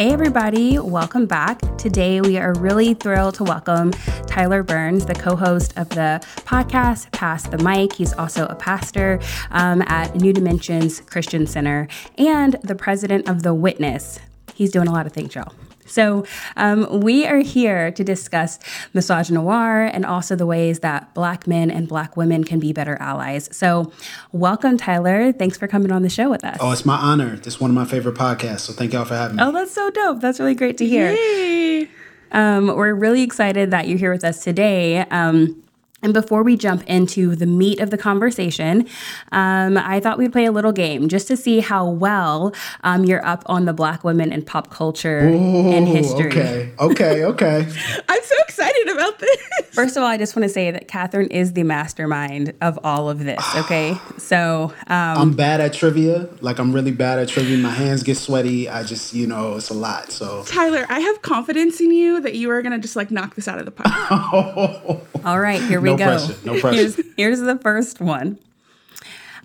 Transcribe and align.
Hey, 0.00 0.14
everybody, 0.14 0.78
welcome 0.78 1.26
back. 1.26 1.60
Today, 1.76 2.22
we 2.22 2.38
are 2.38 2.54
really 2.54 2.94
thrilled 2.94 3.34
to 3.34 3.44
welcome 3.44 3.90
Tyler 4.26 4.62
Burns, 4.62 5.04
the 5.04 5.12
co 5.12 5.36
host 5.36 5.76
of 5.76 5.90
the 5.90 6.24
podcast, 6.46 7.12
Pass 7.12 7.46
the 7.46 7.58
Mic. 7.58 7.92
He's 7.92 8.14
also 8.14 8.46
a 8.46 8.54
pastor 8.54 9.20
um, 9.50 9.82
at 9.82 10.14
New 10.14 10.32
Dimensions 10.32 11.02
Christian 11.02 11.46
Center 11.46 11.86
and 12.16 12.56
the 12.62 12.74
president 12.74 13.28
of 13.28 13.42
The 13.42 13.52
Witness. 13.52 14.20
He's 14.54 14.72
doing 14.72 14.88
a 14.88 14.90
lot 14.90 15.04
of 15.04 15.12
things, 15.12 15.34
y'all. 15.34 15.52
So, 15.90 16.24
um, 16.56 17.00
we 17.00 17.26
are 17.26 17.38
here 17.38 17.90
to 17.90 18.04
discuss 18.04 18.58
misogynoir 18.94 19.90
and 19.92 20.06
also 20.06 20.36
the 20.36 20.46
ways 20.46 20.80
that 20.80 21.12
Black 21.14 21.46
men 21.46 21.70
and 21.70 21.88
Black 21.88 22.16
women 22.16 22.44
can 22.44 22.60
be 22.60 22.72
better 22.72 22.96
allies. 23.00 23.48
So, 23.54 23.92
welcome, 24.32 24.76
Tyler. 24.76 25.32
Thanks 25.32 25.58
for 25.58 25.66
coming 25.66 25.90
on 25.92 26.02
the 26.02 26.08
show 26.08 26.30
with 26.30 26.44
us. 26.44 26.58
Oh, 26.60 26.70
it's 26.72 26.84
my 26.84 26.96
honor. 26.96 27.36
This 27.36 27.54
is 27.54 27.60
one 27.60 27.70
of 27.70 27.74
my 27.74 27.84
favorite 27.84 28.14
podcasts. 28.14 28.60
So, 28.60 28.72
thank 28.72 28.92
y'all 28.92 29.04
for 29.04 29.16
having 29.16 29.36
me. 29.36 29.42
Oh, 29.42 29.52
that's 29.52 29.72
so 29.72 29.90
dope. 29.90 30.20
That's 30.20 30.38
really 30.38 30.54
great 30.54 30.78
to 30.78 30.86
hear. 30.86 31.12
Yay. 31.12 31.88
Um, 32.32 32.68
we're 32.68 32.94
really 32.94 33.22
excited 33.22 33.72
that 33.72 33.88
you're 33.88 33.98
here 33.98 34.12
with 34.12 34.24
us 34.24 34.44
today. 34.44 34.98
Um, 34.98 35.62
and 36.02 36.14
before 36.14 36.42
we 36.42 36.56
jump 36.56 36.82
into 36.84 37.36
the 37.36 37.46
meat 37.46 37.80
of 37.80 37.90
the 37.90 37.98
conversation, 37.98 38.86
um, 39.32 39.76
I 39.76 40.00
thought 40.00 40.18
we'd 40.18 40.32
play 40.32 40.46
a 40.46 40.52
little 40.52 40.72
game 40.72 41.08
just 41.08 41.28
to 41.28 41.36
see 41.36 41.60
how 41.60 41.88
well 41.88 42.54
um, 42.82 43.04
you're 43.04 43.24
up 43.24 43.42
on 43.46 43.66
the 43.66 43.72
Black 43.72 44.02
women 44.02 44.32
in 44.32 44.42
pop 44.42 44.70
culture 44.70 45.20
and 45.20 45.86
history. 45.86 46.30
Okay, 46.30 46.72
okay, 46.78 47.24
okay. 47.30 47.66
I'm 48.08 48.22
so 48.22 48.34
excited 48.40 48.88
about 48.88 49.18
this. 49.18 49.36
First 49.72 49.96
of 49.96 50.02
all, 50.02 50.08
I 50.08 50.16
just 50.16 50.34
want 50.34 50.44
to 50.44 50.48
say 50.48 50.70
that 50.70 50.88
Kathryn 50.88 51.28
is 51.30 51.52
the 51.52 51.62
mastermind 51.64 52.54
of 52.60 52.78
all 52.84 53.10
of 53.10 53.24
this. 53.24 53.40
Okay, 53.60 53.94
so 54.16 54.72
um, 54.86 55.18
I'm 55.18 55.32
bad 55.34 55.60
at 55.60 55.74
trivia. 55.74 56.30
Like, 56.40 56.58
I'm 56.58 56.72
really 56.72 56.92
bad 56.92 57.18
at 57.18 57.28
trivia. 57.28 57.58
My 57.58 57.68
hands 57.68 58.02
get 58.02 58.16
sweaty. 58.16 58.70
I 58.70 58.84
just, 58.84 59.12
you 59.12 59.26
know, 59.26 59.56
it's 59.56 59.68
a 59.68 59.74
lot. 59.74 60.10
So, 60.10 60.44
Tyler, 60.44 60.86
I 60.88 61.00
have 61.00 61.20
confidence 61.20 61.78
in 61.78 61.92
you 61.92 62.20
that 62.22 62.36
you 62.36 62.50
are 62.50 62.62
going 62.62 62.72
to 62.72 62.78
just 62.78 62.96
like 62.96 63.10
knock 63.10 63.34
this 63.34 63.46
out 63.46 63.58
of 63.58 63.66
the 63.66 63.70
park. 63.70 65.02
All 65.26 65.38
right, 65.38 65.60
here 65.60 65.80
we 65.80 65.89
No 65.90 65.96
go. 65.96 66.04
pressure, 66.04 66.36
no 66.44 66.52
pressure. 66.60 66.76
Here's, 66.76 67.00
here's 67.16 67.40
the 67.40 67.58
first 67.58 68.00
one. 68.00 68.38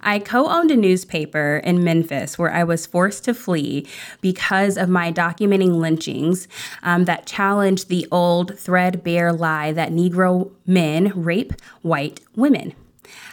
I 0.07 0.19
co 0.19 0.47
owned 0.47 0.69
a 0.69 0.75
newspaper 0.75 1.59
in 1.63 1.83
Memphis 1.83 2.37
where 2.37 2.51
I 2.51 2.63
was 2.63 2.85
forced 2.85 3.23
to 3.23 3.33
flee 3.33 3.87
because 4.21 4.77
of 4.77 4.87
my 4.87 5.11
documenting 5.11 5.77
lynchings 5.79 6.47
um, 6.83 7.05
that 7.05 7.25
challenged 7.25 7.89
the 7.89 8.07
old 8.11 8.59
threadbare 8.59 9.33
lie 9.33 9.71
that 9.71 9.89
Negro 9.91 10.51
men 10.67 11.11
rape 11.15 11.53
white 11.81 12.19
women. 12.35 12.73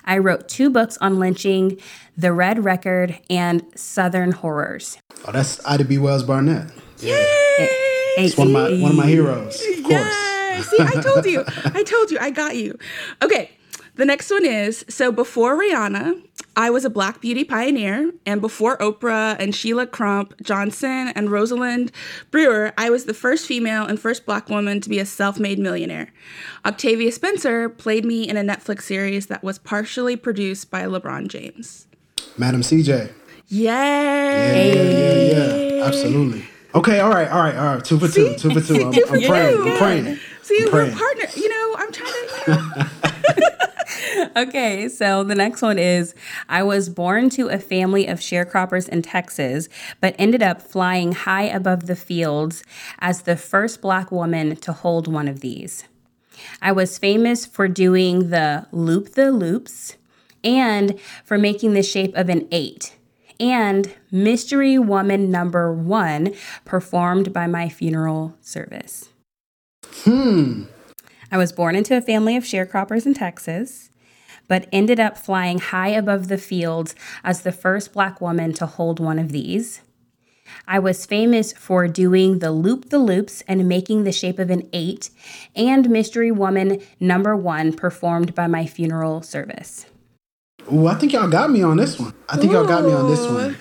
I 0.04 0.16
wrote 0.18 0.48
two 0.48 0.70
books 0.70 0.96
on 0.98 1.18
lynching 1.18 1.78
The 2.16 2.32
Red 2.32 2.64
Record 2.64 3.18
and 3.28 3.64
Southern 3.74 4.32
Horrors. 4.32 4.96
oh, 5.26 5.32
that's 5.32 5.64
Ida 5.66 5.84
B. 5.84 5.98
Wells 5.98 6.22
Barnett. 6.24 6.70
Yeah, 7.00 7.16
It's 8.16 8.36
one 8.36 8.46
of 8.48 8.52
my 8.52 8.70
one 8.80 8.92
of 8.92 8.96
my 8.96 9.06
heroes, 9.06 9.60
of 9.76 9.84
course. 9.84 10.14
Yay! 10.14 10.31
See, 10.60 10.76
I 10.80 11.00
told 11.00 11.24
you. 11.24 11.44
I 11.64 11.82
told 11.82 12.10
you. 12.10 12.18
I 12.20 12.30
got 12.30 12.56
you. 12.56 12.78
Okay. 13.22 13.50
The 13.94 14.06
next 14.06 14.30
one 14.30 14.46
is 14.46 14.86
so 14.88 15.12
before 15.12 15.54
Rihanna, 15.54 16.22
I 16.56 16.70
was 16.70 16.86
a 16.86 16.90
black 16.90 17.20
beauty 17.20 17.44
pioneer, 17.44 18.10
and 18.24 18.40
before 18.40 18.78
Oprah 18.78 19.36
and 19.38 19.54
Sheila 19.54 19.86
Crump, 19.86 20.34
Johnson, 20.42 21.08
and 21.14 21.30
Rosalind 21.30 21.92
Brewer, 22.30 22.72
I 22.78 22.88
was 22.88 23.04
the 23.04 23.12
first 23.12 23.46
female 23.46 23.84
and 23.84 24.00
first 24.00 24.24
black 24.24 24.48
woman 24.48 24.80
to 24.80 24.88
be 24.88 24.98
a 24.98 25.04
self 25.04 25.38
made 25.38 25.58
millionaire. 25.58 26.10
Octavia 26.64 27.12
Spencer 27.12 27.68
played 27.68 28.06
me 28.06 28.26
in 28.26 28.38
a 28.38 28.42
Netflix 28.42 28.82
series 28.82 29.26
that 29.26 29.44
was 29.44 29.58
partially 29.58 30.16
produced 30.16 30.70
by 30.70 30.84
LeBron 30.84 31.28
James. 31.28 31.86
Madam 32.38 32.62
CJ. 32.62 33.12
Yay! 33.48 33.66
Yeah, 33.66 34.54
yeah, 34.54 34.82
yeah, 34.82 35.74
yeah. 35.76 35.84
Absolutely. 35.84 36.44
Okay, 36.74 37.00
all 37.00 37.10
right, 37.10 37.28
all 37.28 37.42
right, 37.42 37.54
all 37.54 37.74
right. 37.74 37.84
Two 37.84 37.98
for 37.98 38.08
two, 38.08 38.34
two 38.36 38.58
for 38.58 38.60
two. 38.66 38.86
I'm, 38.86 38.94
I'm 39.14 39.22
praying. 39.22 39.60
I'm 39.60 39.76
praying. 39.76 40.18
See, 40.52 40.66
we're 40.70 40.92
partner. 40.92 41.26
You 41.34 41.48
know, 41.48 41.76
I'm 41.78 41.92
trying 41.92 42.28
to. 42.44 42.90
Okay, 44.36 44.88
so 44.88 45.24
the 45.24 45.34
next 45.34 45.62
one 45.62 45.78
is 45.78 46.14
I 46.48 46.62
was 46.62 46.88
born 46.88 47.30
to 47.30 47.48
a 47.48 47.58
family 47.58 48.06
of 48.06 48.18
sharecroppers 48.18 48.88
in 48.88 49.02
Texas, 49.02 49.68
but 50.00 50.14
ended 50.18 50.42
up 50.42 50.60
flying 50.60 51.12
high 51.12 51.44
above 51.44 51.86
the 51.86 51.96
fields 51.96 52.62
as 52.98 53.22
the 53.22 53.36
first 53.36 53.80
black 53.80 54.10
woman 54.10 54.56
to 54.56 54.72
hold 54.72 55.06
one 55.06 55.28
of 55.28 55.40
these. 55.40 55.84
I 56.60 56.72
was 56.72 56.98
famous 56.98 57.46
for 57.46 57.68
doing 57.68 58.30
the 58.30 58.66
loop 58.72 59.12
the 59.14 59.30
loops 59.30 59.96
and 60.42 60.98
for 61.24 61.38
making 61.38 61.74
the 61.74 61.82
shape 61.82 62.14
of 62.14 62.28
an 62.28 62.48
eight. 62.50 62.96
And 63.38 63.92
Mystery 64.10 64.78
Woman 64.78 65.30
number 65.30 65.72
one 65.72 66.34
performed 66.64 67.32
by 67.32 67.46
my 67.46 67.68
funeral 67.68 68.36
service. 68.40 69.11
Hmm. 69.94 70.64
I 71.30 71.38
was 71.38 71.52
born 71.52 71.76
into 71.76 71.96
a 71.96 72.02
family 72.02 72.36
of 72.36 72.44
sharecroppers 72.44 73.06
in 73.06 73.14
Texas, 73.14 73.90
but 74.48 74.68
ended 74.72 75.00
up 75.00 75.16
flying 75.16 75.58
high 75.58 75.88
above 75.88 76.28
the 76.28 76.38
fields 76.38 76.94
as 77.24 77.42
the 77.42 77.52
first 77.52 77.92
black 77.92 78.20
woman 78.20 78.52
to 78.54 78.66
hold 78.66 79.00
one 79.00 79.18
of 79.18 79.32
these. 79.32 79.80
I 80.66 80.78
was 80.78 81.06
famous 81.06 81.52
for 81.52 81.88
doing 81.88 82.40
the 82.40 82.52
loop 82.52 82.90
the 82.90 82.98
loops 82.98 83.42
and 83.48 83.68
making 83.68 84.04
the 84.04 84.12
shape 84.12 84.38
of 84.38 84.50
an 84.50 84.68
eight, 84.72 85.10
and 85.56 85.88
Mystery 85.88 86.30
Woman 86.30 86.82
number 87.00 87.34
one 87.34 87.72
performed 87.72 88.34
by 88.34 88.46
my 88.46 88.66
funeral 88.66 89.22
service. 89.22 89.86
Ooh, 90.72 90.86
I 90.86 90.94
think 90.94 91.12
y'all 91.12 91.28
got 91.28 91.50
me 91.50 91.62
on 91.62 91.76
this 91.76 91.98
one. 91.98 92.14
I 92.28 92.36
think 92.36 92.52
y'all 92.52 92.66
got 92.66 92.84
me 92.84 92.92
on 92.92 93.10
this 93.10 93.26
one. 93.26 93.56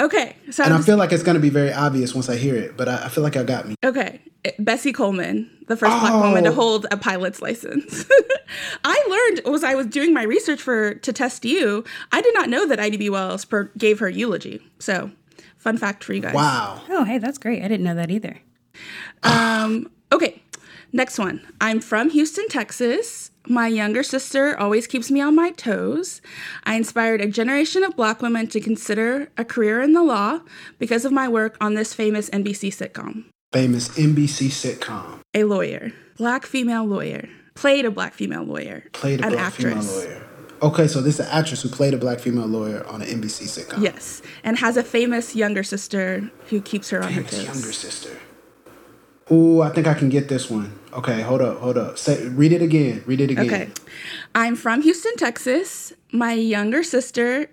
Okay, 0.00 0.34
so 0.50 0.64
And 0.64 0.72
I'm 0.72 0.80
I 0.80 0.82
feel 0.82 0.96
like 0.96 1.12
it's 1.12 1.22
gonna 1.22 1.38
be 1.40 1.50
very 1.50 1.72
obvious 1.72 2.14
once 2.14 2.28
I 2.30 2.36
hear 2.36 2.56
it, 2.56 2.76
but 2.76 2.88
I, 2.88 3.04
I 3.04 3.08
feel 3.08 3.22
like 3.22 3.34
y'all 3.34 3.44
got 3.44 3.68
me. 3.68 3.74
Okay, 3.84 4.20
Bessie 4.58 4.92
Coleman, 4.94 5.50
the 5.68 5.76
first 5.76 5.90
black 6.00 6.14
woman 6.14 6.44
to 6.44 6.50
Oh. 6.50 6.54
hold 6.54 6.86
a 6.90 6.96
pilot's 6.96 7.42
license. 7.42 8.06
I 8.84 9.30
learned 9.44 9.54
as 9.54 9.62
I 9.62 9.74
was 9.74 9.86
doing 9.86 10.14
my 10.14 10.22
research 10.22 10.62
for 10.62 10.94
to 10.94 11.12
test 11.12 11.44
you. 11.44 11.84
I 12.12 12.22
did 12.22 12.32
not 12.34 12.48
know 12.48 12.66
that 12.66 12.80
Ida 12.80 12.96
B. 12.98 13.10
Wells 13.10 13.44
per, 13.44 13.64
gave 13.76 13.98
her 13.98 14.08
eulogy. 14.08 14.62
So, 14.78 15.10
fun 15.58 15.76
fact 15.76 16.02
for 16.02 16.14
you 16.14 16.22
guys. 16.22 16.34
Wow. 16.34 16.80
Oh, 16.88 17.04
hey, 17.04 17.18
that's 17.18 17.36
great. 17.38 17.62
I 17.62 17.68
didn't 17.68 17.84
know 17.84 17.94
that 17.94 18.10
either. 18.10 18.38
Um, 19.22 19.90
okay, 20.12 20.40
next 20.92 21.18
one. 21.18 21.46
I'm 21.60 21.80
from 21.80 22.08
Houston, 22.10 22.48
Texas. 22.48 23.29
My 23.48 23.66
younger 23.68 24.02
sister 24.02 24.58
always 24.58 24.86
keeps 24.86 25.10
me 25.10 25.20
on 25.20 25.34
my 25.34 25.50
toes. 25.52 26.20
I 26.64 26.74
inspired 26.74 27.20
a 27.20 27.26
generation 27.28 27.82
of 27.82 27.96
black 27.96 28.20
women 28.22 28.46
to 28.48 28.60
consider 28.60 29.28
a 29.38 29.44
career 29.44 29.80
in 29.80 29.92
the 29.92 30.02
law 30.02 30.40
because 30.78 31.04
of 31.04 31.12
my 31.12 31.26
work 31.28 31.56
on 31.60 31.74
this 31.74 31.94
famous 31.94 32.28
NBC 32.30 32.68
sitcom. 32.70 33.24
Famous 33.52 33.88
NBC 33.90 34.48
sitcom. 34.48 35.20
a 35.34 35.44
lawyer, 35.44 35.92
black 36.18 36.46
female 36.46 36.84
lawyer, 36.84 37.28
played 37.54 37.84
a 37.84 37.90
black 37.90 38.14
female 38.14 38.44
lawyer, 38.44 38.84
Played 38.92 39.20
a 39.22 39.24
an 39.26 39.32
black 39.32 39.46
actress. 39.46 39.72
female 40.02 40.10
lawyer. 40.10 40.26
Okay, 40.62 40.86
so 40.86 41.00
this 41.00 41.14
is 41.14 41.20
an 41.26 41.32
actress 41.32 41.62
who 41.62 41.68
played 41.70 41.94
a 41.94 41.96
black 41.96 42.20
female 42.20 42.46
lawyer 42.46 42.86
on 42.86 43.00
an 43.02 43.08
NBC 43.08 43.48
sitcom. 43.48 43.82
Yes, 43.82 44.20
and 44.44 44.58
has 44.58 44.76
a 44.76 44.84
famous 44.84 45.34
younger 45.34 45.62
sister 45.62 46.30
who 46.50 46.60
keeps 46.60 46.90
her 46.90 47.02
on 47.02 47.12
her 47.14 47.22
Famous 47.24 47.30
toes. 47.30 47.44
younger 47.46 47.72
sister. 47.72 48.18
Ooh, 49.32 49.62
I 49.62 49.70
think 49.70 49.86
I 49.86 49.94
can 49.94 50.08
get 50.08 50.28
this 50.28 50.50
one. 50.50 50.78
Okay, 50.92 51.20
hold 51.22 51.40
up, 51.40 51.58
hold 51.58 51.78
up. 51.78 51.98
Say, 51.98 52.26
read 52.28 52.52
it 52.52 52.62
again. 52.62 53.02
Read 53.06 53.20
it 53.20 53.30
again. 53.30 53.46
Okay, 53.46 53.68
I'm 54.34 54.56
from 54.56 54.82
Houston, 54.82 55.16
Texas. 55.16 55.92
My 56.12 56.32
younger 56.32 56.82
sister 56.82 57.48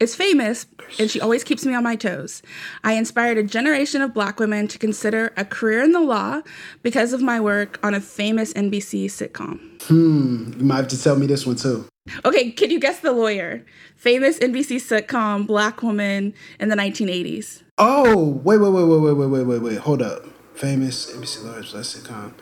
is 0.00 0.16
famous, 0.16 0.64
and 0.98 1.10
she 1.10 1.20
always 1.20 1.44
keeps 1.44 1.66
me 1.66 1.74
on 1.74 1.84
my 1.84 1.94
toes. 1.94 2.42
I 2.82 2.94
inspired 2.94 3.36
a 3.36 3.42
generation 3.42 4.00
of 4.00 4.14
black 4.14 4.40
women 4.40 4.66
to 4.68 4.78
consider 4.78 5.34
a 5.36 5.44
career 5.44 5.82
in 5.82 5.92
the 5.92 6.00
law 6.00 6.40
because 6.82 7.12
of 7.12 7.20
my 7.20 7.38
work 7.38 7.78
on 7.84 7.92
a 7.92 8.00
famous 8.00 8.54
NBC 8.54 9.06
sitcom. 9.06 9.60
Hmm, 9.82 10.58
you 10.58 10.64
might 10.64 10.76
have 10.76 10.88
to 10.88 11.02
tell 11.02 11.16
me 11.16 11.26
this 11.26 11.46
one 11.46 11.56
too. 11.56 11.86
Okay, 12.24 12.50
can 12.50 12.70
you 12.70 12.80
guess 12.80 13.00
the 13.00 13.12
lawyer? 13.12 13.64
Famous 13.94 14.38
NBC 14.38 14.76
sitcom, 14.76 15.46
black 15.46 15.82
woman 15.82 16.32
in 16.58 16.70
the 16.70 16.76
1980s. 16.76 17.62
Oh, 17.76 18.40
wait, 18.42 18.56
wait, 18.56 18.70
wait, 18.70 18.84
wait, 18.84 19.00
wait, 19.00 19.12
wait, 19.12 19.26
wait, 19.26 19.44
wait, 19.44 19.62
wait. 19.62 19.78
Hold 19.78 20.00
up. 20.00 20.24
Famous 20.60 21.10
NBC 21.10 21.42
lawyers, 21.44 21.72
black 21.72 21.84
sitcom. 21.84 22.32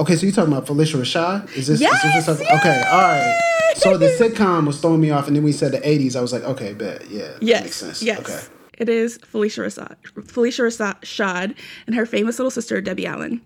Okay, 0.00 0.16
so 0.16 0.26
you're 0.26 0.34
talking 0.34 0.52
about 0.52 0.66
Phylicia 0.66 0.96
Rashad? 1.00 1.56
Is 1.56 1.68
this? 1.68 1.80
Yes, 1.80 2.04
is 2.04 2.26
this 2.26 2.40
okay, 2.40 2.82
all 2.90 2.98
right. 3.02 3.72
So 3.76 3.96
the 3.96 4.06
sitcom 4.06 4.66
was 4.66 4.80
throwing 4.80 5.00
me 5.00 5.10
off, 5.10 5.28
and 5.28 5.36
then 5.36 5.44
we 5.44 5.52
said 5.52 5.70
the 5.70 5.78
'80s. 5.78 6.16
I 6.16 6.20
was 6.20 6.32
like, 6.32 6.42
okay, 6.42 6.72
bet, 6.74 7.08
yeah, 7.08 7.28
that 7.34 7.42
Yes. 7.42 7.62
makes 7.62 7.76
sense. 7.76 8.02
Yes. 8.02 8.18
Okay. 8.18 8.40
It 8.78 8.88
is 8.88 9.18
Phylicia 9.18 9.64
Rashad, 9.64 9.94
Phylicia 10.26 10.66
Rashad 10.66 11.54
and 11.86 11.94
her 11.94 12.04
famous 12.04 12.40
little 12.40 12.50
sister 12.50 12.80
Debbie 12.80 13.06
Allen. 13.06 13.42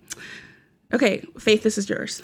Okay, 0.95 1.25
Faitth, 1.39 1.63
this 1.63 1.77
is 1.77 1.91
yours. 1.91 2.23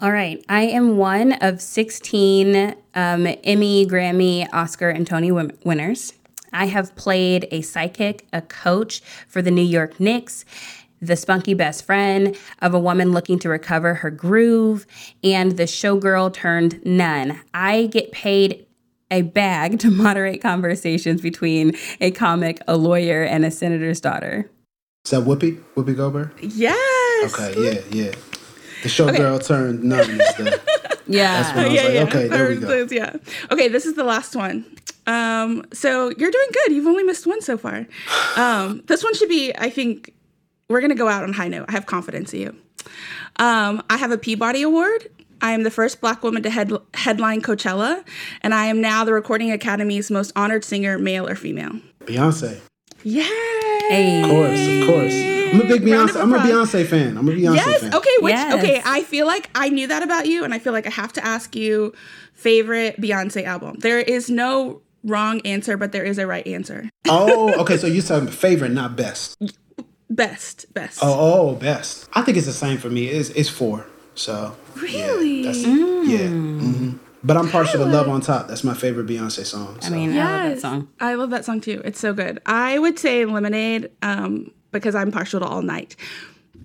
All 0.00 0.10
right. 0.12 0.44
I 0.48 0.62
am 0.62 0.96
one 0.96 1.32
of 1.34 1.60
16 1.60 2.74
um, 2.94 3.26
Emmy, 3.44 3.86
Grammy, 3.86 4.48
Oscar, 4.52 4.90
and 4.90 5.06
Tony 5.06 5.30
win- 5.32 5.56
winners. 5.64 6.12
I 6.52 6.66
have 6.66 6.94
played 6.96 7.48
a 7.50 7.62
psychic, 7.62 8.26
a 8.32 8.42
coach 8.42 9.00
for 9.28 9.42
the 9.42 9.50
New 9.50 9.62
York 9.62 9.98
Knicks, 9.98 10.44
the 11.00 11.16
spunky 11.16 11.54
best 11.54 11.84
friend 11.84 12.36
of 12.62 12.74
a 12.74 12.78
woman 12.78 13.12
looking 13.12 13.38
to 13.40 13.48
recover 13.48 13.94
her 13.94 14.10
groove, 14.10 14.86
and 15.22 15.52
the 15.52 15.64
showgirl 15.64 16.32
turned 16.32 16.84
nun. 16.84 17.40
I 17.54 17.86
get 17.86 18.12
paid 18.12 18.66
a 19.10 19.22
bag 19.22 19.78
to 19.80 19.90
moderate 19.90 20.42
conversations 20.42 21.20
between 21.20 21.76
a 22.00 22.10
comic, 22.10 22.60
a 22.66 22.76
lawyer, 22.76 23.22
and 23.22 23.44
a 23.44 23.50
senator's 23.50 24.00
daughter. 24.00 24.50
Is 25.04 25.12
that 25.12 25.22
Whoopi? 25.22 25.62
Whoopi 25.76 25.96
Goldberg? 25.96 26.32
Yes. 26.40 27.32
Okay, 27.32 27.54
yeah, 27.62 27.80
yeah. 27.90 28.12
The 28.82 28.88
showgirl 28.88 29.44
turned 29.46 29.84
nun 29.84 30.20
is 30.20 30.34
the. 30.36 30.60
Yeah. 31.08 31.42
That's 31.42 31.56
what 31.56 31.66
I 31.66 31.68
was 31.68 31.76
like, 31.76 32.08
okay, 32.08 32.28
there 32.28 32.48
we 32.48 32.56
go. 32.56 32.86
Yeah. 32.90 33.16
Okay, 33.52 33.68
this 33.68 33.86
is 33.86 33.94
the 33.94 34.02
last 34.02 34.34
one. 34.34 34.66
Um, 35.06 35.64
so 35.72 36.10
you're 36.18 36.32
doing 36.32 36.48
good. 36.52 36.72
You've 36.72 36.86
only 36.88 37.04
missed 37.04 37.26
one 37.26 37.40
so 37.40 37.56
far. 37.56 37.86
Um, 38.36 38.82
this 38.86 39.02
one 39.02 39.14
should 39.14 39.30
be, 39.30 39.54
I 39.56 39.70
think, 39.70 40.12
we're 40.68 40.80
gonna 40.80 40.94
go 40.94 41.08
out 41.08 41.22
on 41.24 41.32
high 41.32 41.48
note. 41.48 41.66
I 41.68 41.72
have 41.72 41.86
confidence 41.86 42.32
in 42.34 42.40
you. 42.40 42.56
Um, 43.38 43.82
I 43.90 43.96
have 43.96 44.10
a 44.10 44.18
Peabody 44.18 44.62
Award. 44.62 45.08
I 45.40 45.52
am 45.52 45.64
the 45.64 45.70
first 45.70 46.00
Black 46.00 46.22
woman 46.22 46.42
to 46.44 46.50
head, 46.50 46.72
headline 46.94 47.42
Coachella, 47.42 48.02
and 48.42 48.54
I 48.54 48.66
am 48.66 48.80
now 48.80 49.04
the 49.04 49.12
Recording 49.12 49.52
Academy's 49.52 50.10
most 50.10 50.32
honored 50.34 50.64
singer, 50.64 50.98
male 50.98 51.28
or 51.28 51.34
female. 51.34 51.72
Beyonce. 52.04 52.58
Yay! 53.02 53.22
Hey. 53.88 54.22
Of 54.22 54.30
course, 54.30 54.58
of 54.60 54.86
course. 54.86 55.14
I'm 55.54 55.60
a 55.60 55.64
big 55.64 55.82
Beyonce. 55.82 56.10
of 56.10 56.16
I'm 56.16 56.32
a. 56.34 56.38
Beyonce 56.38 56.86
fan. 56.86 57.18
I'm 57.18 57.28
a 57.28 57.32
Beyonce 57.32 57.56
Yes. 57.56 57.80
fan. 57.82 57.94
Okay. 57.94 58.10
Which 58.20 58.32
Yes. 58.32 58.54
okay. 58.54 58.82
I 58.84 59.02
feel 59.02 59.26
like 59.26 59.50
I 59.54 59.68
knew 59.68 59.86
that 59.86 60.02
about 60.02 60.26
you, 60.26 60.42
and 60.42 60.54
I 60.54 60.58
feel 60.58 60.72
like 60.72 60.86
I 60.86 60.90
have 60.90 61.12
to 61.14 61.24
ask 61.24 61.54
you 61.54 61.92
favorite 62.32 63.00
Beyonce 63.00 63.44
album. 63.44 63.76
There 63.78 64.00
is 64.00 64.30
no 64.30 64.80
wrong 65.04 65.40
answer, 65.42 65.76
but 65.76 65.92
there 65.92 66.02
is 66.04 66.18
a 66.18 66.26
right 66.26 66.46
answer. 66.46 66.88
Oh, 67.08 67.52
okay. 67.60 67.76
So 67.76 67.86
you're 67.86 68.02
talking 68.02 68.28
favorite, 68.28 68.70
not 68.72 68.96
best. 68.96 69.36
Best. 70.08 70.72
Best. 70.72 71.00
Oh, 71.02 71.50
oh, 71.50 71.54
best. 71.56 72.08
I 72.12 72.22
think 72.22 72.36
it's 72.36 72.46
the 72.46 72.52
same 72.52 72.78
for 72.78 72.88
me. 72.90 73.06
It's 73.08 73.30
it's 73.30 73.48
four. 73.48 73.86
So 74.14 74.56
yeah, 74.76 74.82
Really? 74.82 75.42
that's- 75.42 75.64
yeah. 76.08 76.28
hmm 76.28 76.90
But 77.24 77.36
I'm 77.36 77.48
partial 77.50 77.84
to 77.84 77.90
Love 77.90 78.08
on 78.08 78.20
Top. 78.20 78.46
That's 78.48 78.62
my 78.62 78.74
favorite 78.74 79.06
Beyonce 79.06 79.44
song. 79.44 79.76
I 79.82 79.88
so. 79.88 79.94
mean, 79.94 80.16
I 80.16 80.44
love 80.44 80.54
that 80.54 80.60
song. 80.60 80.88
I 81.00 81.14
love 81.14 81.30
that 81.30 81.44
song 81.44 81.60
too. 81.60 81.82
It's 81.84 81.98
so 81.98 82.14
good. 82.14 82.40
I 82.46 82.78
would 82.78 82.98
say 82.98 83.24
Lemonade, 83.24 83.90
um, 84.02 84.52
because 84.70 84.94
I'm 84.94 85.10
partial 85.10 85.40
to 85.40 85.46
All 85.46 85.62
Night. 85.62 85.96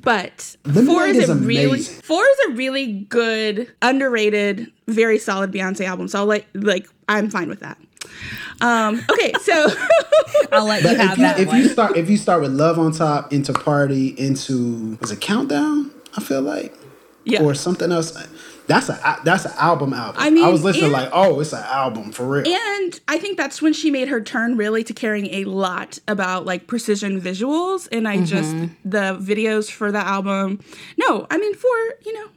But 0.02 0.56
four 0.64 1.06
is, 1.06 1.18
is 1.18 1.30
a 1.30 1.36
really 1.36 1.80
four 1.82 2.24
is 2.24 2.38
a 2.50 2.52
really 2.54 2.92
good, 3.10 3.72
underrated, 3.82 4.72
very 4.88 5.20
solid 5.20 5.52
Beyonce 5.52 5.86
album. 5.86 6.08
So 6.08 6.20
I'll 6.20 6.26
like 6.26 6.48
like 6.54 6.88
I'm 7.10 7.30
fine 7.30 7.50
with 7.50 7.60
that. 7.62 7.78
Um, 8.62 9.02
okay, 9.10 9.34
so 9.42 9.54
I'll 10.52 10.66
let 10.66 10.84
you 10.84 10.90
But 10.90 10.98
have 10.98 11.12
if 11.14 11.18
you, 11.18 11.24
that 11.24 11.40
if 11.40 11.48
one. 11.48 11.58
you 11.58 11.70
start 11.70 11.98
if 11.98 12.10
you 12.10 12.18
start 12.18 12.42
with 12.42 12.52
Love 12.52 12.78
on 12.78 12.92
Top 12.92 13.34
into 13.34 13.54
Party 13.54 14.10
into 14.10 14.98
was 15.02 15.12
it 15.12 15.20
Countdown? 15.22 15.92
I 16.16 16.22
feel 16.22 16.42
like 16.42 16.76
yeah. 17.24 17.42
or 17.42 17.54
something 17.56 17.92
else. 17.92 18.16
That's 18.68 18.88
a 18.90 19.20
that's 19.26 19.46
an 19.46 19.52
album 19.58 19.94
album. 19.94 20.22
I 20.22 20.30
mean, 20.30 20.46
I 20.46 20.50
was 20.50 20.64
listening 20.64 20.86
and- 20.86 20.94
like, 20.94 21.10
oh, 21.12 21.40
it's 21.40 21.52
an 21.54 21.64
album 21.64 22.12
for 22.12 22.26
real. 22.28 22.46
And 22.48 23.00
I 23.08 23.18
think 23.18 23.38
that's 23.38 23.62
when 23.62 23.74
she 23.74 23.90
made 23.92 24.08
her 24.08 24.22
turn 24.22 24.56
really 24.56 24.84
to 24.86 24.94
caring 24.94 25.26
a 25.34 25.44
lot 25.46 25.98
about 26.08 26.46
like 26.46 26.68
precision 26.68 27.20
visuals. 27.20 27.88
And 27.92 28.08
I 28.08 28.24
just, 28.24 28.54
Mm-hmm. 28.56 28.90
the 28.90 29.18
videos 29.20 29.70
for 29.72 29.92
the 29.92 30.00
album. 30.00 30.60
No, 30.98 31.26
I 31.32 31.38
mean, 31.38 31.54
for, 31.56 31.68
you 32.06 32.14
know, 32.14 32.28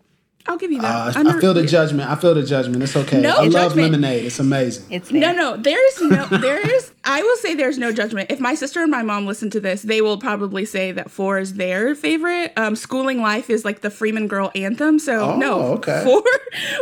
I'll 0.47 0.59
give 0.59 0.71
you 0.71 0.81
that. 0.83 1.17
Uh, 1.17 1.31
I 1.31 1.41
feel 1.41 1.55
the 1.55 1.65
judgment. 1.65 2.11
I 2.11 2.17
feel 2.17 2.35
the 2.35 2.43
judgment. 2.43 2.83
It's 2.83 2.95
okay. 2.95 3.19
No 3.19 3.37
I 3.37 3.45
love 3.45 3.53
judgment. 3.53 3.93
Lemonade. 3.93 4.27
It's 4.27 4.39
amazing. 4.39 4.85
it's 4.91 5.11
No, 5.11 5.33
no, 5.33 5.57
there's 5.57 6.01
no, 6.03 6.27
there's, 6.27 6.93
I 7.03 7.23
will 7.23 7.37
say 7.39 7.55
there's 7.55 7.79
no 7.79 7.93
judgment. 7.93 8.31
If 8.31 8.41
my 8.41 8.55
sister 8.55 8.83
and 8.83 8.91
my 8.91 9.03
mom 9.03 9.27
listen 9.27 9.49
to 9.51 9.61
this, 9.61 9.83
they 9.83 10.03
will 10.03 10.19
probably 10.19 10.67
say 10.67 10.93
that 10.93 11.11
four 11.11 11.39
is 11.39 11.55
their 11.55 11.95
favorite. 11.95 12.53
Um, 12.59 12.75
Schoolin' 12.75 13.21
Life 13.23 13.49
is 13.49 13.65
like 13.65 13.81
the 13.81 13.91
Freeman 13.91 14.29
Girl 14.29 14.53
anthem. 14.55 14.99
So 14.99 15.33
Oh, 15.33 15.37
no, 15.37 15.61
okay. 15.77 16.03
four, 16.05 16.23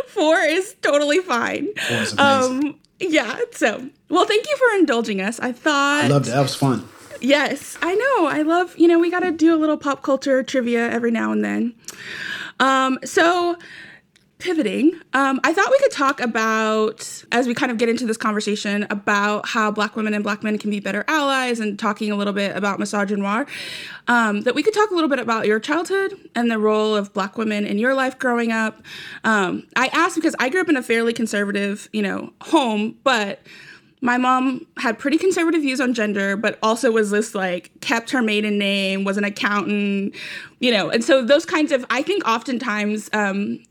four 0.09 0.41
is 0.41 0.75
totally 0.83 1.21
fine. 1.21 1.69
Four 1.75 1.97
is 1.99 2.13
amazing. 2.15 2.69
Um, 2.69 2.81
yeah. 2.99 3.39
So, 3.53 3.89
well, 4.09 4.25
thank 4.25 4.49
you 4.49 4.57
for 4.57 4.77
indulging 4.79 5.21
us. 5.21 5.39
I 5.39 5.53
thought 5.53 6.05
I 6.05 6.09
loved 6.09 6.27
it. 6.27 6.31
That 6.31 6.41
was 6.43 6.57
fun. 6.57 6.89
Yes, 7.21 7.79
I 7.81 7.95
know. 7.95 8.27
I 8.27 8.43
love, 8.43 8.77
you 8.77 8.89
know, 8.89 8.99
we 8.99 9.09
got 9.09 9.21
to 9.21 9.31
do 9.31 9.55
a 9.55 9.59
little 9.59 9.77
pop 9.77 10.03
culture 10.03 10.43
trivia 10.43 10.91
every 10.91 11.13
now 11.13 11.31
and 11.31 11.45
then. 11.45 11.75
Um, 12.61 12.99
so, 13.05 13.57
pivoting, 14.39 14.93
um, 15.13 15.41
I 15.45 15.53
thought 15.53 15.71
we 15.71 15.79
could 15.79 15.93
talk 15.93 16.21
about, 16.21 17.25
as 17.31 17.47
we 17.47 17.55
kind 17.55 17.71
of 17.71 17.79
get 17.79 17.89
into 17.89 18.07
this 18.07 18.17
conversation, 18.17 18.87
about 18.91 19.49
how 19.49 19.71
Black 19.71 19.95
women 19.95 20.15
and 20.15 20.25
Black 20.25 20.43
men 20.43 20.59
can 20.59 20.69
be 20.69 20.81
better 20.81 21.05
allies 21.07 21.61
and 21.61 21.79
talking 21.79 22.11
a 22.11 22.17
little 22.17 22.33
bit 22.33 22.57
about 22.57 22.81
misogynoir, 22.81 23.49
um, 24.09 24.41
that 24.41 24.55
we 24.55 24.63
could 24.63 24.75
talk 24.75 24.91
a 24.91 24.95
little 24.95 25.09
bit 25.09 25.21
about 25.21 25.47
your 25.47 25.61
childhood 25.61 26.15
and 26.35 26.51
the 26.51 26.59
role 26.59 26.97
of 26.97 27.13
Black 27.13 27.39
women 27.39 27.65
in 27.65 27.79
your 27.79 27.95
life 27.95 28.19
growing 28.19 28.51
up. 28.51 28.83
Um, 29.23 29.69
I 29.77 29.87
asked 29.93 30.17
because 30.17 30.35
I 30.41 30.49
grew 30.49 30.61
up 30.61 30.69
in 30.69 30.77
a 30.77 30.83
fairly 30.83 31.13
conservative, 31.13 31.89
you 31.93 32.03
know, 32.03 32.33
home, 32.43 32.99
but 33.05 33.41
my 34.03 34.19
mom 34.19 34.67
had 34.79 34.99
pretty 34.99 35.17
conservative 35.17 35.63
views 35.63 35.81
on 35.81 35.95
gender, 35.95 36.37
but 36.37 36.59
also 36.61 36.91
was 36.91 37.13
this 37.13 37.37
like 37.37 37.71
kept 37.81 38.11
her 38.11 38.21
maiden 38.21 38.59
name, 38.59 39.05
was 39.05 39.17
an 39.17 39.23
accountant, 39.23 40.15
you 40.59 40.73
know, 40.73 40.91
and 40.91 41.03
so 41.05 41.25
those 41.25 41.47
kinds 41.47 41.71
of 41.71 41.87
I 41.89 42.03
think 42.03 42.27
oftentimes 42.29 43.09
um, 43.13 43.63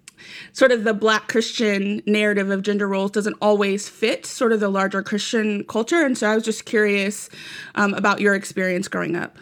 sort 0.53 0.71
of 0.71 0.85
the 0.85 0.93
black 0.93 1.27
Christian 1.27 2.01
narrative 2.05 2.49
of 2.49 2.61
gender 2.61 2.87
roles 2.87 3.11
doesn't 3.11 3.35
always 3.41 3.89
fit 3.89 4.25
sort 4.25 4.53
of 4.53 4.61
the 4.61 4.69
larger 4.69 5.03
Christian 5.03 5.65
culture, 5.65 6.03
and 6.05 6.17
so 6.17 6.31
I 6.31 6.35
was 6.35 6.45
just 6.45 6.63
curious 6.63 7.29
um, 7.75 7.93
about 7.93 8.21
your 8.21 8.33
experience 8.33 8.87
growing 8.87 9.17
up. 9.17 9.37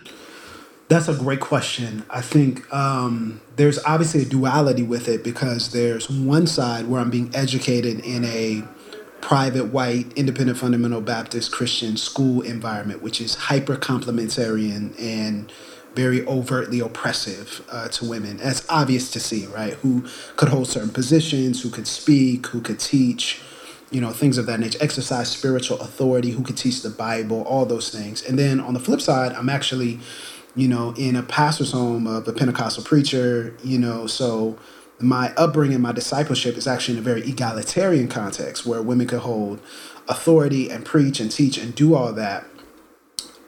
That's 0.88 1.08
a 1.08 1.14
great 1.14 1.40
question. 1.40 2.04
I 2.10 2.22
think 2.22 2.74
um, 2.74 3.42
there's 3.58 3.78
obviously 3.86 4.24
a 4.24 4.26
duality 4.26 4.82
with 4.82 5.08
it 5.08 5.24
because 5.24 5.72
there's 5.72 6.10
one 6.10 6.48
side 6.48 6.88
where 6.88 7.00
I'm 7.00 7.12
being 7.12 7.30
educated 7.36 8.00
in 8.00 8.26
a 8.26 8.64
private 9.22 9.66
white 9.66 10.12
independent 10.16 10.58
fundamental 10.58 11.02
Baptist 11.02 11.52
Christian 11.52 11.98
school 11.98 12.42
environment, 12.42 13.02
which 13.02 13.22
is 13.22 13.36
hyper 13.36 13.76
complementarian 13.76 15.00
and 15.00 15.52
very 15.96 16.26
overtly 16.28 16.80
oppressive 16.80 17.66
uh, 17.72 17.88
to 17.90 18.06
women. 18.06 18.40
as 18.40 18.66
obvious 18.70 19.12
to 19.12 19.20
see, 19.20 19.48
right? 19.48 19.74
Who 19.76 20.06
could 20.36 20.50
hold 20.50 20.68
certain 20.68 20.92
positions, 20.92 21.62
who 21.62 21.70
could 21.70 21.88
speak, 21.88 22.48
who 22.48 22.62
could 22.62 22.80
teach, 22.80 23.42
you 23.92 24.00
know, 24.00 24.12
things 24.12 24.38
of 24.38 24.46
that 24.46 24.60
nature, 24.60 24.78
exercise 24.82 25.30
spiritual 25.30 25.80
authority, 25.80 26.32
who 26.32 26.44
could 26.44 26.58
teach 26.58 26.84
the 26.84 26.90
Bible, 26.90 27.42
all 27.44 27.66
those 27.66 27.90
things. 27.90 28.24
And 28.24 28.38
then 28.38 28.60
on 28.60 28.74
the 28.74 28.80
flip 28.80 29.02
side, 29.02 29.34
I'm 29.34 29.50
actually, 29.50 30.00
you 30.56 30.68
know, 30.68 30.94
in 30.98 31.16
a 31.16 31.24
pastor's 31.24 31.72
home 31.72 32.06
of 32.08 32.28
a 32.28 32.34
Pentecostal 32.34 32.84
preacher, 32.84 33.56
you 33.64 33.80
know, 33.80 34.06
so 34.06 34.58
my 35.00 35.34
upbringing, 35.36 35.82
my 35.82 35.92
discipleship 35.92 36.58
is 36.58 36.68
actually 36.68 36.96
in 36.96 37.00
a 37.00 37.04
very 37.04 37.22
egalitarian 37.22 38.08
context 38.08 38.66
where 38.66 38.82
women 38.82 39.08
could 39.08 39.20
hold 39.20 39.62
authority 40.08 40.70
and 40.70 40.86
preach 40.86 41.20
and 41.20 41.32
teach 41.32 41.58
and 41.58 41.74
do 41.76 41.96
all 41.96 42.12
that. 42.14 42.46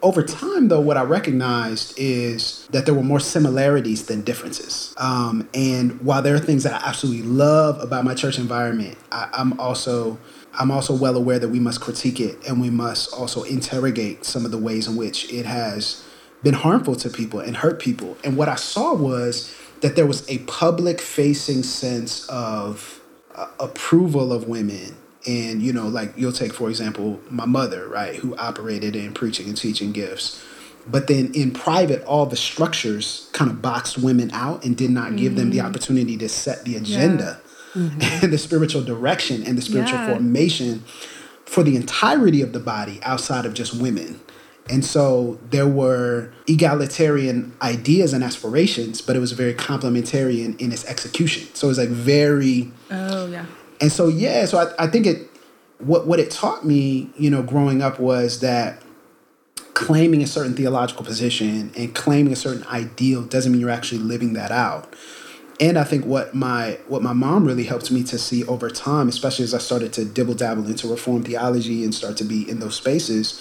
Over 0.02 0.22
time, 0.22 0.66
though, 0.66 0.80
what 0.80 0.96
I 0.96 1.02
recognized 1.04 1.94
is 1.96 2.66
that 2.72 2.86
there 2.86 2.94
were 2.94 3.04
more 3.04 3.20
similarities 3.20 4.06
than 4.06 4.22
differences. 4.22 4.94
Um, 4.96 5.48
and 5.54 6.00
while 6.00 6.22
there 6.22 6.34
are 6.34 6.40
things 6.40 6.64
that 6.64 6.82
I 6.82 6.88
absolutely 6.88 7.22
love 7.22 7.80
about 7.80 8.04
my 8.04 8.14
church 8.14 8.38
environment, 8.38 8.98
I, 9.12 9.28
I'm 9.32 9.58
also 9.60 10.18
I'm 10.54 10.70
also 10.70 10.94
well 10.94 11.16
aware 11.16 11.38
that 11.38 11.48
we 11.48 11.60
must 11.60 11.80
critique 11.80 12.20
it 12.20 12.46
and 12.46 12.60
we 12.60 12.68
must 12.68 13.14
also 13.14 13.42
interrogate 13.44 14.24
some 14.24 14.44
of 14.44 14.50
the 14.50 14.58
ways 14.58 14.86
in 14.86 14.96
which 14.96 15.32
it 15.32 15.46
has 15.46 16.04
been 16.42 16.54
harmful 16.54 16.96
to 16.96 17.08
people 17.08 17.40
and 17.40 17.56
hurt 17.56 17.80
people. 17.80 18.16
And 18.24 18.36
what 18.36 18.48
I 18.48 18.56
saw 18.56 18.94
was 18.94 19.54
that 19.82 19.96
there 19.96 20.06
was 20.06 20.28
a 20.30 20.38
public 20.40 21.00
facing 21.00 21.62
sense 21.62 22.26
of 22.28 23.00
uh, 23.34 23.48
approval 23.60 24.32
of 24.32 24.48
women. 24.48 24.96
And, 25.26 25.62
you 25.62 25.72
know, 25.72 25.86
like 25.86 26.14
you'll 26.16 26.32
take, 26.32 26.52
for 26.52 26.68
example, 26.68 27.20
my 27.30 27.46
mother, 27.46 27.86
right, 27.88 28.16
who 28.16 28.34
operated 28.36 28.96
in 28.96 29.12
preaching 29.14 29.46
and 29.48 29.56
teaching 29.56 29.92
gifts. 29.92 30.42
But 30.86 31.06
then 31.06 31.32
in 31.34 31.52
private, 31.52 32.02
all 32.04 32.26
the 32.26 32.36
structures 32.36 33.28
kind 33.32 33.48
of 33.50 33.62
boxed 33.62 33.98
women 33.98 34.32
out 34.32 34.64
and 34.64 34.76
did 34.76 34.90
not 34.90 35.14
give 35.16 35.36
them 35.36 35.50
the 35.50 35.60
opportunity 35.60 36.16
to 36.16 36.28
set 36.28 36.64
the 36.64 36.76
agenda 36.76 37.40
and 37.74 38.32
the 38.32 38.38
spiritual 38.38 38.82
direction 38.82 39.44
and 39.44 39.56
the 39.56 39.62
spiritual 39.62 39.98
Yeah. 40.00 40.08
formation 40.08 40.82
for 41.44 41.62
the 41.62 41.76
entirety 41.76 42.42
of 42.42 42.52
the 42.52 42.58
body 42.60 42.98
outside 43.04 43.46
of 43.46 43.54
just 43.54 43.74
women. 43.80 44.20
And 44.70 44.84
so 44.84 45.38
there 45.50 45.66
were 45.66 46.32
egalitarian 46.46 47.52
ideas 47.60 48.12
and 48.12 48.22
aspirations, 48.22 49.00
but 49.00 49.16
it 49.16 49.18
was 49.18 49.32
very 49.32 49.54
complementarian 49.54 50.58
in 50.60 50.72
its 50.72 50.84
execution. 50.84 51.52
So 51.54 51.66
it 51.66 51.70
was 51.70 51.78
like 51.78 51.88
very 51.88 52.70
Oh 52.90 53.26
yeah. 53.26 53.46
and 53.80 53.90
so 53.90 54.08
yeah, 54.08 54.44
so 54.46 54.58
I, 54.58 54.84
I 54.84 54.86
think 54.86 55.06
it 55.06 55.28
what 55.78 56.06
what 56.06 56.20
it 56.20 56.30
taught 56.30 56.64
me, 56.64 57.10
you 57.18 57.28
know, 57.28 57.42
growing 57.42 57.82
up 57.82 57.98
was 57.98 58.40
that 58.40 58.80
claiming 59.74 60.22
a 60.22 60.26
certain 60.26 60.54
theological 60.54 61.04
position 61.04 61.72
and 61.76 61.94
claiming 61.94 62.32
a 62.32 62.36
certain 62.36 62.64
ideal 62.68 63.22
doesn't 63.22 63.50
mean 63.50 63.60
you're 63.60 63.70
actually 63.70 63.98
living 63.98 64.34
that 64.34 64.52
out. 64.52 64.94
And 65.60 65.78
I 65.78 65.84
think 65.84 66.04
what 66.04 66.34
my 66.34 66.78
what 66.88 67.02
my 67.02 67.12
mom 67.12 67.44
really 67.44 67.64
helped 67.64 67.90
me 67.90 68.02
to 68.04 68.18
see 68.18 68.44
over 68.44 68.70
time, 68.70 69.08
especially 69.08 69.44
as 69.44 69.54
I 69.54 69.58
started 69.58 69.92
to 69.94 70.04
dibble 70.04 70.34
dabble 70.34 70.66
into 70.66 70.88
reform 70.88 71.24
theology 71.24 71.84
and 71.84 71.94
start 71.94 72.16
to 72.18 72.24
be 72.24 72.48
in 72.48 72.58
those 72.58 72.76
spaces, 72.76 73.40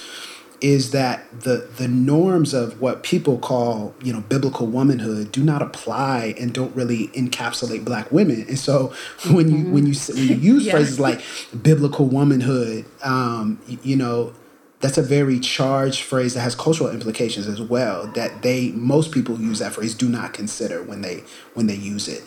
is 0.62 0.92
that 0.92 1.24
the 1.42 1.68
the 1.78 1.88
norms 1.88 2.54
of 2.54 2.80
what 2.80 3.02
people 3.04 3.38
call 3.40 3.94
you 4.04 4.14
know 4.14 4.22
biblical 4.22 4.68
womanhood 4.68 5.32
do 5.32 5.44
not 5.44 5.62
apply 5.62 6.36
and 6.40 6.54
don't 6.54 6.76
really 6.76 7.08
encapsulate 7.10 7.84
black 7.84 8.12
women. 8.12 8.46
And 8.48 8.60
so 8.60 8.94
when 9.32 9.50
you 9.50 9.72
when 9.74 9.88
you 9.88 9.96
when 10.10 10.28
you 10.30 10.36
use 10.36 10.66
Yeah. 10.68 10.74
phrases 10.74 11.00
like 11.00 11.22
biblical 11.64 12.06
womanhood 12.08 12.86
um 13.04 13.60
y- 13.68 13.80
you 13.84 13.96
know 13.96 14.34
that's 14.82 14.98
a 14.98 15.04
very 15.04 15.40
charged 15.40 16.02
phrase 16.02 16.34
that 16.34 16.42
has 16.42 16.56
cultural 16.56 16.90
implications 16.90 17.48
as 17.48 17.62
well 17.62 18.08
that 18.14 18.42
they 18.42 18.72
most 18.72 19.12
people 19.12 19.36
who 19.36 19.44
use 19.46 19.60
that 19.60 19.74
phrase 19.74 19.94
do 19.94 20.10
not 20.10 20.34
consider 20.34 20.82
when 20.84 21.02
they 21.02 21.24
when 21.54 21.68
they 21.68 21.76
use 21.76 22.08
it. 22.08 22.24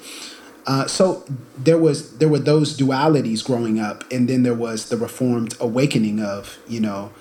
Uh, 0.67 0.87
so 0.87 1.25
there 1.59 1.77
was 1.79 2.17
there 2.19 2.29
were 2.29 2.39
those 2.39 2.77
dualities 2.77 3.45
growing 3.45 3.79
up 3.79 4.03
and 4.11 4.29
then 4.29 4.45
there 4.45 4.55
was 4.55 4.89
the 4.89 4.97
reformed 4.97 5.55
awakening 5.61 6.21
of 6.21 6.59
you 6.67 6.81
know 6.81 7.13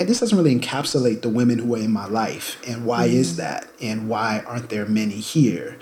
hey 0.00 0.06
this 0.06 0.18
doesn't 0.18 0.38
really 0.38 0.58
encapsulate 0.58 1.20
the 1.20 1.28
women 1.28 1.58
who 1.58 1.74
are 1.74 1.78
in 1.78 1.92
my 1.92 2.06
life 2.06 2.58
and 2.66 2.86
why 2.86 3.06
mm-hmm. 3.06 3.18
is 3.18 3.36
that 3.36 3.68
and 3.82 4.08
why 4.08 4.42
aren't 4.46 4.70
there 4.70 4.86
many 4.86 5.16
here 5.16 5.78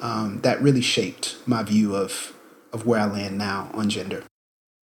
um, 0.00 0.40
that 0.42 0.60
really 0.60 0.80
shaped 0.80 1.36
my 1.46 1.62
view 1.62 1.94
of 1.94 2.34
of 2.72 2.84
where 2.86 3.00
i 3.00 3.06
land 3.06 3.38
now 3.38 3.70
on 3.72 3.88
gender 3.88 4.24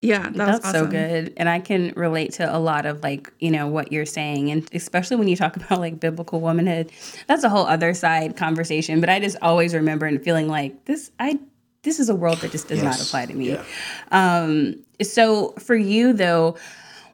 yeah, 0.03 0.25
that 0.25 0.35
that's 0.35 0.67
awesome. 0.67 0.85
so 0.85 0.87
good. 0.87 1.33
And 1.37 1.49
I 1.49 1.59
can 1.59 1.93
relate 1.97 2.35
to 2.35 2.55
a 2.55 2.59
lot 2.59 2.87
of 2.87 3.03
like, 3.03 3.33
you 3.41 3.51
know, 3.51 3.67
what 3.67 3.91
you're 3.91 4.07
saying. 4.07 4.51
And 4.51 4.69
especially 4.73 5.17
when 5.17 5.27
you 5.27 5.35
talk 5.37 5.57
about 5.57 5.81
like 5.81 5.99
biblical 5.99 6.41
womanhood, 6.41 6.93
that's 7.27 7.43
a 7.43 7.49
whole 7.49 7.67
other 7.67 7.93
side 7.95 8.37
conversation. 8.37 9.01
But 9.01 9.09
I 9.09 9.19
just 9.19 9.37
always 9.41 9.75
remember 9.75 10.07
and 10.07 10.23
feeling 10.23 10.49
like 10.49 10.85
this, 10.85 11.11
I, 11.19 11.41
this 11.83 11.99
is 11.99 12.09
a 12.09 12.15
world 12.15 12.39
that 12.39 12.53
just 12.53 12.69
does 12.69 12.83
yes. 12.83 12.99
not 12.99 13.05
apply 13.05 13.27
to 13.27 13.35
me. 13.35 13.53
Yeah. 13.53 13.65
Um, 14.13 14.85
so 15.03 15.53
for 15.59 15.75
you 15.75 16.13
though, 16.13 16.57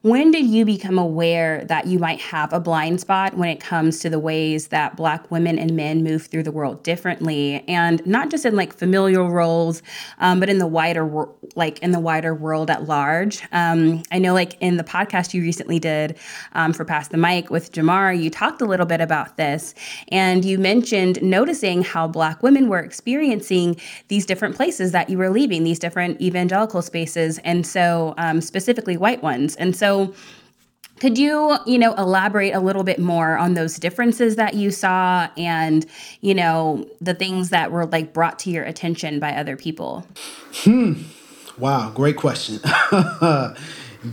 when 0.02 0.32
did 0.32 0.44
you 0.44 0.64
become 0.64 0.98
aware 0.98 1.64
that 1.66 1.86
you 1.86 1.96
might 1.96 2.20
have 2.20 2.52
a 2.52 2.58
blind 2.58 3.00
spot 3.00 3.36
when 3.36 3.48
it 3.48 3.60
comes 3.60 4.00
to 4.00 4.10
the 4.10 4.18
ways 4.18 4.68
that 4.68 4.96
Black 4.96 5.30
women 5.30 5.60
and 5.60 5.76
men 5.76 6.02
move 6.02 6.26
through 6.26 6.42
the 6.42 6.50
world 6.50 6.82
differently, 6.82 7.62
and 7.68 8.04
not 8.04 8.28
just 8.28 8.44
in 8.44 8.56
like 8.56 8.76
familial 8.76 9.30
roles, 9.30 9.80
um, 10.18 10.40
but 10.40 10.48
in 10.48 10.58
the 10.58 10.66
wider 10.66 11.28
like 11.54 11.78
in 11.80 11.92
the 11.92 12.00
wider 12.00 12.34
world 12.34 12.68
at 12.68 12.88
large? 12.88 13.42
Um, 13.52 14.02
I 14.10 14.18
know, 14.18 14.34
like 14.34 14.56
in 14.60 14.76
the 14.76 14.82
podcast 14.82 15.34
you 15.34 15.42
recently 15.42 15.78
did 15.78 16.18
um, 16.54 16.72
for 16.72 16.84
Pass 16.84 17.08
the 17.08 17.16
Mic 17.16 17.48
with 17.48 17.70
Jemar, 17.70 18.20
you 18.20 18.28
talked 18.28 18.60
a 18.60 18.64
little 18.64 18.86
bit 18.86 19.00
about 19.00 19.36
this, 19.36 19.72
and 20.08 20.44
you 20.44 20.58
mentioned 20.58 21.22
noticing 21.22 21.82
how 21.82 22.08
Black 22.08 22.42
women 22.42 22.68
were 22.68 22.80
experiencing 22.80 23.80
these 24.08 24.26
different 24.26 24.56
places 24.56 24.90
that 24.90 25.08
you 25.08 25.16
were 25.16 25.30
leaving, 25.30 25.62
these 25.62 25.78
different 25.78 26.20
evangelical 26.20 26.82
spaces, 26.82 27.38
and 27.44 27.64
so 27.64 28.14
um, 28.18 28.40
specifically 28.40 28.96
white 28.96 29.22
ones, 29.22 29.54
and 29.56 29.76
so 29.76 29.91
so 29.92 30.14
could 31.00 31.18
you, 31.18 31.56
you 31.66 31.78
know, 31.78 31.94
elaborate 31.94 32.54
a 32.54 32.60
little 32.60 32.84
bit 32.84 33.00
more 33.00 33.36
on 33.36 33.54
those 33.54 33.76
differences 33.76 34.36
that 34.36 34.54
you 34.54 34.70
saw 34.70 35.28
and, 35.36 35.84
you 36.20 36.32
know, 36.32 36.88
the 37.00 37.12
things 37.12 37.50
that 37.50 37.72
were 37.72 37.86
like 37.86 38.12
brought 38.12 38.38
to 38.40 38.50
your 38.50 38.62
attention 38.62 39.18
by 39.18 39.34
other 39.34 39.56
people? 39.56 40.06
Hmm. 40.52 40.94
Wow, 41.58 41.90
great 41.92 42.16
question. 42.16 42.60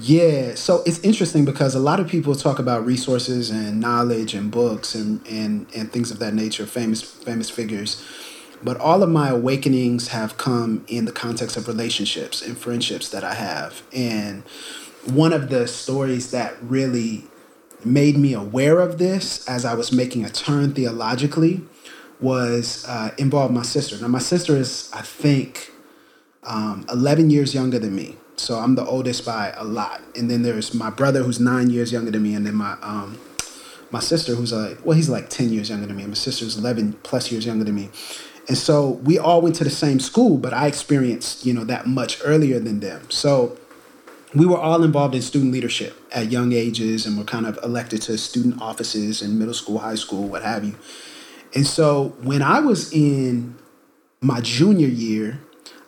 yeah, 0.02 0.56
so 0.56 0.82
it's 0.86 1.00
interesting 1.02 1.46
because 1.46 1.76
a 1.76 1.80
lot 1.80 2.00
of 2.00 2.08
people 2.08 2.34
talk 2.34 2.58
about 2.58 2.86
resources 2.86 3.52
and 3.52 3.80
knowledge 3.80 4.34
and 4.34 4.52
books 4.52 4.96
and 4.96 5.26
and 5.28 5.68
and 5.76 5.92
things 5.92 6.10
of 6.12 6.20
that 6.20 6.34
nature, 6.34 6.66
famous 6.66 7.02
famous 7.02 7.50
figures. 7.50 8.04
But 8.62 8.78
all 8.78 9.04
of 9.04 9.10
my 9.10 9.30
awakenings 9.30 10.10
have 10.10 10.38
come 10.38 10.84
in 10.88 11.06
the 11.06 11.14
context 11.14 11.56
of 11.56 11.68
relationships 11.68 12.42
and 12.42 12.58
friendships 12.58 13.10
that 13.10 13.24
I 13.24 13.36
have. 13.36 13.84
And 13.94 14.44
one 15.12 15.34
of 15.34 15.50
the 15.50 15.68
stories 15.68 16.32
that 16.32 16.56
really 16.62 17.26
made 17.86 18.18
me 18.18 18.34
aware 18.34 18.80
of 18.80 18.98
this 18.98 19.48
as 19.48 19.66
I 19.66 19.74
was 19.74 19.92
making 19.92 20.26
a 20.26 20.30
turn 20.30 20.74
theologically 20.74 21.62
was 22.20 22.86
uh, 22.88 23.12
involved 23.18 23.54
my 23.54 23.62
sister. 23.62 23.98
Now, 24.02 24.10
my 24.10 24.20
sister 24.20 24.56
is, 24.56 24.92
I 24.94 25.02
think, 25.02 25.72
um, 26.44 26.86
11 26.92 27.30
years 27.30 27.54
younger 27.54 27.80
than 27.80 27.96
me. 27.96 28.18
So 28.36 28.58
I'm 28.58 28.76
the 28.76 28.86
oldest 28.86 29.26
by 29.26 29.54
a 29.56 29.64
lot. 29.64 30.02
And 30.16 30.30
then 30.30 30.42
there's 30.42 30.74
my 30.74 30.90
brother 30.90 31.24
who's 31.24 31.40
nine 31.40 31.70
years 31.70 31.92
younger 31.92 32.12
than 32.12 32.24
me. 32.24 32.36
And 32.36 32.46
then 32.46 32.56
my, 32.56 32.78
um, 32.82 33.20
my 33.92 34.00
sister 34.00 34.36
who's 34.36 34.54
like, 34.54 34.86
well, 34.86 34.96
he's 34.96 35.10
like 35.10 35.30
10 35.30 35.50
years 35.50 35.70
younger 35.70 35.88
than 35.88 35.96
me. 35.96 36.04
And 36.04 36.12
my 36.12 36.16
sister's 36.16 36.58
11 36.58 36.94
plus 37.04 37.32
years 37.32 37.46
younger 37.46 37.64
than 37.64 37.76
me. 37.76 37.90
And 38.48 38.58
so 38.58 38.92
we 39.04 39.20
all 39.20 39.42
went 39.42 39.56
to 39.56 39.64
the 39.64 39.70
same 39.70 40.00
school, 40.00 40.38
but 40.38 40.54
I 40.54 40.68
experienced, 40.68 41.46
you 41.46 41.54
know, 41.54 41.64
that 41.66 41.86
much 41.86 42.20
earlier 42.24 42.60
than 42.60 42.80
them. 42.80 43.10
So 43.12 43.58
we 44.34 44.46
were 44.46 44.58
all 44.58 44.84
involved 44.84 45.16
in 45.16 45.22
student 45.22 45.52
leadership 45.52 46.00
at 46.12 46.32
young 46.32 46.54
ages 46.54 47.06
and 47.06 47.18
were 47.18 47.24
kind 47.24 47.46
of 47.46 47.58
elected 47.64 48.02
to 48.04 48.18
student 48.18 48.62
offices 48.62 49.22
in 49.22 49.40
middle 49.40 49.54
school, 49.54 49.80
high 49.80 49.96
school, 49.96 50.28
what 50.28 50.44
have 50.44 50.64
you. 50.64 50.76
And 51.56 51.66
so 51.66 52.16
when 52.22 52.42
I 52.42 52.60
was 52.60 52.94
in 52.94 53.58
my 54.22 54.40
junior 54.42 54.88
year, 54.88 55.40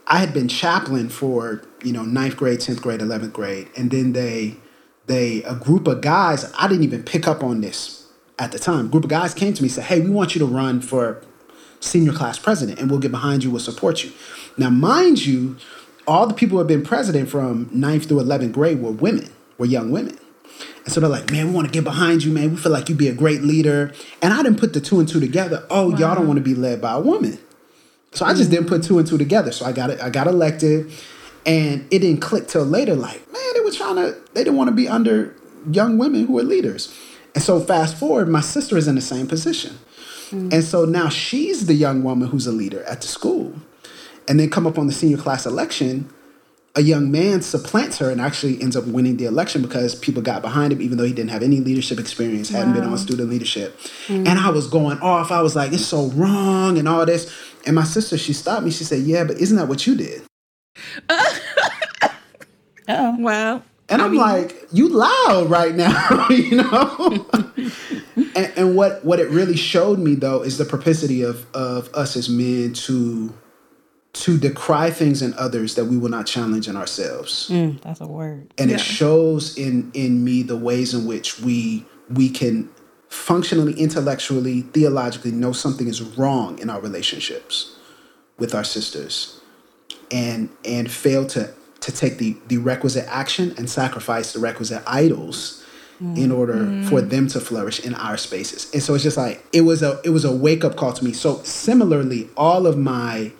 I 0.07 0.17
had 0.17 0.33
been 0.33 0.47
chaplain 0.47 1.09
for, 1.09 1.61
you 1.83 1.93
know, 1.93 2.03
ninth 2.03 2.35
grade, 2.35 2.59
10th 2.59 2.81
grade, 2.81 2.99
11th 2.99 3.31
grade. 3.31 3.69
And 3.77 3.91
then 3.91 4.13
they, 4.13 4.55
they, 5.05 5.43
a 5.43 5.55
group 5.55 5.87
of 5.87 6.01
guys, 6.01 6.51
I 6.57 6.67
didn't 6.67 6.83
even 6.83 7.03
pick 7.03 7.27
up 7.27 7.43
on 7.43 7.61
this 7.61 8.11
at 8.39 8.51
the 8.51 8.59
time. 8.59 8.87
A 8.87 8.89
group 8.89 9.03
of 9.03 9.09
guys 9.11 9.35
came 9.35 9.53
to 9.53 9.61
me 9.61 9.67
and 9.67 9.75
said, 9.75 9.83
hey, 9.85 9.99
we 10.01 10.09
want 10.09 10.33
you 10.33 10.39
to 10.39 10.45
run 10.45 10.81
for 10.81 11.21
senior 11.79 12.11
class 12.11 12.39
president 12.39 12.79
and 12.79 12.89
we'll 12.89 12.99
get 12.99 13.11
behind 13.11 13.43
you, 13.43 13.51
we'll 13.51 13.59
support 13.59 14.03
you. 14.03 14.11
Now, 14.57 14.69
mind 14.69 15.25
you, 15.25 15.57
all 16.07 16.27
the 16.27 16.33
people 16.33 16.55
who 16.55 16.59
have 16.59 16.67
been 16.67 16.83
president 16.83 17.29
from 17.29 17.67
9th 17.67 18.07
through 18.07 18.19
11th 18.19 18.51
grade 18.51 18.81
were 18.81 18.91
women, 18.91 19.31
were 19.57 19.65
young 19.65 19.91
women. 19.91 20.17
And 20.83 20.93
so 20.93 20.99
they're 20.99 21.09
like, 21.09 21.31
man, 21.31 21.47
we 21.47 21.53
want 21.53 21.67
to 21.67 21.71
get 21.71 21.83
behind 21.83 22.23
you, 22.23 22.31
man. 22.31 22.51
We 22.51 22.57
feel 22.57 22.71
like 22.71 22.89
you'd 22.89 22.97
be 22.97 23.07
a 23.07 23.13
great 23.13 23.41
leader. 23.41 23.93
And 24.21 24.33
I 24.33 24.41
didn't 24.43 24.59
put 24.59 24.73
the 24.73 24.81
two 24.81 24.99
and 24.99 25.07
two 25.07 25.19
together. 25.19 25.65
Oh, 25.69 25.91
wow. 25.91 25.97
y'all 25.97 26.15
don't 26.15 26.27
want 26.27 26.37
to 26.37 26.43
be 26.43 26.55
led 26.55 26.81
by 26.81 26.93
a 26.93 26.99
woman. 26.99 27.37
So 28.13 28.25
I 28.25 28.33
just 28.33 28.43
mm-hmm. 28.43 28.51
didn't 28.51 28.67
put 28.67 28.83
two 28.83 28.97
and 28.97 29.07
two 29.07 29.17
together. 29.17 29.51
So 29.51 29.65
I 29.65 29.71
got 29.71 29.89
it, 29.89 30.01
I 30.01 30.09
got 30.09 30.27
elected. 30.27 30.91
And 31.45 31.87
it 31.91 31.99
didn't 31.99 32.21
click 32.21 32.47
till 32.47 32.63
later, 32.63 32.95
like, 32.95 33.31
man, 33.31 33.53
they 33.53 33.61
were 33.61 33.71
trying 33.71 33.95
to, 33.95 34.17
they 34.33 34.43
didn't 34.43 34.57
want 34.57 34.69
to 34.69 34.75
be 34.75 34.87
under 34.87 35.35
young 35.71 35.97
women 35.97 36.25
who 36.25 36.33
were 36.33 36.43
leaders. 36.43 36.95
And 37.33 37.43
so 37.43 37.59
fast 37.59 37.97
forward, 37.97 38.27
my 38.27 38.41
sister 38.41 38.77
is 38.77 38.87
in 38.87 38.95
the 38.95 39.01
same 39.01 39.27
position. 39.27 39.77
Mm. 40.29 40.53
And 40.53 40.63
so 40.63 40.85
now 40.85 41.09
she's 41.09 41.65
the 41.65 41.73
young 41.73 42.03
woman 42.03 42.27
who's 42.29 42.47
a 42.47 42.51
leader 42.51 42.83
at 42.83 43.01
the 43.01 43.07
school 43.07 43.53
and 44.27 44.39
then 44.39 44.49
come 44.49 44.65
up 44.67 44.77
on 44.77 44.87
the 44.87 44.93
senior 44.93 45.17
class 45.17 45.45
election 45.45 46.09
a 46.75 46.81
young 46.81 47.11
man 47.11 47.41
supplants 47.41 47.97
her 47.97 48.09
and 48.09 48.21
actually 48.21 48.61
ends 48.61 48.77
up 48.77 48.85
winning 48.85 49.17
the 49.17 49.25
election 49.25 49.61
because 49.61 49.93
people 49.95 50.21
got 50.21 50.41
behind 50.41 50.71
him 50.71 50.81
even 50.81 50.97
though 50.97 51.03
he 51.03 51.13
didn't 51.13 51.31
have 51.31 51.43
any 51.43 51.59
leadership 51.59 51.99
experience 51.99 52.49
hadn't 52.49 52.73
been 52.73 52.83
on 52.83 52.97
student 52.97 53.29
leadership. 53.29 53.77
Mm. 54.07 54.27
and 54.27 54.39
i 54.39 54.49
was 54.49 54.67
going 54.67 54.99
off. 54.99 55.31
I 55.31 55.41
was 55.41 55.55
like 55.55 55.73
it's 55.73 55.85
so 55.85 56.07
wrong 56.09 56.77
and 56.77 56.87
all 56.87 57.05
this. 57.05 57.33
And 57.65 57.75
my 57.75 57.83
sister 57.83 58.17
she 58.17 58.33
stopped 58.33 58.63
me. 58.63 58.71
She 58.71 58.83
said 58.83 59.01
yeah 59.01 59.23
but 59.23 59.37
isn't 59.37 59.57
that 59.57 59.67
what 59.67 59.85
you 59.85 59.95
did? 59.95 60.23
Oh 62.87 63.15
wow 63.19 63.61
and 63.87 64.01
I 64.01 64.05
i'm 64.05 64.11
mean... 64.11 64.19
like 64.19 64.67
you 64.73 64.89
loud 64.89 65.49
right 65.49 65.73
now 65.73 66.27
you 66.29 66.57
know? 66.57 67.27
And, 68.35 68.53
and 68.55 68.75
what 68.75 69.03
what 69.05 69.19
it 69.19 69.29
really 69.29 69.55
showed 69.55 69.99
me 69.99 70.15
though 70.15 70.41
is 70.41 70.57
the 70.57 70.65
propensity 70.65 71.21
of 71.21 71.45
of 71.53 71.89
us 71.93 72.15
as 72.15 72.27
men 72.27 72.73
to 72.73 73.33
to 74.13 74.37
decry 74.37 74.89
things 74.89 75.21
in 75.21 75.33
others 75.35 75.75
that 75.75 75.85
we 75.85 75.97
will 75.97 76.09
not 76.09 76.25
challenge 76.25 76.67
in 76.67 76.75
ourselves. 76.75 77.49
Mm, 77.49 77.81
that's 77.81 78.01
a 78.01 78.07
word. 78.07 78.53
And 78.57 78.69
yeah. 78.69 78.75
it 78.75 78.81
shows 78.81 79.57
in 79.57 79.91
in 79.93 80.23
me 80.23 80.43
the 80.43 80.57
ways 80.57 80.93
in 80.93 81.05
which 81.05 81.39
we 81.39 81.85
we 82.09 82.29
can 82.29 82.69
functionally, 83.07 83.73
intellectually, 83.73 84.61
theologically 84.61 85.31
know 85.31 85.51
something 85.51 85.87
is 85.87 86.01
wrong 86.01 86.57
in 86.59 86.69
our 86.69 86.79
relationships 86.79 87.75
with 88.37 88.55
our 88.55 88.63
sisters 88.63 89.39
and 90.09 90.49
and 90.65 90.91
fail 90.91 91.25
to 91.25 91.53
to 91.81 91.91
take 91.91 92.17
the 92.17 92.35
the 92.47 92.57
requisite 92.57 93.05
action 93.07 93.53
and 93.57 93.69
sacrifice 93.69 94.33
the 94.33 94.39
requisite 94.39 94.83
idols 94.87 95.63
mm. 96.01 96.17
in 96.17 96.31
order 96.31 96.55
mm. 96.55 96.87
for 96.89 97.01
them 97.01 97.27
to 97.27 97.39
flourish 97.39 97.85
in 97.85 97.93
our 97.95 98.17
spaces. 98.17 98.71
And 98.73 98.81
so 98.81 98.93
it's 98.93 99.03
just 99.03 99.17
like 99.17 99.45
it 99.53 99.61
was 99.61 99.81
a 99.83 99.99
it 100.03 100.09
was 100.09 100.25
a 100.25 100.35
wake 100.35 100.63
up 100.63 100.75
call 100.75 100.93
to 100.93 101.03
me. 101.03 101.13
So 101.13 101.41
similarly, 101.43 102.29
all 102.37 102.65
of 102.67 102.77
my 102.77 103.31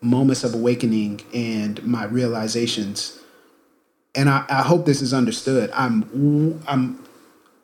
moments 0.00 0.44
of 0.44 0.54
awakening 0.54 1.20
and 1.34 1.82
my 1.84 2.04
realizations. 2.04 3.18
And 4.14 4.28
I, 4.28 4.44
I 4.48 4.62
hope 4.62 4.86
this 4.86 5.02
is 5.02 5.12
understood. 5.14 5.70
I'm 5.72 6.60
i'm 6.66 7.04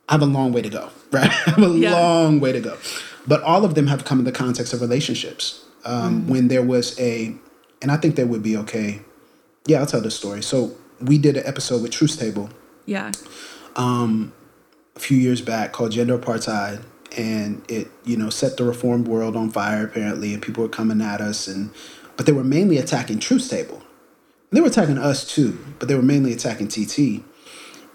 i 0.09 0.13
have 0.13 0.23
a 0.23 0.27
long 0.27 0.53
way 0.53 0.63
to 0.63 0.69
go 0.69 0.91
right? 1.11 1.31
I 1.31 1.51
have 1.51 1.63
a 1.63 1.69
yeah. 1.69 1.93
long 1.93 2.41
way 2.41 2.53
to 2.53 2.61
go. 2.61 2.77
But 3.27 3.43
all 3.43 3.65
of 3.65 3.75
them 3.75 3.87
have 3.89 4.05
come 4.05 4.19
in 4.19 4.25
the 4.25 4.33
context 4.33 4.73
of 4.73 4.81
relationships. 4.81 5.65
Um, 5.85 6.23
mm. 6.23 6.29
when 6.29 6.49
there 6.49 6.65
was 6.65 6.99
a 6.99 7.33
and 7.81 7.93
i 7.93 7.97
think 7.97 8.17
they 8.17 8.25
would 8.25 8.43
be 8.43 8.57
okay. 8.57 9.01
Yeah 9.67 9.81
i'll 9.81 9.87
tell 9.87 10.01
the 10.01 10.11
story. 10.11 10.43
So 10.43 10.77
we 11.01 11.19
did 11.19 11.37
an 11.37 11.47
episode 11.47 11.83
with 11.83 11.93
truth 11.93 12.19
table. 12.19 12.51
Yeah. 12.87 13.13
Um 13.77 14.33
a 14.95 15.01
few 15.01 15.19
years 15.19 15.43
back 15.43 15.73
called 15.73 15.93
gender 15.93 16.19
apartheid. 16.19 16.83
And 17.17 17.65
it 17.71 17.89
you 18.05 18.17
know 18.17 18.31
set 18.31 18.57
the 18.57 18.65
reformed 18.65 19.09
world 19.09 19.37
on 19.37 19.51
fire 19.51 19.85
apparently 19.85 20.35
and 20.35 20.43
people 20.43 20.63
were 20.63 20.69
coming 20.69 21.01
at 21.01 21.21
us 21.21 21.47
and 21.47 21.71
but 22.17 22.27
they 22.27 22.33
were 22.33 22.45
mainly 22.45 22.79
attacking 22.79 23.19
Truth 23.19 23.51
Table. 23.51 23.83
They 24.51 24.61
were 24.61 24.69
attacking 24.69 24.99
us 24.99 25.27
too, 25.27 25.59
but 25.79 25.89
they 25.89 25.95
were 25.95 26.03
mainly 26.03 26.33
attacking 26.33 26.69
TT. 26.69 27.23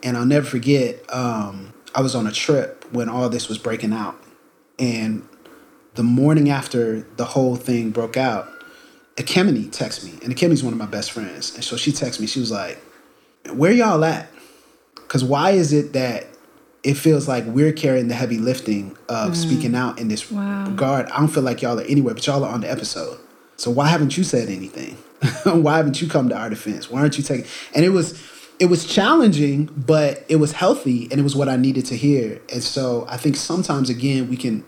And 0.03 0.17
I'll 0.17 0.25
never 0.25 0.45
forget, 0.45 1.03
um, 1.13 1.73
I 1.95 2.01
was 2.01 2.15
on 2.15 2.27
a 2.27 2.31
trip 2.31 2.85
when 2.91 3.09
all 3.09 3.29
this 3.29 3.47
was 3.47 3.57
breaking 3.57 3.93
out. 3.93 4.15
And 4.79 5.27
the 5.95 6.03
morning 6.03 6.49
after 6.49 7.01
the 7.17 7.25
whole 7.25 7.55
thing 7.55 7.91
broke 7.91 8.17
out, 8.17 8.49
Ekemini 9.15 9.67
texted 9.69 10.05
me. 10.05 10.19
And 10.23 10.35
Ekemini's 10.35 10.63
one 10.63 10.73
of 10.73 10.79
my 10.79 10.85
best 10.85 11.11
friends. 11.11 11.53
And 11.55 11.63
so 11.63 11.77
she 11.77 11.91
texted 11.91 12.19
me, 12.19 12.27
she 12.27 12.39
was 12.39 12.51
like, 12.51 12.79
Where 13.51 13.71
y'all 13.71 14.03
at? 14.03 14.29
Because 14.95 15.23
why 15.23 15.51
is 15.51 15.73
it 15.73 15.93
that 15.93 16.27
it 16.83 16.95
feels 16.95 17.27
like 17.27 17.45
we're 17.45 17.73
carrying 17.73 18.07
the 18.07 18.15
heavy 18.15 18.37
lifting 18.39 18.97
of 19.07 19.37
speaking 19.37 19.75
out 19.75 19.99
in 19.99 20.07
this 20.07 20.31
Wow. 20.31 20.65
So 23.61 23.69
why 23.69 23.89
haven't 23.89 24.17
you 24.17 24.23
said 24.23 24.49
anything? 24.49 24.95
why 25.61 25.77
haven't 25.77 26.01
you 26.01 26.09
come 26.09 26.29
to 26.29 26.35
our 26.35 26.49
defense? 26.49 26.89
Why 26.89 27.01
aren't 27.01 27.19
you 27.19 27.23
taking? 27.23 27.45
And 27.75 27.85
it 27.85 27.89
was, 27.89 28.19
it 28.57 28.65
was 28.65 28.85
challenging, 28.85 29.65
but 29.65 30.25
it 30.27 30.37
was 30.37 30.53
healthy, 30.53 31.07
and 31.11 31.19
it 31.19 31.23
was 31.23 31.35
what 31.35 31.47
I 31.47 31.57
needed 31.57 31.85
to 31.85 31.95
hear. 31.95 32.41
And 32.51 32.63
so 32.63 33.05
I 33.07 33.17
think 33.17 33.35
sometimes 33.35 33.91
again 33.91 34.29
we 34.29 34.35
can, 34.35 34.65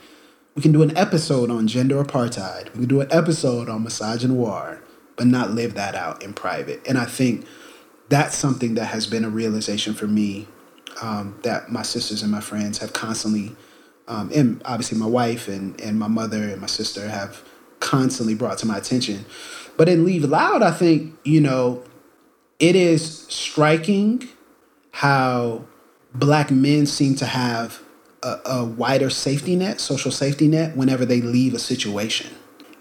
we 0.54 0.62
can 0.62 0.72
do 0.72 0.84
an 0.84 0.96
episode 0.96 1.50
on 1.50 1.68
gender 1.68 2.04
apartheid. 2.04 2.72
We 2.74 2.82
can 2.82 2.88
do 2.88 3.02
an 3.02 3.08
episode 3.10 3.68
on 3.68 3.84
misogyny 3.84 4.36
but 5.16 5.26
not 5.26 5.50
live 5.50 5.74
that 5.74 5.96
out 5.96 6.22
in 6.22 6.34
private. 6.34 6.80
And 6.88 7.00
I 7.00 7.06
think 7.06 7.48
that's 8.10 8.38
something 8.38 8.76
that 8.76 8.86
has 8.86 9.08
been 9.08 9.26
a 9.26 9.30
realization 9.30 9.96
for 9.96 10.06
me 10.06 10.48
um, 11.02 11.40
that 11.42 11.72
my 11.72 11.82
sisters 11.82 12.22
and 12.22 12.32
my 12.32 12.42
friends 12.42 12.78
have 12.78 12.94
constantly, 12.94 13.56
um, 14.08 14.30
and 14.36 14.62
obviously 14.66 15.00
my 15.00 15.08
wife 15.08 15.48
and, 15.48 15.82
and 15.82 15.98
my 15.98 16.08
mother 16.08 16.44
and 16.44 16.62
my 16.62 16.68
sister 16.68 17.10
have 17.10 17.44
constantly 17.84 18.34
brought 18.34 18.58
to 18.60 18.66
my 18.66 18.78
attention. 18.78 19.26
But 19.76 19.90
in 19.90 20.06
Leave 20.06 20.24
Loud, 20.24 20.64
I 20.64 20.72
think, 20.72 21.16
you 21.24 21.42
know, 21.42 21.84
it 22.60 22.76
is 22.76 23.26
striking 23.28 24.28
how 24.92 25.66
black 26.16 26.50
men 26.50 26.86
seem 26.86 27.16
to 27.16 27.26
have 27.26 27.82
a, 28.24 28.40
a, 28.46 28.64
wider 28.64 29.10
safety 29.10 29.56
net, 29.56 29.82
social 29.82 30.12
safety 30.12 30.48
net, 30.48 30.78
whenever 30.78 31.06
they 31.06 31.20
leave 31.20 31.54
a 31.54 31.60
situation. 31.60 32.32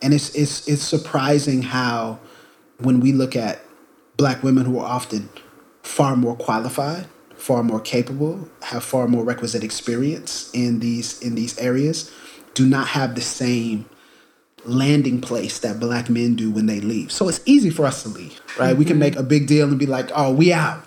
And 0.03 0.15
it's 0.15 0.35
it's 0.35 0.69
it's 0.69 0.83
surprising 0.83 1.63
how 1.63 2.21
when 2.79 3.01
we 3.01 3.13
look 3.13 3.35
at 3.35 3.65
black 4.17 4.43
women 4.43 4.65
who 4.67 4.79
are 4.79 4.87
often 4.87 5.29
far 5.83 6.15
more 6.17 6.37
qualified, 6.37 7.07
far 7.35 7.63
more 7.63 7.81
capable, 7.81 8.49
have 8.63 8.85
far 8.85 9.09
more 9.09 9.25
requisite 9.25 9.65
experience 9.65 10.51
in 10.53 10.79
these 10.79 11.21
in 11.23 11.35
these 11.35 11.59
areas, 11.59 12.13
do 12.55 12.67
not 12.67 12.89
have 12.89 13.15
the 13.15 13.21
same 13.21 13.87
landing 14.65 15.21
place 15.21 15.59
that 15.61 15.81
black 15.81 16.09
men 16.09 16.35
do 16.35 16.51
when 16.51 16.67
they 16.67 16.81
leave. 16.81 17.11
So 17.11 17.29
it's 17.29 17.41
easy 17.47 17.71
for 17.71 17.85
us 17.85 18.03
to 18.05 18.09
leave, 18.09 18.41
right? 18.59 18.71
Mm-hmm. 18.71 18.79
We 18.79 18.85
can 18.85 18.95
mm-hmm. 18.95 19.01
make 19.01 19.17
a 19.17 19.23
big 19.23 19.47
deal 19.47 19.69
and 19.69 19.79
be 19.79 19.87
like, 19.87 20.11
oh, 20.15 20.33
we 20.33 20.53
out. 20.53 20.85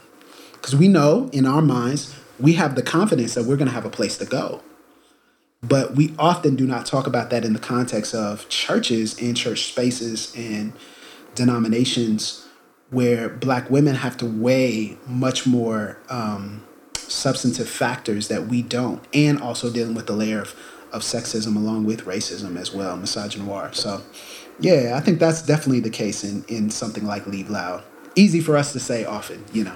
Because 0.53 0.75
we 0.75 0.87
know 0.87 1.29
in 1.31 1.45
our 1.45 1.61
minds, 1.61 2.15
we 2.39 2.53
have 2.53 2.75
the 2.75 2.81
confidence 2.81 3.33
that 3.35 3.45
we're 3.45 3.57
going 3.57 3.67
to 3.67 3.73
have 3.73 3.85
a 3.85 3.89
place 3.89 4.17
to 4.17 4.25
go. 4.25 4.61
But 5.61 5.95
we 5.95 6.13
often 6.19 6.55
do 6.55 6.65
not 6.67 6.85
talk 6.85 7.07
about 7.07 7.29
that 7.31 7.43
in 7.43 7.53
the 7.53 7.59
context 7.59 8.13
of 8.13 8.47
churches 8.49 9.19
and 9.21 9.35
church 9.35 9.65
spaces 9.65 10.33
and 10.35 10.73
denominations 11.33 12.47
where 12.91 13.29
black 13.29 13.69
women 13.69 13.95
have 13.95 14.15
to 14.17 14.25
weigh 14.25 14.97
much 15.07 15.47
more 15.47 15.97
um, 16.09 16.63
substantive 16.93 17.67
factors 17.67 18.27
that 18.27 18.47
we 18.47 18.61
don't, 18.61 19.03
and 19.13 19.41
also 19.41 19.71
dealing 19.71 19.95
with 19.95 20.07
the 20.07 20.13
layer 20.13 20.41
of 20.41 20.55
yeah, 29.53 29.75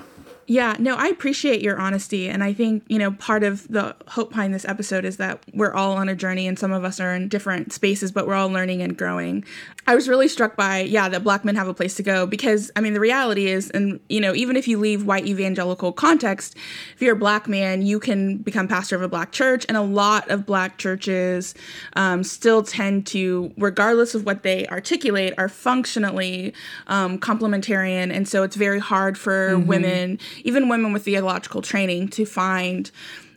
no, 0.79 0.95
I 0.95 1.09
appreciate 1.09 1.61
your 1.61 1.79
honesty. 1.79 2.27
And 2.27 2.43
I 2.43 2.53
think, 2.53 2.83
you 2.87 2.97
know, 2.97 3.11
part 3.11 3.43
of 3.43 3.67
the 3.67 3.95
hope 4.07 4.29
behind 4.29 4.51
this 4.51 4.65
episode 4.65 5.05
is 5.05 5.17
that 5.17 5.43
we're 5.53 5.73
all 5.73 5.93
on 5.93 6.09
a 6.09 6.15
journey 6.15 6.47
and 6.47 6.57
some 6.57 6.71
of 6.71 6.83
us 6.83 6.99
are 6.99 7.13
in 7.13 7.27
different 7.27 7.71
spaces, 7.71 8.11
but 8.11 8.25
we're 8.25 8.33
all 8.33 8.49
learning 8.49 8.81
and 8.81 8.97
growing. 8.97 9.45
I 9.85 9.93
was 9.93 10.09
really 10.09 10.27
struck 10.27 10.55
by, 10.55 10.79
yeah, 10.81 11.07
that 11.09 11.23
black 11.23 11.45
men 11.45 11.55
have 11.55 11.67
a 11.67 11.73
place 11.73 11.93
to 11.95 12.03
go 12.03 12.25
because, 12.25 12.71
I 12.75 12.81
mean, 12.81 12.93
the 12.93 12.99
reality 12.99 13.45
is, 13.45 13.69
and, 13.71 13.99
you 14.09 14.19
know, 14.19 14.33
even 14.33 14.55
if 14.55 14.67
you 14.67 14.79
leave 14.79 15.05
white 15.05 15.27
evangelical 15.27 15.91
context, 15.91 16.55
if 16.95 17.01
you're 17.01 17.15
a 17.15 17.19
black 17.19 17.47
man, 17.47 17.83
you 17.83 17.99
can 17.99 18.38
become 18.38 18.67
pastor 18.67 18.95
of 18.95 19.03
a 19.03 19.07
black 19.07 19.31
church. 19.31 19.67
And 19.67 19.77
a 19.77 19.81
lot 19.81 20.29
of 20.31 20.47
black 20.47 20.79
churches 20.79 21.53
um, 21.93 22.23
still 22.23 22.63
tend 22.63 23.05
to, 23.07 23.53
regardless 23.55 24.15
of 24.15 24.25
what 24.25 24.41
they 24.41 24.65
articulate, 24.67 25.35
are 25.38 25.49
functionally 25.49 26.55
um, 26.88 27.19
complementarian. 27.19 28.12
And 28.12 28.27
so 28.27 28.41
it's 28.41 28.55
very 28.55 28.79
hard 28.79 29.15
for 29.15 29.59
women 29.59 30.17
even 30.43 30.69
women 30.69 30.93
with 30.93 31.04
theological 31.06 31.62
training 31.62 32.10
to 32.10 32.25
find 32.25 32.91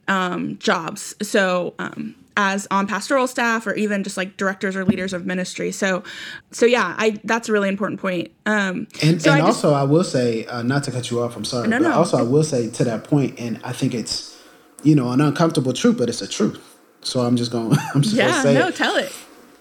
um, 0.09 0.59
jobs. 0.59 1.15
So 1.23 1.75
um, 1.79 2.15
as 2.37 2.67
on 2.71 2.87
pastoral 2.87 3.27
staff 3.27 3.67
or 3.67 3.75
even 3.75 4.03
just 4.03 4.17
like 4.17 4.37
directors 4.37 4.75
or 4.75 4.85
leaders 4.85 5.13
of 5.13 5.27
ministry. 5.27 5.71
So 5.71 6.03
so 6.51 6.67
yeah, 6.67 6.95
I 6.99 7.21
that's 7.25 7.49
a 7.49 7.53
really 7.53 7.69
important 7.69 8.01
point. 8.01 8.31
Um, 8.47 8.89
And, 9.03 9.21
so 9.23 9.33
and 9.33 9.43
I 9.43 9.47
just, 9.47 9.65
also, 9.65 9.75
I 9.75 9.83
will 9.85 10.05
say, 10.05 10.47
uh, 10.47 10.63
not 10.63 10.85
to 10.85 10.91
cut 10.91 11.11
you 11.11 11.21
off, 11.21 11.37
I'm 11.37 11.45
sorry, 11.45 11.69
No, 11.69 11.79
but 11.79 11.89
no. 11.89 11.93
also 11.95 12.17
I 12.19 12.23
will 12.23 12.43
say 12.45 12.71
to 12.71 12.85
that 12.85 13.05
point, 13.05 13.39
and 13.39 13.61
I 13.65 13.73
think 13.73 13.95
it's, 13.95 14.37
you 14.83 14.95
know, 14.95 15.11
an 15.13 15.21
uncomfortable 15.21 15.73
truth, 15.73 15.99
but 15.99 16.09
it's 16.09 16.23
a 16.23 16.27
truth. 16.29 16.59
So 17.03 17.21
I'm 17.21 17.37
just 17.37 17.53
going, 17.53 17.77
I'm 17.95 18.01
just 18.03 18.17
going 18.17 18.29
to 18.31 18.35
yeah, 18.37 18.43
say 18.43 18.55
no, 18.55 18.69
it. 18.69 18.77
tell 18.77 18.97
it. 18.97 19.13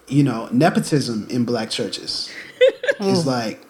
you 0.08 0.23
know, 0.23 0.47
nepotism 0.51 1.27
in 1.30 1.43
black 1.45 1.69
churches 1.69 2.30
is 3.01 3.25
like 3.27 3.62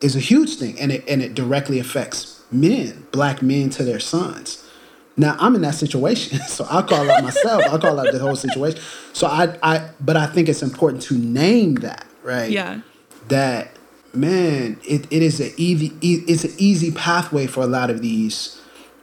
is 0.00 0.16
a 0.16 0.20
huge 0.20 0.56
thing, 0.56 0.78
and 0.80 0.90
it 0.92 1.04
and 1.08 1.22
it 1.22 1.34
directly 1.34 1.78
affects 1.78 2.41
men, 2.52 3.06
black 3.12 3.42
men 3.42 3.70
to 3.70 3.84
their 3.84 4.00
sons. 4.00 4.68
Now 5.16 5.36
I'm 5.38 5.54
in 5.54 5.62
that 5.62 5.74
situation, 5.74 6.38
so 6.48 6.66
I 6.70 6.82
call 6.82 7.10
out 7.10 7.22
myself. 7.22 7.62
I 7.64 7.78
call 7.78 7.98
out 7.98 8.12
the 8.12 8.18
whole 8.18 8.36
situation. 8.36 8.80
So 9.12 9.26
I, 9.26 9.56
I, 9.62 9.90
but 10.00 10.16
I 10.16 10.26
think 10.26 10.48
it's 10.48 10.62
important 10.62 11.02
to 11.04 11.14
name 11.14 11.76
that, 11.76 12.06
right? 12.22 12.50
Yeah. 12.50 12.80
That 13.28 13.76
man, 14.14 14.78
it, 14.86 15.06
it 15.10 15.22
is 15.22 15.40
a 15.40 15.52
easy, 15.60 15.96
it's 16.02 16.44
an 16.44 16.54
easy 16.58 16.90
pathway 16.90 17.46
for 17.46 17.62
a 17.62 17.66
lot 17.66 17.90
of 17.90 18.00
these 18.02 18.60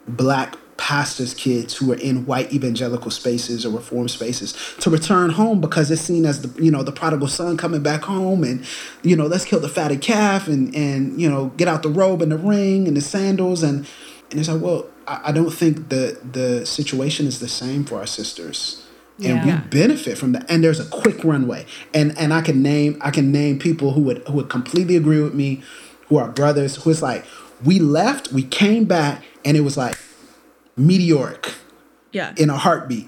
black 0.07 0.55
pastors' 0.80 1.34
kids 1.34 1.76
who 1.76 1.92
are 1.92 1.98
in 1.98 2.26
white 2.26 2.52
evangelical 2.54 3.12
spaces 3.12 3.65
or 3.65 3.70
reform 3.70 4.08
spaces 4.08 4.54
to 4.80 4.89
return 4.89 5.30
home 5.30 5.60
because 5.60 5.92
it's 5.92 6.02
seen 6.02 6.26
as 6.26 6.42
the 6.42 6.63
you 6.63 6.72
know 6.72 6.82
the 6.82 6.92
prodigal 6.92 7.28
son 7.28 7.58
coming 7.58 7.84
back 7.84 8.02
home 8.02 8.46
and 8.46 8.65
you 9.04 9.15
know 9.15 9.28
let's 9.28 9.44
kill 9.44 9.60
the 9.60 9.68
fatted 9.68 10.02
calf 10.02 10.48
and 10.48 10.74
and 10.74 11.20
you 11.22 11.30
know 11.30 11.48
get 11.58 11.68
out 11.68 11.84
the 11.84 11.89
robe 11.89 12.22
and 12.22 12.32
the 12.32 12.38
ring 12.38 12.88
and 12.88 12.96
the 12.96 13.02
sandals. 13.02 13.62
And 13.62 13.86
and 14.32 14.39
it's 14.39 14.48
like 14.48 14.62
well 14.62 14.88
I, 15.06 15.22
I 15.26 15.32
don't 15.34 15.52
think 15.52 15.89
the 15.89 16.18
the 16.32 16.65
situation 16.65 17.28
is 17.28 17.39
the 17.39 17.50
same 17.50 17.84
for 17.84 17.98
our 17.98 18.08
sisters. 18.08 18.86
And 19.22 19.46
we 19.46 19.52
benefit 19.70 20.18
from 20.18 20.32
that. 20.32 20.50
And 20.50 20.63
there's 20.63 20.80
a 20.80 20.86
quick 20.86 21.26
runway. 21.26 21.65
And 21.94 22.18
and 22.18 22.34
i 22.34 22.42
can 22.42 22.63
name 22.63 22.98
i 23.02 23.12
can 23.12 23.34
name 23.34 23.60
people 23.60 23.92
who 23.92 24.02
would 24.02 24.26
who 24.28 24.34
would 24.34 24.50
completely 24.50 24.96
agree 24.96 25.22
with 25.22 25.34
me 25.34 25.62
who 26.08 26.15
are 26.18 26.30
brothers 26.30 26.78
who 26.78 26.89
it's 26.89 27.02
like 27.02 27.26
we 27.65 27.80
left 27.80 28.32
we 28.32 28.44
came 28.44 28.86
back 28.86 29.24
and 29.44 29.58
it 29.58 29.62
was 29.62 29.76
like 29.76 29.98
meteoric 30.80 31.54
Yeah. 32.12 32.34
in 32.38 32.50
a 32.50 32.58
heartbeat 32.58 33.08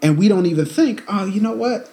and 0.00 0.16
we 0.18 0.28
don't 0.28 0.46
even 0.46 0.64
think 0.64 1.02
oh 1.08 1.24
you 1.24 1.40
know 1.40 1.52
what 1.52 1.90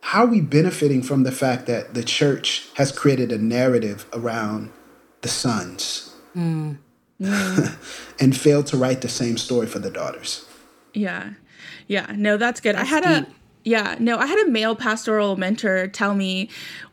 how 0.00 0.24
are 0.24 0.28
we 0.28 0.40
benefiting 0.40 1.02
from 1.02 1.24
the 1.24 1.32
fact 1.32 1.66
that 1.66 1.94
the 1.94 2.02
church 2.02 2.68
has 2.74 2.92
created 2.92 3.32
a 3.32 3.38
narrative 3.38 4.06
around 4.12 4.70
the 5.22 5.28
sons 5.28 6.14
mm. 6.36 6.76
and 8.20 8.36
failed 8.36 8.66
to 8.68 8.76
write 8.76 9.00
the 9.00 9.08
same 9.08 9.36
story 9.36 9.66
for 9.66 9.78
the 9.80 9.90
daughters 9.90 10.44
Yeah. 10.94 11.30
Yeah. 11.88 12.12
No, 12.16 12.36
that's 12.36 12.60
good. 12.60 12.74
I 12.74 12.84
had 12.84 13.04
a 13.04 13.26
yeah, 13.64 13.96
no, 13.98 14.16
I 14.16 14.26
had 14.26 14.38
a 14.46 14.50
male 14.50 14.76
pastoral 14.76 15.36
mentor 15.36 15.88
tell 15.88 16.14
me 16.14 16.48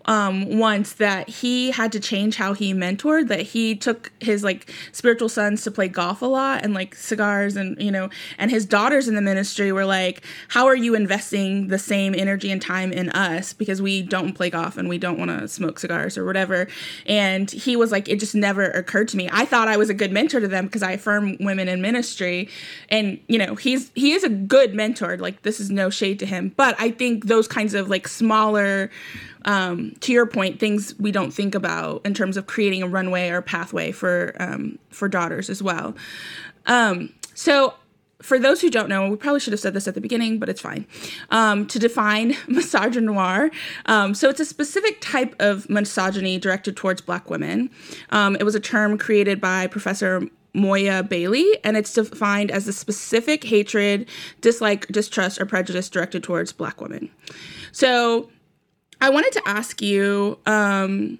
um, 0.05 0.57
once 0.57 0.93
that 0.93 1.29
he 1.29 1.71
had 1.71 1.91
to 1.93 1.99
change 1.99 2.35
how 2.35 2.53
he 2.53 2.73
mentored, 2.73 3.27
that 3.29 3.41
he 3.41 3.75
took 3.75 4.11
his 4.19 4.43
like 4.43 4.71
spiritual 4.91 5.29
sons 5.29 5.63
to 5.63 5.71
play 5.71 5.87
golf 5.87 6.21
a 6.21 6.25
lot 6.25 6.63
and 6.63 6.73
like 6.73 6.95
cigars 6.95 7.55
and, 7.55 7.81
you 7.81 7.91
know, 7.91 8.09
and 8.37 8.51
his 8.51 8.65
daughters 8.65 9.07
in 9.07 9.15
the 9.15 9.21
ministry 9.21 9.71
were 9.71 9.85
like, 9.85 10.25
How 10.49 10.65
are 10.65 10.75
you 10.75 10.95
investing 10.95 11.67
the 11.67 11.79
same 11.79 12.13
energy 12.15 12.51
and 12.51 12.61
time 12.61 12.91
in 12.91 13.09
us? 13.09 13.53
Because 13.53 13.81
we 13.81 14.01
don't 14.01 14.33
play 14.33 14.49
golf 14.49 14.77
and 14.77 14.89
we 14.89 14.97
don't 14.97 15.17
want 15.17 15.31
to 15.31 15.47
smoke 15.47 15.79
cigars 15.79 16.17
or 16.17 16.25
whatever. 16.25 16.67
And 17.05 17.49
he 17.49 17.75
was 17.75 17.91
like, 17.91 18.09
It 18.09 18.19
just 18.19 18.35
never 18.35 18.63
occurred 18.63 19.07
to 19.09 19.17
me. 19.17 19.29
I 19.31 19.45
thought 19.45 19.67
I 19.67 19.77
was 19.77 19.89
a 19.89 19.93
good 19.93 20.11
mentor 20.11 20.39
to 20.39 20.47
them 20.47 20.65
because 20.65 20.83
I 20.83 20.93
affirm 20.93 21.37
women 21.39 21.69
in 21.69 21.81
ministry. 21.81 22.49
And, 22.89 23.19
you 23.27 23.37
know, 23.37 23.55
he's 23.55 23.91
he 23.95 24.11
is 24.11 24.23
a 24.23 24.29
good 24.29 24.73
mentor. 24.73 25.17
Like 25.17 25.43
this 25.43 25.59
is 25.59 25.69
no 25.69 25.89
shade 25.89 26.19
to 26.19 26.25
him. 26.25 26.53
But 26.55 26.75
I 26.79 26.91
think 26.91 27.25
those 27.25 27.47
kinds 27.47 27.73
of 27.73 27.89
like 27.89 28.07
smaller 28.07 28.91
um, 29.45 29.95
to 30.01 30.11
your 30.11 30.25
point, 30.25 30.59
things 30.59 30.93
we 30.99 31.11
don't 31.11 31.31
think 31.31 31.55
about 31.55 32.05
in 32.05 32.13
terms 32.13 32.37
of 32.37 32.47
creating 32.47 32.83
a 32.83 32.87
runway 32.87 33.29
or 33.29 33.41
pathway 33.41 33.91
for 33.91 34.35
um, 34.39 34.79
for 34.89 35.07
daughters 35.07 35.49
as 35.49 35.61
well. 35.61 35.95
Um, 36.65 37.13
so, 37.33 37.73
for 38.21 38.39
those 38.39 38.61
who 38.61 38.69
don't 38.69 38.87
know, 38.87 39.09
we 39.09 39.17
probably 39.17 39.39
should 39.39 39.53
have 39.53 39.59
said 39.59 39.73
this 39.73 39.87
at 39.87 39.95
the 39.95 40.01
beginning, 40.01 40.39
but 40.39 40.47
it's 40.47 40.61
fine. 40.61 40.87
Um, 41.29 41.67
to 41.67 41.79
define 41.79 42.33
misogynoir, 42.47 43.51
um, 43.87 44.13
so 44.13 44.29
it's 44.29 44.39
a 44.39 44.45
specific 44.45 45.01
type 45.01 45.35
of 45.39 45.69
misogyny 45.69 46.39
directed 46.39 46.77
towards 46.77 47.01
Black 47.01 47.29
women. 47.29 47.69
Um, 48.11 48.35
it 48.37 48.43
was 48.43 48.55
a 48.55 48.59
term 48.59 48.97
created 48.97 49.41
by 49.41 49.67
Professor 49.67 50.27
Moya 50.53 51.03
Bailey, 51.03 51.57
and 51.63 51.75
it's 51.75 51.93
defined 51.93 52.51
as 52.51 52.65
the 52.65 52.73
specific 52.73 53.43
hatred, 53.43 54.07
dislike, 54.41 54.87
distrust, 54.87 55.41
or 55.41 55.45
prejudice 55.45 55.89
directed 55.89 56.23
towards 56.23 56.53
Black 56.53 56.79
women. 56.79 57.09
So, 57.71 58.29
I 59.03 59.09
wanted 59.09 59.33
to 59.33 59.45
ask 59.45 59.81
you, 59.81 60.39
um, 60.45 61.19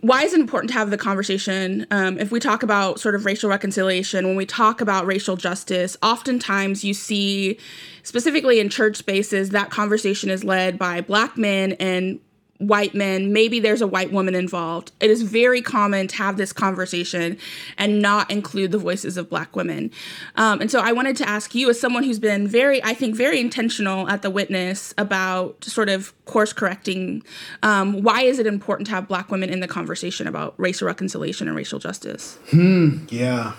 why 0.00 0.22
is 0.22 0.32
it 0.32 0.40
important 0.40 0.70
to 0.70 0.78
have 0.78 0.88
the 0.88 0.96
conversation? 0.96 1.86
Um, 1.90 2.16
if 2.18 2.32
we 2.32 2.40
talk 2.40 2.62
about 2.62 2.98
sort 2.98 3.14
of 3.14 3.26
racial 3.26 3.50
reconciliation, 3.50 4.26
when 4.26 4.36
we 4.36 4.46
talk 4.46 4.80
about 4.80 5.04
racial 5.04 5.36
justice, 5.36 5.98
oftentimes 6.02 6.82
you 6.82 6.94
see, 6.94 7.58
specifically 8.04 8.58
in 8.58 8.70
church 8.70 8.96
spaces, 8.96 9.50
that 9.50 9.68
conversation 9.68 10.30
is 10.30 10.44
led 10.44 10.78
by 10.78 11.02
black 11.02 11.36
men 11.36 11.72
and 11.72 12.20
white 12.62 12.94
men, 12.94 13.32
maybe 13.32 13.60
there's 13.60 13.80
a 13.80 13.86
white 13.86 14.12
woman 14.12 14.34
involved. 14.34 14.92
It 15.00 15.10
is 15.10 15.22
very 15.22 15.60
common 15.60 16.06
to 16.08 16.16
have 16.16 16.36
this 16.36 16.52
conversation 16.52 17.36
and 17.76 18.00
not 18.00 18.30
include 18.30 18.72
the 18.72 18.78
voices 18.78 19.16
of 19.16 19.28
black 19.28 19.56
women. 19.56 19.90
Um, 20.36 20.60
and 20.60 20.70
so 20.70 20.80
I 20.80 20.92
wanted 20.92 21.16
to 21.16 21.28
ask 21.28 21.54
you, 21.54 21.68
as 21.70 21.80
someone 21.80 22.04
who's 22.04 22.18
been 22.18 22.46
very, 22.46 22.82
I 22.84 22.94
think, 22.94 23.16
very 23.16 23.40
intentional 23.40 24.08
at 24.08 24.22
the 24.22 24.30
witness 24.30 24.94
about 24.96 25.64
sort 25.64 25.88
of 25.88 26.12
course 26.24 26.52
correcting, 26.52 27.22
um, 27.62 28.02
why 28.02 28.22
is 28.22 28.38
it 28.38 28.46
important 28.46 28.86
to 28.88 28.94
have 28.94 29.08
black 29.08 29.30
women 29.30 29.50
in 29.50 29.60
the 29.60 29.68
conversation 29.68 30.26
about 30.26 30.54
racial 30.56 30.86
reconciliation 30.86 31.48
and 31.48 31.56
racial 31.56 31.78
justice? 31.78 32.38
Hmm, 32.50 33.06
yeah. 33.08 33.54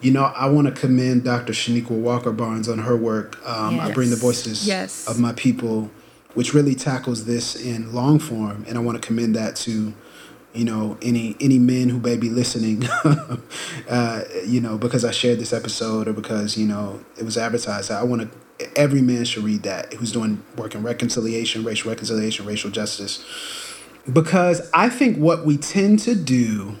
You 0.00 0.12
know, 0.12 0.24
I 0.24 0.48
want 0.48 0.72
to 0.72 0.80
commend 0.80 1.24
Dr. 1.24 1.52
Chanequa 1.52 1.90
Walker 1.90 2.30
Barnes 2.30 2.68
on 2.68 2.78
her 2.78 2.96
work. 2.96 3.44
Um, 3.44 3.76
yes. 3.76 3.88
I 3.88 3.92
bring 3.92 4.10
the 4.10 4.16
voices 4.16 4.66
yes. 4.66 5.08
of 5.08 5.18
my 5.18 5.32
people 5.32 5.90
which 6.38 6.54
really 6.54 6.76
tackles 6.76 7.24
this 7.24 7.56
in 7.56 7.92
long 7.92 8.20
form. 8.20 8.64
And 8.68 8.78
I 8.78 8.80
want 8.80 9.02
to 9.02 9.04
commend 9.04 9.34
that 9.34 9.56
to, 9.56 9.92
you 10.52 10.64
know, 10.64 10.96
any 11.02 11.34
any 11.40 11.58
men 11.58 11.88
who 11.88 11.98
may 11.98 12.16
be 12.16 12.30
listening, 12.30 12.84
uh, 13.90 14.22
you 14.46 14.60
know, 14.60 14.78
because 14.78 15.04
I 15.04 15.10
shared 15.10 15.40
this 15.40 15.52
episode 15.52 16.06
or 16.06 16.12
because 16.12 16.56
you 16.56 16.64
know 16.64 17.04
it 17.18 17.24
was 17.24 17.36
advertised. 17.36 17.90
I 17.90 18.04
want 18.04 18.22
to 18.22 18.68
every 18.76 19.02
man 19.02 19.24
should 19.24 19.42
read 19.42 19.64
that 19.64 19.94
who's 19.94 20.12
doing 20.12 20.40
work 20.56 20.76
in 20.76 20.84
reconciliation, 20.84 21.64
racial 21.64 21.90
reconciliation, 21.90 22.46
racial 22.46 22.70
justice, 22.70 23.24
because 24.12 24.70
I 24.72 24.90
think 24.90 25.16
what 25.16 25.44
we 25.44 25.56
tend 25.56 25.98
to 26.00 26.14
do 26.14 26.76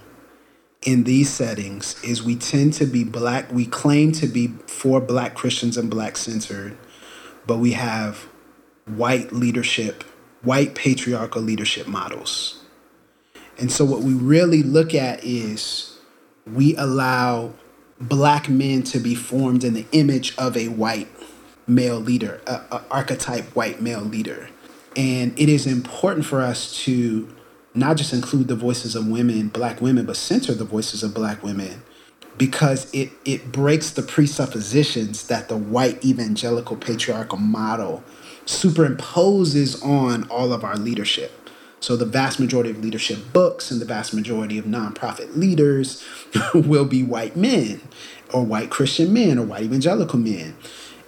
in 0.82 1.02
these 1.02 1.30
settings 1.30 2.00
is 2.04 2.22
we 2.22 2.36
tend 2.36 2.74
to 2.74 2.86
be 2.86 3.02
black. 3.02 3.50
We 3.50 3.66
claim 3.66 4.12
to 4.12 4.28
be 4.28 4.54
for 4.68 5.00
black 5.00 5.34
Christians 5.34 5.76
and 5.76 5.90
black 5.90 6.16
centered, 6.16 6.78
but 7.44 7.58
we 7.58 7.72
have 7.72 8.28
white 8.96 9.32
leadership, 9.32 10.04
white 10.42 10.74
patriarchal 10.74 11.42
leadership 11.42 11.86
models. 11.86 12.62
And 13.58 13.72
so, 13.72 13.84
what 13.84 14.00
we 14.00 14.14
really 14.14 14.62
look 14.62 14.94
at 14.94 15.24
is 15.24 15.98
we 16.46 16.76
allow 16.76 17.52
black 18.00 18.48
men 18.48 18.82
to 18.84 19.00
be 19.00 19.14
formed 19.14 19.64
in 19.64 19.74
the 19.74 19.86
image 19.92 20.36
of 20.36 20.56
a 20.56 20.68
white 20.68 21.08
male 21.66 21.98
leader, 21.98 22.40
a, 22.46 22.60
a 22.70 22.84
archetype 22.90 23.44
white 23.56 23.82
male 23.82 24.00
leader. 24.00 24.48
And 24.96 25.38
it 25.38 25.48
is 25.48 25.66
important 25.66 26.24
for 26.24 26.40
us 26.40 26.76
to 26.84 27.28
not 27.74 27.96
just 27.96 28.12
include 28.12 28.48
the 28.48 28.56
voices 28.56 28.94
of 28.96 29.06
women, 29.06 29.48
black 29.48 29.80
women, 29.80 30.06
but 30.06 30.16
center 30.16 30.54
the 30.54 30.64
voices 30.64 31.02
of 31.02 31.14
black 31.14 31.42
women 31.42 31.82
because 32.38 32.92
it, 32.94 33.10
it 33.24 33.50
breaks 33.50 33.90
the 33.90 34.02
presuppositions 34.02 35.26
that 35.26 35.48
the 35.48 35.56
white 35.56 36.02
evangelical 36.04 36.76
patriarchal 36.76 37.38
model 37.38 38.02
superimposes 38.48 39.84
on 39.84 40.26
all 40.30 40.54
of 40.54 40.64
our 40.64 40.76
leadership. 40.76 41.50
So 41.80 41.96
the 41.96 42.06
vast 42.06 42.40
majority 42.40 42.70
of 42.70 42.82
leadership 42.82 43.18
books 43.32 43.70
and 43.70 43.78
the 43.78 43.84
vast 43.84 44.14
majority 44.14 44.56
of 44.56 44.64
nonprofit 44.64 45.36
leaders 45.36 46.02
will 46.54 46.86
be 46.86 47.02
white 47.02 47.36
men 47.36 47.82
or 48.32 48.44
white 48.44 48.70
Christian 48.70 49.12
men 49.12 49.38
or 49.38 49.44
white 49.44 49.62
evangelical 49.62 50.18
men. 50.18 50.56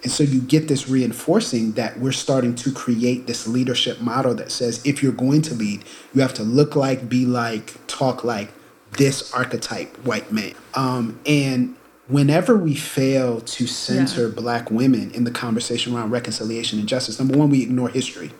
And 0.03 0.11
so 0.11 0.23
you 0.23 0.39
get 0.39 0.67
this 0.67 0.87
reinforcing 0.87 1.73
that 1.73 1.99
we're 1.99 2.11
starting 2.11 2.55
to 2.55 2.71
create 2.71 3.25
this 3.25 3.47
leadership 3.47 4.01
model 4.01 4.35
that 4.35 4.51
says 4.51 4.85
if 4.85 5.01
you're 5.01 5.11
going 5.11 5.41
to 5.43 5.55
lead, 5.55 5.83
you 6.13 6.21
have 6.21 6.35
to 6.35 6.43
look 6.43 6.75
like, 6.75 7.09
be 7.09 7.25
like, 7.25 7.75
talk 7.87 8.23
like 8.23 8.51
this 8.97 9.33
archetype 9.33 9.97
white 10.05 10.31
man. 10.31 10.53
Um, 10.75 11.19
and 11.25 11.75
whenever 12.07 12.57
we 12.57 12.75
fail 12.75 13.41
to 13.41 13.67
center 13.67 14.27
yeah. 14.27 14.35
black 14.35 14.71
women 14.71 15.11
in 15.11 15.23
the 15.23 15.31
conversation 15.31 15.95
around 15.95 16.11
reconciliation 16.11 16.79
and 16.79 16.87
justice, 16.87 17.19
number 17.19 17.37
one, 17.37 17.49
we 17.49 17.61
ignore 17.61 17.89
history. 17.89 18.31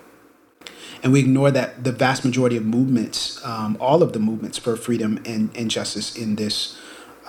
And 1.03 1.11
we 1.11 1.19
ignore 1.19 1.49
that 1.51 1.83
the 1.83 1.91
vast 1.91 2.23
majority 2.23 2.57
of 2.57 2.65
movements, 2.65 3.43
um, 3.45 3.75
all 3.79 4.03
of 4.03 4.13
the 4.13 4.19
movements 4.19 4.57
for 4.57 4.75
freedom 4.75 5.19
and, 5.25 5.55
and 5.55 5.71
justice 5.71 6.15
in 6.15 6.35
this 6.35 6.77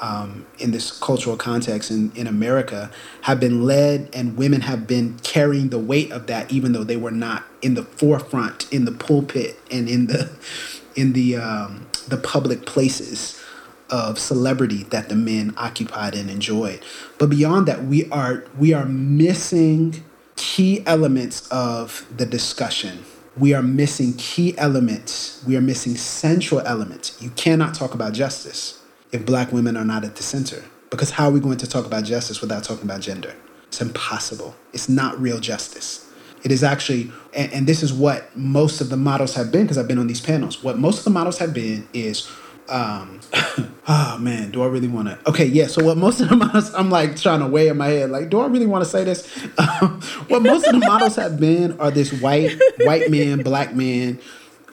um, 0.00 0.46
in 0.58 0.72
this 0.72 0.90
cultural 0.98 1.36
context 1.36 1.90
in, 1.90 2.10
in 2.16 2.26
America 2.26 2.90
have 3.22 3.38
been 3.38 3.62
led 3.62 4.08
and 4.12 4.36
women 4.36 4.62
have 4.62 4.86
been 4.86 5.16
carrying 5.22 5.68
the 5.68 5.78
weight 5.78 6.10
of 6.10 6.26
that 6.26 6.50
even 6.50 6.72
though 6.72 6.82
they 6.82 6.96
were 6.96 7.12
not 7.12 7.44
in 7.62 7.74
the 7.74 7.84
forefront 7.84 8.70
in 8.72 8.84
the 8.84 8.90
pulpit 8.90 9.60
and 9.70 9.88
in 9.88 10.08
the 10.08 10.28
in 10.96 11.12
the 11.12 11.36
um, 11.36 11.86
the 12.08 12.16
public 12.16 12.66
places 12.66 13.41
of 13.92 14.18
celebrity 14.18 14.82
that 14.84 15.08
the 15.08 15.14
men 15.14 15.54
occupied 15.56 16.14
and 16.14 16.30
enjoyed. 16.30 16.82
But 17.18 17.30
beyond 17.30 17.68
that, 17.68 17.84
we 17.84 18.08
are 18.10 18.44
we 18.58 18.72
are 18.72 18.86
missing 18.86 20.02
key 20.36 20.82
elements 20.86 21.46
of 21.48 22.06
the 22.16 22.26
discussion. 22.26 23.04
We 23.36 23.54
are 23.54 23.62
missing 23.62 24.14
key 24.14 24.56
elements. 24.58 25.42
We 25.46 25.56
are 25.56 25.60
missing 25.60 25.94
central 25.94 26.60
elements. 26.62 27.22
You 27.22 27.30
cannot 27.30 27.74
talk 27.74 27.94
about 27.94 28.12
justice 28.14 28.82
if 29.12 29.24
black 29.24 29.52
women 29.52 29.76
are 29.76 29.84
not 29.84 30.04
at 30.04 30.16
the 30.16 30.22
center. 30.22 30.64
Because 30.90 31.10
how 31.10 31.28
are 31.28 31.30
we 31.30 31.40
going 31.40 31.58
to 31.58 31.66
talk 31.66 31.86
about 31.86 32.04
justice 32.04 32.40
without 32.40 32.64
talking 32.64 32.84
about 32.84 33.00
gender? 33.00 33.34
It's 33.68 33.80
impossible. 33.80 34.54
It's 34.74 34.88
not 34.88 35.18
real 35.18 35.40
justice. 35.40 36.10
It 36.44 36.50
is 36.50 36.62
actually, 36.62 37.10
and, 37.34 37.52
and 37.52 37.66
this 37.66 37.82
is 37.82 37.92
what 37.92 38.36
most 38.36 38.80
of 38.80 38.90
the 38.90 38.96
models 38.96 39.34
have 39.34 39.52
been, 39.52 39.62
because 39.62 39.78
I've 39.78 39.88
been 39.88 39.98
on 39.98 40.08
these 40.08 40.20
panels. 40.20 40.62
What 40.62 40.78
most 40.78 40.98
of 40.98 41.04
the 41.04 41.10
models 41.10 41.38
have 41.38 41.54
been 41.54 41.88
is 41.94 42.30
um 42.68 43.20
oh 43.88 44.16
man 44.20 44.50
do 44.50 44.62
i 44.62 44.66
really 44.66 44.88
want 44.88 45.08
to 45.08 45.18
okay 45.28 45.46
yeah 45.46 45.66
so 45.66 45.84
what 45.84 45.96
most 45.96 46.20
of 46.20 46.28
the 46.28 46.36
models 46.44 46.72
i'm 46.74 46.90
like 46.90 47.16
trying 47.16 47.40
to 47.40 47.46
weigh 47.46 47.68
in 47.68 47.76
my 47.76 47.88
head 47.88 48.10
like 48.10 48.30
do 48.30 48.40
i 48.40 48.46
really 48.46 48.66
want 48.66 48.84
to 48.84 48.90
say 48.90 49.04
this 49.04 49.28
um, 49.58 50.00
what 50.28 50.42
most 50.42 50.66
of 50.66 50.72
the 50.72 50.86
models 50.86 51.16
have 51.16 51.38
been 51.40 51.78
are 51.80 51.90
this 51.90 52.12
white 52.20 52.58
white 52.80 53.10
man 53.10 53.42
black 53.42 53.74
man 53.74 54.18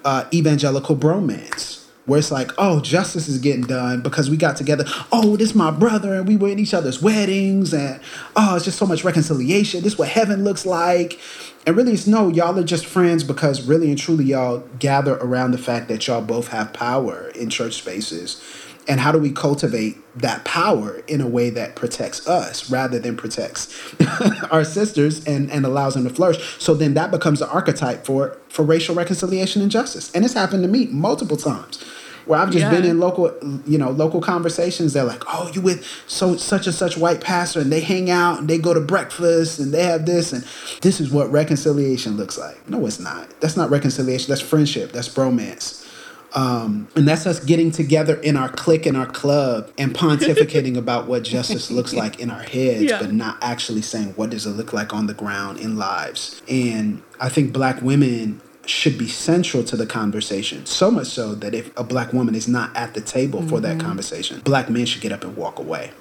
uh 0.06 0.25
evangelical 0.34 0.95
bromance 0.95 1.80
where 2.10 2.17
it's 2.17 2.32
like, 2.32 2.52
oh, 2.58 2.80
justice 2.80 3.28
is 3.28 3.38
getting 3.38 3.62
done 3.62 4.02
because 4.02 4.30
we 4.30 4.36
got 4.36 4.58
together. 4.58 4.84
Oh, 5.12 5.38
this 5.38 5.54
my 5.54 5.69
brother, 5.69 6.15
and 6.15 6.28
we 6.28 6.38
were 6.38 6.49
in 6.49 6.58
each 6.58 6.73
other's 6.73 7.02
weddings, 7.02 7.71
and 7.71 8.02
oh, 8.36 8.56
it's 8.56 8.65
just 8.65 8.80
so 8.80 8.88
much 8.88 9.04
reconciliation. 9.04 9.84
This 9.84 9.93
is 9.93 9.99
what 9.99 10.10
heaven 10.10 10.43
looks 10.43 10.65
like. 10.65 11.19
And 11.65 11.76
really, 11.76 11.93
it's 11.93 12.08
no, 12.08 12.30
y'all 12.30 12.58
are 12.58 12.63
just 12.63 12.86
friends 12.86 13.24
because 13.24 13.67
really 13.67 13.89
and 13.89 13.98
truly, 13.98 14.26
y'all 14.26 14.60
gather 14.80 15.15
around 15.15 15.52
the 15.52 15.58
fact 15.58 15.88
that 15.89 16.08
y'all 16.08 16.22
both 16.22 16.48
have 16.50 16.74
power 16.74 17.30
in 17.30 17.50
church 17.50 17.76
spaces. 17.76 18.41
And 18.88 19.00
how 19.00 19.12
do 19.12 19.19
we 19.19 19.32
cultivate 19.32 19.98
that 20.17 20.43
power 20.45 21.04
in 21.08 21.22
a 21.22 21.28
way 21.28 21.52
that 21.52 21.76
protects 21.76 22.28
us 22.28 22.72
rather 22.72 22.98
than 22.98 23.15
protects 23.15 23.93
our 24.52 24.63
sisters 24.63 25.24
and, 25.26 25.52
and 25.52 25.63
allows 25.63 25.93
them 25.93 26.06
to 26.06 26.10
flourish? 26.10 26.58
So 26.58 26.74
then 26.74 26.95
that 26.95 27.12
becomes 27.12 27.38
the 27.38 27.48
archetype 27.50 28.04
for, 28.04 28.39
for 28.48 28.63
racial 28.63 28.95
reconciliation 28.95 29.62
and 29.62 29.69
justice. 29.69 30.12
And 30.15 30.26
it's 30.26 30.34
happened 30.34 30.63
to 30.63 30.69
me 30.69 30.88
multiple 30.88 31.38
times 31.38 31.84
where 32.29 32.39
I've 32.39 32.51
just 32.51 32.65
yeah. 32.65 32.69
been 32.69 32.85
in 32.85 32.99
local, 32.99 33.35
you 33.65 33.79
know, 33.79 33.89
local 33.89 34.21
conversations. 34.21 34.93
They're 34.93 35.03
like, 35.03 35.23
"Oh, 35.27 35.49
you 35.51 35.61
with 35.61 35.83
so 36.05 36.37
such 36.37 36.67
and 36.67 36.75
such 36.75 36.95
white 36.95 37.21
pastor, 37.21 37.59
and 37.59 37.71
they 37.71 37.79
hang 37.79 38.11
out 38.11 38.37
and 38.37 38.47
they 38.47 38.59
go 38.59 38.71
to 38.71 38.79
breakfast 38.79 39.57
and 39.57 39.73
they 39.73 39.81
have 39.81 40.05
this 40.05 40.31
and 40.31 40.45
this 40.81 41.01
is 41.01 41.09
what 41.09 41.31
reconciliation 41.31 42.17
looks 42.17 42.37
like." 42.37 42.69
No, 42.69 42.85
it's 42.85 42.99
not. 42.99 43.27
That's 43.41 43.57
not 43.57 43.71
reconciliation. 43.71 44.29
That's 44.29 44.41
friendship. 44.41 44.91
That's 44.91 45.09
bromance. 45.09 45.87
Um, 46.35 46.87
and 46.95 47.07
that's 47.07 47.25
us 47.25 47.43
getting 47.43 47.71
together 47.71 48.13
in 48.21 48.37
our 48.37 48.49
clique 48.49 48.85
in 48.85 48.95
our 48.95 49.07
club 49.07 49.71
and 49.79 49.95
pontificating 49.95 50.77
about 50.83 51.07
what 51.07 51.23
justice 51.23 51.71
looks 51.71 51.95
like 51.95 52.19
in 52.19 52.29
our 52.29 52.43
heads, 52.43 52.83
yeah. 52.83 52.99
but 52.99 53.11
not 53.11 53.39
actually 53.41 53.81
saying 53.81 54.09
what 54.09 54.29
does 54.29 54.45
it 54.45 54.51
look 54.51 54.71
like 54.71 54.93
on 54.93 55.07
the 55.07 55.15
ground 55.15 55.59
in 55.59 55.77
lives. 55.77 56.43
And 56.47 57.01
I 57.19 57.29
think 57.29 57.51
black 57.51 57.81
women 57.81 58.39
should 58.69 58.97
be 58.97 59.08
central 59.08 59.63
to 59.63 59.75
the 59.75 59.86
conversation. 59.86 60.65
So 60.65 60.91
much 60.91 61.08
so 61.08 61.34
that 61.36 61.53
if 61.53 61.75
a 61.77 61.84
black 61.84 62.13
woman 62.13 62.36
is 62.36 62.47
not 62.47 62.75
at 62.75 62.93
the 62.93 63.01
table 63.01 63.39
mm-hmm. 63.39 63.49
for 63.49 63.60
that 63.62 63.77
mm-hmm. 63.77 63.88
conversation, 63.88 64.39
black 64.41 64.69
men 64.69 64.86
should 64.86 65.01
get 65.01 65.12
up 65.12 65.23
and 65.23 65.36
walk 65.36 65.60
away. 65.60 65.91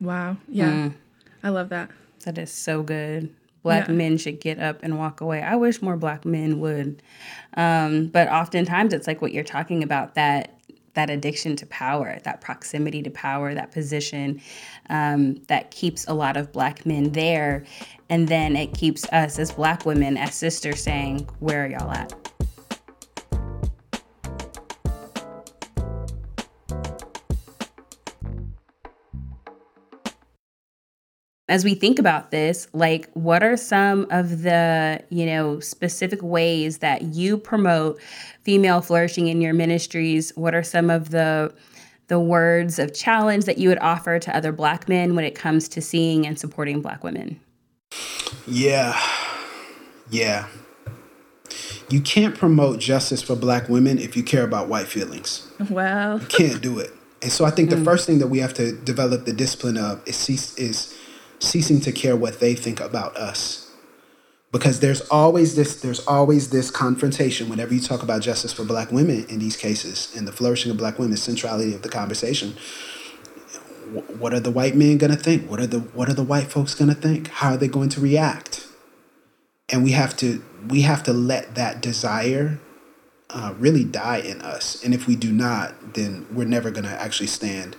Wow. 0.00 0.36
Yeah. 0.48 0.70
Mm. 0.70 0.94
I 1.42 1.48
love 1.48 1.68
that. 1.70 1.90
That 2.24 2.38
is 2.38 2.52
so 2.52 2.82
good. 2.82 3.34
Black 3.62 3.88
yeah. 3.88 3.94
men 3.94 4.18
should 4.18 4.40
get 4.40 4.58
up 4.58 4.80
and 4.82 4.98
walk 4.98 5.20
away. 5.20 5.42
I 5.42 5.56
wish 5.56 5.82
more 5.82 5.96
black 5.96 6.24
men 6.24 6.60
would. 6.60 7.02
Um, 7.56 8.06
but 8.06 8.28
oftentimes 8.28 8.92
it's 8.92 9.06
like 9.06 9.20
what 9.20 9.32
you're 9.32 9.44
talking 9.44 9.82
about 9.82 10.14
that 10.14 10.58
that 10.94 11.08
addiction 11.08 11.56
to 11.56 11.66
power, 11.66 12.18
that 12.24 12.42
proximity 12.42 13.02
to 13.02 13.10
power, 13.10 13.54
that 13.54 13.72
position 13.72 14.40
um, 14.90 15.36
that 15.48 15.70
keeps 15.70 16.06
a 16.06 16.12
lot 16.12 16.36
of 16.36 16.52
black 16.52 16.84
men 16.84 17.12
there. 17.12 17.64
And 18.12 18.28
then 18.28 18.56
it 18.56 18.74
keeps 18.74 19.06
us 19.06 19.38
as 19.38 19.52
black 19.52 19.86
women, 19.86 20.18
as 20.18 20.34
sisters, 20.34 20.82
saying, 20.82 21.26
Where 21.40 21.64
are 21.64 21.68
y'all 21.68 21.90
at? 21.90 22.12
as 31.48 31.64
we 31.64 31.74
think 31.74 31.98
about 31.98 32.30
this, 32.30 32.66
like 32.74 33.10
what 33.12 33.42
are 33.42 33.56
some 33.56 34.06
of 34.10 34.42
the, 34.42 35.02
you 35.08 35.24
know, 35.24 35.60
specific 35.60 36.22
ways 36.22 36.78
that 36.78 37.14
you 37.14 37.38
promote 37.38 38.00
female 38.42 38.82
flourishing 38.82 39.28
in 39.28 39.40
your 39.40 39.54
ministries? 39.54 40.32
What 40.34 40.54
are 40.54 40.62
some 40.62 40.90
of 40.90 41.10
the 41.10 41.54
the 42.08 42.20
words 42.20 42.78
of 42.78 42.92
challenge 42.92 43.46
that 43.46 43.56
you 43.56 43.70
would 43.70 43.78
offer 43.78 44.18
to 44.18 44.36
other 44.36 44.52
black 44.52 44.86
men 44.86 45.14
when 45.14 45.24
it 45.24 45.34
comes 45.34 45.66
to 45.70 45.80
seeing 45.80 46.26
and 46.26 46.38
supporting 46.38 46.82
black 46.82 47.02
women? 47.02 47.40
Yeah. 48.46 48.98
Yeah. 50.10 50.48
You 51.88 52.00
can't 52.00 52.36
promote 52.36 52.80
justice 52.80 53.22
for 53.22 53.36
black 53.36 53.68
women 53.68 53.98
if 53.98 54.16
you 54.16 54.22
care 54.22 54.44
about 54.44 54.68
white 54.68 54.88
feelings. 54.88 55.50
Well, 55.68 56.20
you 56.20 56.26
can't 56.26 56.62
do 56.62 56.78
it. 56.78 56.90
And 57.20 57.30
so 57.30 57.44
I 57.44 57.50
think 57.50 57.70
the 57.70 57.76
mm. 57.76 57.84
first 57.84 58.06
thing 58.06 58.18
that 58.18 58.28
we 58.28 58.38
have 58.38 58.54
to 58.54 58.72
develop 58.72 59.24
the 59.26 59.32
discipline 59.32 59.76
of 59.76 60.06
is 60.06 60.16
cease, 60.16 60.56
is 60.56 60.96
ceasing 61.38 61.80
to 61.80 61.92
care 61.92 62.16
what 62.16 62.40
they 62.40 62.54
think 62.54 62.80
about 62.80 63.16
us. 63.16 63.70
Because 64.50 64.80
there's 64.80 65.00
always 65.08 65.54
this 65.54 65.80
there's 65.80 66.06
always 66.06 66.50
this 66.50 66.70
confrontation 66.70 67.48
whenever 67.48 67.72
you 67.72 67.80
talk 67.80 68.02
about 68.02 68.20
justice 68.20 68.52
for 68.52 68.64
black 68.64 68.92
women 68.92 69.24
in 69.30 69.38
these 69.38 69.56
cases 69.56 70.14
and 70.14 70.28
the 70.28 70.32
flourishing 70.32 70.70
of 70.70 70.76
black 70.76 70.98
women, 70.98 71.16
centrality 71.16 71.74
of 71.74 71.80
the 71.80 71.88
conversation. 71.88 72.54
What 74.18 74.32
are 74.32 74.40
the 74.40 74.50
white 74.50 74.74
men 74.74 74.98
gonna 74.98 75.16
think? 75.16 75.50
What 75.50 75.60
are 75.60 75.66
the 75.66 75.80
what 75.80 76.08
are 76.08 76.14
the 76.14 76.22
white 76.22 76.50
folks 76.50 76.74
gonna 76.74 76.94
think? 76.94 77.28
How 77.28 77.50
are 77.50 77.56
they 77.56 77.68
going 77.68 77.88
to 77.90 78.00
react? 78.00 78.66
And 79.68 79.84
we 79.84 79.92
have 79.92 80.16
to 80.18 80.42
we 80.68 80.82
have 80.82 81.02
to 81.04 81.12
let 81.12 81.54
that 81.54 81.80
desire 81.80 82.58
uh, 83.32 83.54
really 83.58 83.84
die 83.84 84.18
in 84.18 84.40
us. 84.42 84.82
And 84.84 84.94
if 84.94 85.06
we 85.06 85.16
do 85.16 85.32
not, 85.32 85.94
then 85.94 86.26
we're 86.30 86.46
never 86.46 86.70
going 86.70 86.84
to 86.84 86.90
actually 86.90 87.26
stand 87.28 87.76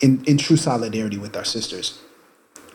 in, 0.00 0.24
in 0.24 0.38
true 0.38 0.56
solidarity 0.56 1.18
with 1.18 1.36
our 1.36 1.44
sisters. 1.44 2.00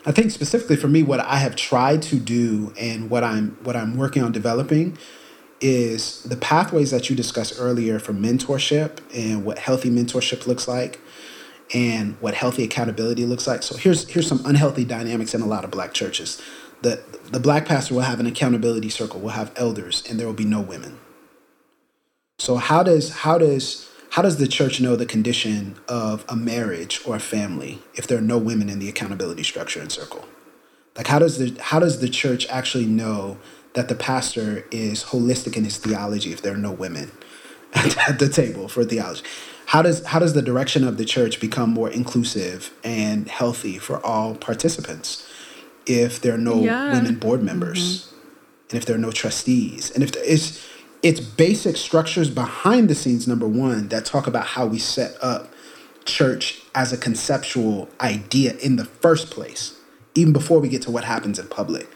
I 0.06 0.12
think 0.12 0.32
specifically 0.32 0.78
for 0.78 0.88
me, 0.88 1.04
what 1.04 1.20
I 1.20 1.38
have 1.38 1.56
tried 1.56 2.02
to 2.04 2.18
do 2.18 2.74
and 2.80 3.10
what 3.10 3.24
I'm 3.24 3.58
what 3.64 3.76
I'm 3.76 3.98
working 3.98 4.24
on 4.24 4.32
developing 4.32 4.98
is 5.60 6.24
the 6.24 6.38
pathways 6.38 6.92
that 6.92 7.10
you 7.10 7.16
discussed 7.16 7.56
earlier 7.60 8.00
for 8.00 8.14
mentorship 8.14 9.00
and 9.14 9.44
what 9.44 9.60
healthy 9.60 9.90
mentorship 9.90 10.48
looks 10.48 10.68
like 10.68 11.02
and 11.74 12.16
what 12.22 12.34
healthy 12.34 12.64
accountability 12.64 13.26
looks 13.26 13.48
like. 13.48 13.64
So 13.64 13.76
here's 13.76 14.08
here's 14.10 14.28
some 14.28 14.42
unhealthy 14.46 14.86
dynamics 14.86 15.34
in 15.34 15.42
a 15.42 15.46
lot 15.46 15.64
of 15.64 15.72
black 15.72 15.94
churches. 15.94 16.42
The 16.82 17.02
the 17.32 17.40
black 17.40 17.66
pastor 17.66 17.94
will 17.96 18.02
have 18.02 18.20
an 18.20 18.26
accountability 18.26 18.90
circle, 18.90 19.20
will 19.20 19.30
have 19.30 19.52
elders, 19.56 20.04
and 20.10 20.20
there 20.20 20.28
will 20.28 20.34
be 20.34 20.46
no 20.46 20.62
women. 20.62 21.00
So 22.40 22.58
how 22.58 22.84
does 22.84 23.12
how 23.12 23.38
does 23.38 23.90
how 24.12 24.22
does 24.22 24.38
the 24.38 24.48
church 24.48 24.80
know 24.80 24.96
the 24.96 25.06
condition 25.06 25.76
of 25.88 26.24
a 26.30 26.36
marriage 26.36 27.02
or 27.06 27.16
a 27.16 27.20
family 27.20 27.80
if 27.96 28.08
there 28.08 28.18
are 28.18 28.22
no 28.22 28.38
women 28.38 28.70
in 28.70 28.80
the 28.80 28.90
accountability 28.90 29.44
structure 29.44 29.82
and 29.82 29.92
circle? 29.92 30.26
Like 30.96 31.08
how 31.08 31.20
does 31.20 31.38
the 31.38 31.60
how 31.62 31.80
does 31.80 32.00
the 32.00 32.10
church 32.10 32.48
actually 32.48 32.86
know 32.86 33.38
that 33.74 33.90
the 33.90 33.96
pastor 33.96 34.66
is 34.72 35.04
holistic 35.04 35.58
in 35.58 35.64
his 35.64 35.78
theology 35.78 36.32
if 36.32 36.42
there 36.42 36.54
are 36.54 36.58
no 36.58 36.72
women 36.72 37.12
at 38.08 38.20
the 38.20 38.30
table 38.30 38.68
for 38.68 38.84
theology? 38.84 39.24
How 39.68 39.82
does 39.82 40.06
how 40.06 40.20
does 40.20 40.34
the 40.34 40.42
direction 40.42 40.88
of 40.88 40.98
the 40.98 41.06
church 41.06 41.42
become 41.42 41.70
more 41.72 41.90
inclusive 41.90 42.74
and 42.84 43.28
healthy 43.28 43.78
for 43.78 44.04
all 44.06 44.36
participants 44.36 45.28
if 45.86 46.22
there 46.22 46.34
are 46.36 46.38
no 46.38 46.62
yeah. 46.62 46.94
women 46.94 47.16
board 47.16 47.42
members 47.42 47.80
mm-hmm. 47.80 48.16
and 48.70 48.78
if 48.78 48.86
there 48.86 48.96
are 48.96 49.00
no 49.00 49.12
trustees 49.12 49.92
and 49.92 50.04
if 50.04 50.12
there, 50.12 50.24
it's 50.26 50.66
it's 51.04 51.20
basic 51.20 51.78
structures 51.78 52.30
behind 52.30 52.90
the 52.90 52.96
scenes 52.96 53.28
number 53.28 53.48
one 53.48 53.88
that 53.90 54.06
talk 54.06 54.28
about 54.28 54.46
how 54.46 54.66
we 54.66 54.80
set 54.80 55.16
up 55.22 55.54
church 56.06 56.62
as 56.74 56.94
a 56.94 56.98
conceptual 56.98 57.90
idea 58.00 58.56
in 58.58 58.76
the 58.76 58.86
first 58.86 59.32
place 59.32 59.78
even 60.16 60.34
before 60.34 60.60
we 60.60 60.70
get 60.70 60.82
to 60.82 60.92
what 60.92 61.04
happens 61.04 61.40
in 61.40 61.48
public 61.48 61.90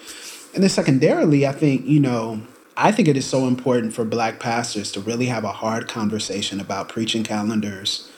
and 0.53 0.63
then 0.63 0.69
secondarily 0.69 1.47
i 1.47 1.51
think 1.51 1.85
you 1.85 1.99
know 1.99 2.41
i 2.77 2.91
think 2.91 3.07
it 3.07 3.17
is 3.17 3.25
so 3.25 3.47
important 3.47 3.93
for 3.93 4.05
black 4.05 4.39
pastors 4.39 4.91
to 4.91 4.99
really 4.99 5.27
have 5.27 5.43
a 5.43 5.51
hard 5.51 5.87
conversation 5.87 6.59
about 6.59 6.89
preaching 6.89 7.23
calendars 7.23 8.09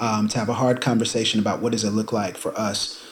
um, 0.00 0.28
to 0.28 0.38
have 0.38 0.48
a 0.48 0.54
hard 0.54 0.80
conversation 0.80 1.40
about 1.40 1.60
what 1.60 1.72
does 1.72 1.84
it 1.84 1.90
look 1.90 2.12
like 2.12 2.36
for 2.36 2.56
us 2.58 3.04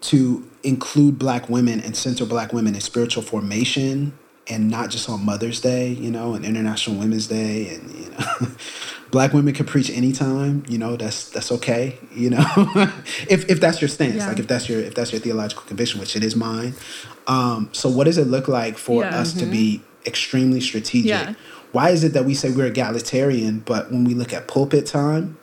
to 0.00 0.48
include 0.62 1.18
black 1.18 1.48
women 1.48 1.80
and 1.80 1.96
center 1.96 2.24
black 2.24 2.52
women 2.52 2.74
in 2.74 2.80
spiritual 2.80 3.22
formation 3.22 4.12
and 4.50 4.70
not 4.70 4.90
just 4.90 5.08
on 5.08 5.24
Mother's 5.24 5.60
Day, 5.60 5.88
you 5.88 6.10
know, 6.10 6.34
and 6.34 6.44
International 6.44 6.96
Women's 6.96 7.26
Day, 7.26 7.74
and 7.74 7.90
you 7.90 8.10
know, 8.10 8.48
black 9.10 9.32
women 9.32 9.52
can 9.52 9.66
preach 9.66 9.90
anytime. 9.90 10.64
You 10.68 10.78
know, 10.78 10.96
that's 10.96 11.28
that's 11.30 11.52
okay. 11.52 11.98
You 12.14 12.30
know, 12.30 12.44
if 13.28 13.48
if 13.50 13.60
that's 13.60 13.80
your 13.80 13.88
stance, 13.88 14.16
yeah. 14.16 14.28
like 14.28 14.38
if 14.38 14.46
that's 14.46 14.68
your 14.68 14.80
if 14.80 14.94
that's 14.94 15.12
your 15.12 15.20
theological 15.20 15.64
conviction, 15.64 16.00
which 16.00 16.16
it 16.16 16.24
is 16.24 16.34
mine. 16.34 16.74
Um, 17.26 17.68
so, 17.72 17.90
what 17.90 18.04
does 18.04 18.16
it 18.16 18.26
look 18.26 18.48
like 18.48 18.78
for 18.78 19.02
yeah, 19.02 19.18
us 19.18 19.32
mm-hmm. 19.32 19.40
to 19.40 19.46
be 19.46 19.82
extremely 20.06 20.60
strategic? 20.60 21.10
Yeah. 21.10 21.34
Why 21.72 21.90
is 21.90 22.04
it 22.04 22.14
that 22.14 22.24
we 22.24 22.34
say 22.34 22.50
we're 22.50 22.66
egalitarian, 22.66 23.60
but 23.60 23.90
when 23.90 24.04
we 24.04 24.14
look 24.14 24.32
at 24.32 24.48
pulpit 24.48 24.86
time, 24.86 25.38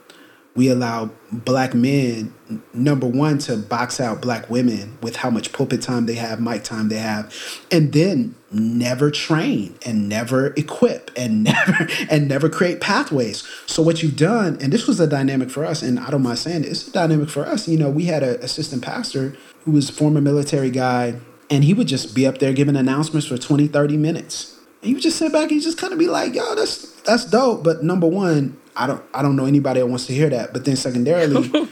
we 0.56 0.70
allow 0.70 1.12
black 1.32 1.74
men 1.74 2.34
number 2.74 3.06
one 3.06 3.38
to 3.40 3.58
box 3.58 4.00
out 4.00 4.22
black 4.22 4.50
women 4.50 4.98
with 5.02 5.18
how 5.18 5.30
much 5.30 5.52
pulpit 5.52 5.82
time 5.82 6.06
they 6.06 6.14
have 6.14 6.40
mic 6.40 6.64
time 6.64 6.90
they 6.90 6.98
have 6.98 7.34
and 7.72 7.92
then 7.92 8.34
never 8.52 9.12
train 9.12 9.78
and 9.86 10.08
never 10.08 10.48
equip 10.54 11.12
and 11.18 11.44
never 11.46 11.88
and 12.10 12.28
never 12.28 12.48
create 12.48 12.80
pathways 12.80 13.44
so 13.66 13.84
what 13.84 14.02
you've 14.02 14.16
done 14.16 14.58
and 14.62 14.72
this 14.72 14.88
was 14.88 15.00
a 15.00 15.08
dynamic 15.08 15.50
for 15.50 15.66
us 15.66 15.82
and 15.82 16.00
i 16.00 16.10
don't 16.10 16.24
mind 16.24 16.40
saying 16.40 16.64
it, 16.64 16.68
it's 16.68 16.88
a 16.88 16.92
dynamic 16.92 17.30
for 17.30 17.46
us 17.46 17.68
you 17.68 17.78
know 17.78 17.90
we 17.90 18.06
had 18.06 18.24
an 18.24 18.36
assistant 18.42 18.82
pastor 18.82 19.36
who 19.66 19.72
was 19.72 19.90
a 19.90 19.94
former 19.94 20.22
military 20.22 20.70
guy 20.70 21.16
and 21.50 21.64
he 21.64 21.74
would 21.74 21.88
just 21.88 22.16
be 22.16 22.26
up 22.26 22.40
there 22.40 22.54
giving 22.54 22.76
announcements 22.76 23.28
for 23.28 23.38
20 23.38 23.68
30 23.68 23.98
minutes 23.98 24.60
and 24.82 24.92
you 24.92 25.00
just 25.00 25.18
sit 25.18 25.32
back 25.32 25.44
and 25.44 25.52
you 25.52 25.62
just 25.62 25.78
kind 25.78 25.94
of 25.94 26.00
be 26.00 26.08
like 26.08 26.34
yo 26.34 26.56
that's 26.56 26.92
that's 27.02 27.26
dope 27.26 27.64
but 27.64 27.84
number 27.84 28.08
one 28.08 28.58
I 28.76 28.88
don't 28.88 29.04
I 29.14 29.22
don't 29.22 29.36
know 29.36 29.46
anybody 29.46 29.80
that 29.80 29.88
wants 29.88 30.06
to 30.08 30.14
hear 30.14 30.30
that. 30.30 30.54
But 30.54 30.66
then 30.66 30.76
secondarily, 30.76 31.50
oh 31.54 31.68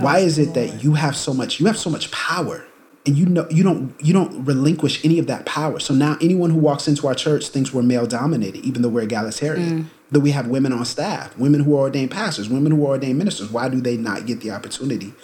why 0.00 0.18
is 0.18 0.38
it 0.38 0.54
that 0.54 0.82
you 0.82 0.94
have 0.94 1.16
so 1.16 1.32
much 1.32 1.60
you 1.60 1.66
have 1.66 1.78
so 1.78 1.90
much 1.90 2.10
power 2.10 2.64
and 3.06 3.16
you 3.16 3.26
know 3.26 3.46
you 3.50 3.62
don't 3.62 3.94
you 4.00 4.12
don't 4.12 4.44
relinquish 4.44 5.04
any 5.04 5.18
of 5.18 5.26
that 5.26 5.46
power. 5.46 5.80
So 5.80 5.94
now 5.94 6.16
anyone 6.20 6.50
who 6.50 6.58
walks 6.58 6.88
into 6.88 7.06
our 7.06 7.14
church 7.14 7.48
thinks 7.48 7.72
we're 7.72 7.82
male 7.82 8.06
dominated, 8.06 8.64
even 8.64 8.82
though 8.82 8.88
we're 8.88 9.02
egalitarian. 9.02 9.84
Mm. 9.84 9.86
That 10.12 10.20
we 10.20 10.32
have 10.32 10.48
women 10.48 10.74
on 10.74 10.84
staff, 10.84 11.34
women 11.38 11.60
who 11.62 11.74
are 11.74 11.80
ordained 11.80 12.10
pastors, 12.10 12.46
women 12.46 12.72
who 12.72 12.84
are 12.84 12.90
ordained 12.90 13.16
ministers. 13.16 13.50
Why 13.50 13.70
do 13.70 13.80
they 13.80 13.96
not 13.96 14.26
get 14.26 14.42
the 14.42 14.50
opportunity 14.50 15.14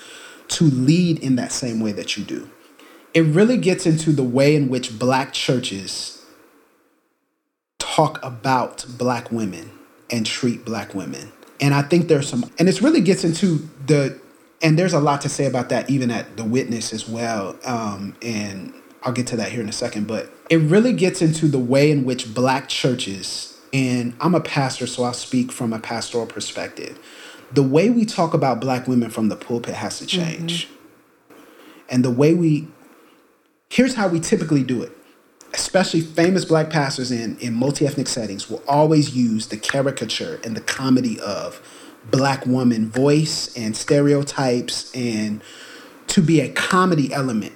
to 0.48 0.64
lead 0.64 1.18
in 1.18 1.36
that 1.36 1.52
same 1.52 1.80
way 1.80 1.92
that 1.92 2.16
you 2.16 2.24
do? 2.24 2.48
It 3.14 3.22
really 3.22 3.56
gets 3.56 3.86
into 3.86 4.12
the 4.12 4.22
way 4.22 4.54
in 4.54 4.68
which 4.68 4.98
black 4.98 5.32
churches 5.32 6.24
talk 7.78 8.22
about 8.22 8.84
black 8.98 9.32
women 9.32 9.70
and 10.10 10.24
treat 10.24 10.64
black 10.64 10.94
women. 10.94 11.32
And 11.60 11.74
I 11.74 11.82
think 11.82 12.08
there's 12.08 12.28
some, 12.28 12.50
and 12.58 12.68
this 12.68 12.80
really 12.82 13.00
gets 13.00 13.24
into 13.24 13.68
the, 13.86 14.20
and 14.62 14.78
there's 14.78 14.92
a 14.92 15.00
lot 15.00 15.20
to 15.22 15.28
say 15.28 15.46
about 15.46 15.68
that 15.70 15.90
even 15.90 16.10
at 16.10 16.36
the 16.36 16.44
witness 16.44 16.92
as 16.92 17.08
well. 17.08 17.56
Um, 17.64 18.16
and 18.22 18.72
I'll 19.02 19.12
get 19.12 19.26
to 19.28 19.36
that 19.36 19.50
here 19.50 19.60
in 19.60 19.68
a 19.68 19.72
second, 19.72 20.06
but 20.06 20.30
it 20.50 20.56
really 20.58 20.92
gets 20.92 21.22
into 21.22 21.48
the 21.48 21.58
way 21.58 21.90
in 21.90 22.04
which 22.04 22.34
black 22.34 22.68
churches, 22.68 23.58
and 23.72 24.14
I'm 24.20 24.34
a 24.34 24.40
pastor, 24.40 24.86
so 24.86 25.04
I'll 25.04 25.12
speak 25.12 25.52
from 25.52 25.72
a 25.72 25.78
pastoral 25.78 26.26
perspective. 26.26 26.98
The 27.52 27.62
way 27.62 27.90
we 27.90 28.04
talk 28.04 28.34
about 28.34 28.60
black 28.60 28.86
women 28.86 29.10
from 29.10 29.28
the 29.28 29.36
pulpit 29.36 29.74
has 29.74 29.98
to 29.98 30.06
change. 30.06 30.66
Mm-hmm. 30.66 30.74
And 31.90 32.04
the 32.04 32.10
way 32.10 32.34
we, 32.34 32.68
here's 33.68 33.94
how 33.94 34.08
we 34.08 34.20
typically 34.20 34.62
do 34.62 34.82
it. 34.82 34.92
Especially 35.54 36.00
famous 36.00 36.44
black 36.44 36.68
pastors 36.68 37.10
in, 37.10 37.38
in 37.38 37.54
multi-ethnic 37.54 38.06
settings 38.06 38.50
will 38.50 38.62
always 38.68 39.16
use 39.16 39.48
the 39.48 39.56
caricature 39.56 40.40
and 40.44 40.56
the 40.56 40.60
comedy 40.60 41.18
of 41.20 41.62
black 42.10 42.46
woman 42.46 42.90
voice 42.90 43.54
and 43.56 43.76
stereotypes 43.76 44.94
and 44.94 45.42
to 46.06 46.20
be 46.22 46.40
a 46.40 46.48
comedy 46.50 47.12
element. 47.12 47.52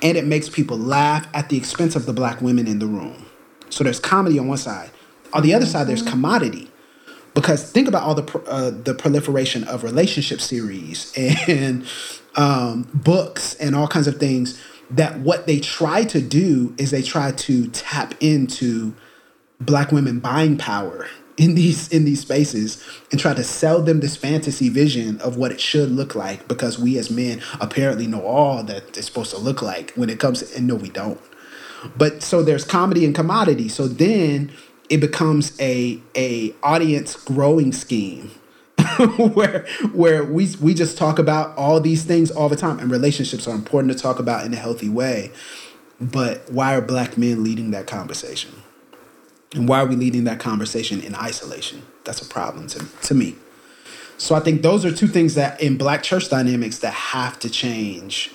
And 0.00 0.16
it 0.16 0.24
makes 0.24 0.48
people 0.48 0.78
laugh 0.78 1.26
at 1.34 1.48
the 1.48 1.56
expense 1.56 1.96
of 1.96 2.06
the 2.06 2.12
black 2.12 2.40
women 2.40 2.66
in 2.66 2.78
the 2.78 2.86
room. 2.86 3.26
So 3.68 3.84
there's 3.84 4.00
comedy 4.00 4.38
on 4.38 4.48
one 4.48 4.58
side. 4.58 4.90
On 5.32 5.42
the 5.42 5.54
other 5.54 5.66
side 5.66 5.86
there's 5.86 6.00
mm-hmm. 6.00 6.10
commodity. 6.10 6.70
Because 7.34 7.70
think 7.70 7.86
about 7.86 8.02
all 8.02 8.14
the 8.14 8.42
uh, 8.48 8.70
the 8.70 8.94
proliferation 8.94 9.64
of 9.64 9.84
relationship 9.84 10.40
series 10.40 11.12
and 11.48 11.86
um, 12.34 12.88
books 12.94 13.54
and 13.56 13.76
all 13.76 13.86
kinds 13.86 14.06
of 14.06 14.16
things 14.16 14.60
that 14.90 15.18
what 15.20 15.46
they 15.46 15.60
try 15.60 16.04
to 16.04 16.20
do 16.20 16.74
is 16.78 16.90
they 16.90 17.02
try 17.02 17.32
to 17.32 17.68
tap 17.68 18.14
into 18.20 18.94
black 19.60 19.92
women 19.92 20.20
buying 20.20 20.56
power 20.56 21.06
in 21.36 21.54
these 21.54 21.88
in 21.88 22.04
these 22.04 22.20
spaces 22.20 22.84
and 23.10 23.20
try 23.20 23.32
to 23.32 23.44
sell 23.44 23.80
them 23.80 24.00
this 24.00 24.16
fantasy 24.16 24.68
vision 24.68 25.20
of 25.20 25.36
what 25.36 25.52
it 25.52 25.60
should 25.60 25.90
look 25.90 26.14
like 26.14 26.46
because 26.48 26.78
we 26.78 26.98
as 26.98 27.10
men 27.10 27.40
apparently 27.60 28.06
know 28.06 28.22
all 28.22 28.62
that 28.64 28.96
it's 28.96 29.06
supposed 29.06 29.30
to 29.30 29.38
look 29.38 29.62
like 29.62 29.92
when 29.92 30.10
it 30.10 30.18
comes 30.18 30.42
to, 30.42 30.56
and 30.56 30.66
no 30.66 30.74
we 30.74 30.88
don't. 30.88 31.20
But 31.96 32.22
so 32.22 32.42
there's 32.42 32.64
comedy 32.64 33.04
and 33.04 33.14
commodity. 33.14 33.68
So 33.68 33.86
then 33.86 34.50
it 34.88 34.98
becomes 34.98 35.58
a 35.60 36.00
a 36.16 36.54
audience 36.62 37.14
growing 37.14 37.72
scheme 37.72 38.30
where 39.34 39.66
where 39.92 40.24
we 40.24 40.54
we 40.60 40.74
just 40.74 40.98
talk 40.98 41.18
about 41.18 41.56
all 41.56 41.80
these 41.80 42.04
things 42.04 42.30
all 42.30 42.48
the 42.48 42.56
time 42.56 42.78
and 42.78 42.90
relationships 42.90 43.46
are 43.46 43.54
important 43.54 43.92
to 43.92 43.98
talk 43.98 44.18
about 44.18 44.44
in 44.44 44.52
a 44.52 44.56
healthy 44.56 44.88
way. 44.88 45.32
But 46.00 46.50
why 46.50 46.76
are 46.76 46.80
black 46.80 47.18
men 47.18 47.42
leading 47.42 47.72
that 47.72 47.86
conversation? 47.86 48.52
And 49.54 49.68
why 49.68 49.80
are 49.80 49.86
we 49.86 49.96
leading 49.96 50.24
that 50.24 50.38
conversation 50.38 51.00
in 51.00 51.14
isolation? 51.14 51.82
That's 52.04 52.22
a 52.22 52.26
problem 52.26 52.68
to, 52.68 52.86
to 53.02 53.14
me. 53.14 53.36
So 54.18 54.34
i 54.34 54.40
think 54.40 54.62
those 54.62 54.84
are 54.84 54.92
two 54.92 55.06
things 55.06 55.34
that 55.36 55.60
in 55.60 55.76
black 55.76 56.02
church 56.02 56.28
dynamics 56.28 56.78
that 56.80 56.92
have 56.92 57.38
to 57.40 57.48
change 57.48 58.32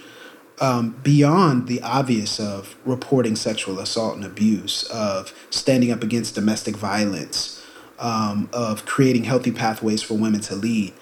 um, 0.61 0.91
beyond 1.03 1.67
the 1.67 1.81
obvious 1.81 2.39
of 2.39 2.75
reporting 2.85 3.35
sexual 3.35 3.79
assault 3.79 4.15
and 4.15 4.23
abuse 4.23 4.83
of 4.85 5.33
standing 5.49 5.91
up 5.91 6.03
against 6.03 6.35
domestic 6.35 6.77
violence 6.77 7.62
um, 8.03 8.49
of 8.53 8.85
creating 8.85 9.23
healthy 9.23 9.51
pathways 9.51 10.03
for 10.03 10.13
women 10.15 10.41
to 10.41 10.55
lead, 10.55 10.93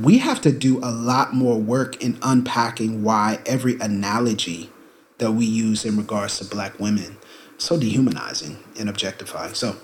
we 0.00 0.18
have 0.18 0.40
to 0.40 0.50
do 0.50 0.78
a 0.78 0.90
lot 0.90 1.34
more 1.34 1.58
work 1.58 2.02
in 2.02 2.18
unpacking 2.22 3.02
why 3.02 3.38
every 3.46 3.78
analogy 3.78 4.70
that 5.18 5.32
we 5.32 5.46
use 5.46 5.84
in 5.84 5.96
regards 5.96 6.38
to 6.38 6.44
black 6.44 6.80
women 6.80 7.16
so 7.58 7.78
dehumanizing 7.78 8.58
and 8.78 8.88
objectifying. 8.88 9.54
So, 9.54 9.76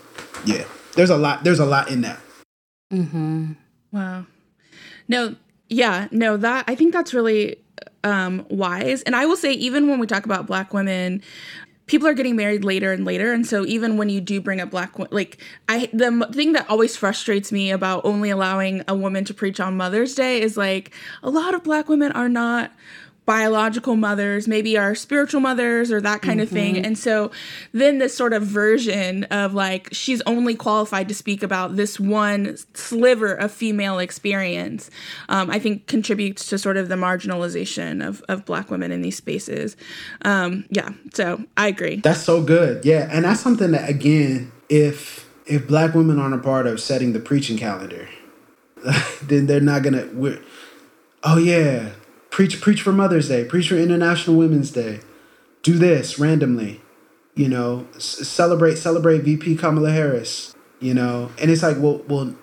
yeah, 0.45 0.65
there's 0.97 1.11
a 1.11 1.17
lot. 1.17 1.45
There's 1.45 1.59
a 1.59 1.67
lot 1.67 1.91
in 1.91 2.03
that. 2.03 2.21
Mm-hmm. 2.93 3.53
Wow. 3.93 4.27
No. 5.09 5.37
Yeah. 5.69 6.09
No. 6.11 6.37
That 6.37 6.65
I 6.69 6.75
think 6.75 6.93
that's 6.93 7.15
really 7.15 7.57
um, 8.05 8.47
wise. 8.51 9.03
And 9.03 9.17
I 9.17 9.27
will 9.27 9.37
say, 9.37 9.53
even 9.53 9.89
when 9.89 9.99
we 9.99 10.07
talk 10.07 10.25
about 10.25 10.47
black 10.47 10.75
women, 10.75 11.23
people 11.87 12.07
are 12.09 12.15
getting 12.15 12.37
married 12.37 12.65
later 12.65 12.93
and 12.93 13.05
later. 13.05 13.33
And 13.33 13.47
so 13.47 13.65
even 13.67 13.97
when 13.97 14.09
you 14.09 14.21
do 14.21 14.41
bring 14.41 14.61
up 14.61 14.71
black 14.71 14.99
like 15.13 15.39
i 15.69 15.89
the 15.93 16.29
thing 16.33 16.53
that 16.53 16.69
always 16.69 16.97
frustrates 16.97 17.53
me 17.53 17.71
about 17.71 18.05
only 18.05 18.31
allowing 18.31 18.83
a 18.89 18.95
woman 18.95 19.25
to 19.25 19.35
preach 19.35 19.61
on 19.61 19.77
mother's 19.77 20.15
day 20.15 20.41
is 20.41 20.57
like 20.57 20.95
a 21.23 21.31
lot 21.31 21.55
of 21.55 21.63
black 21.63 21.89
women 21.89 22.13
are 22.13 22.29
not 22.29 22.73
biological 23.25 23.95
mothers, 23.95 24.49
maybe 24.49 24.77
our 24.77 24.95
spiritual 24.95 25.41
mothers 25.41 25.93
or 25.93 26.01
that 26.01 26.23
kind 26.23 26.41
mm-hmm. 26.41 26.43
of 26.43 26.49
thing. 26.49 26.75
Mm-hmm. 26.75 26.85
And 26.85 26.99
so 26.99 27.31
then 27.73 27.99
this 27.99 28.17
sort 28.17 28.33
of 28.33 28.43
version 28.43 29.25
of 29.25 29.55
like 29.55 29.89
she's 29.93 30.21
only 30.23 30.55
qualified 30.55 31.09
to 31.09 31.15
speak 31.15 31.43
about 31.43 31.77
this 31.77 32.01
one 32.01 32.57
sliver 32.75 33.33
of 33.33 33.53
female 33.53 34.01
experience, 34.01 34.91
um, 35.29 35.51
I 35.51 35.59
think 35.61 35.87
contributes 35.87 36.47
to 36.49 36.59
sort 36.59 36.77
of 36.77 36.89
the 36.89 36.97
marginalization 36.97 38.07
of, 38.07 38.23
of 38.29 38.45
black 38.45 38.71
women 38.71 38.91
in 38.91 39.03
these 39.03 39.17
spaces. 39.17 39.77
Um, 40.25 40.65
yeah, 40.71 40.91
so 41.15 41.45
I 41.57 41.69
agree. 41.69 41.97
That's 41.97 42.23
so 42.23 42.43
good. 42.43 42.85
Yeah. 42.85 43.09
And 43.13 43.25
that's 43.25 43.41
something 43.41 43.71
that 43.71 43.89
again, 43.89 44.51
if 44.69 45.29
if 45.47 45.69
black 45.69 45.95
women 45.95 46.19
aren't 46.19 46.35
a 46.35 46.39
part 46.39 46.67
of 46.67 46.81
setting 46.81 47.13
the 47.13 47.21
preaching 47.21 47.57
calendar, 47.57 48.09
then 49.23 49.47
they're 49.47 49.61
not 49.61 49.83
gonna 49.83 50.09
we're 50.13 50.43
oh 51.23 51.39
yeah 51.39 51.91
preach 52.33 52.61
preach 52.61 52.83
for 52.83 52.93
Mother's 52.93 53.29
Day, 53.29 53.45
preach 53.45 53.69
for 53.69 53.77
International 53.77 54.35
Women's 54.35 54.73
Day. 54.73 54.99
Do 55.63 55.79
this 55.79 56.19
randomly, 56.19 56.81
you 57.37 57.49
know, 57.49 57.87
c- 57.99 58.25
celebrate 58.25 58.77
celebrate 58.77 59.19
VP 59.19 59.55
Kamala 59.57 59.93
Harris, 59.93 60.57
you 60.81 60.95
know. 60.95 61.31
And 61.39 61.53
it's 61.53 61.63
like, 61.63 61.77
well, 61.79 62.03
well, 62.09 62.35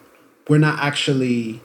we're 0.48 0.60
not 0.60 0.80
actually 0.80 1.62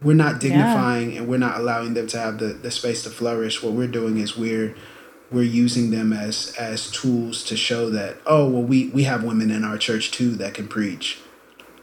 we're 0.00 0.14
not 0.14 0.38
dignifying 0.38 1.12
yeah. 1.12 1.18
and 1.18 1.28
we're 1.28 1.38
not 1.38 1.58
allowing 1.58 1.94
them 1.94 2.06
to 2.08 2.18
have 2.18 2.38
the, 2.38 2.46
the 2.46 2.70
space 2.70 3.02
to 3.04 3.10
flourish. 3.10 3.62
What 3.62 3.72
we're 3.72 3.88
doing 3.88 4.18
is 4.18 4.36
we're 4.36 4.76
we're 5.32 5.42
using 5.42 5.90
them 5.90 6.12
as 6.12 6.54
as 6.58 6.90
tools 6.90 7.42
to 7.44 7.56
show 7.56 7.88
that 7.88 8.18
oh 8.26 8.48
well 8.48 8.62
we 8.62 8.88
we 8.90 9.04
have 9.04 9.24
women 9.24 9.50
in 9.50 9.64
our 9.64 9.78
church 9.78 10.10
too 10.10 10.36
that 10.36 10.52
can 10.52 10.68
preach 10.68 11.18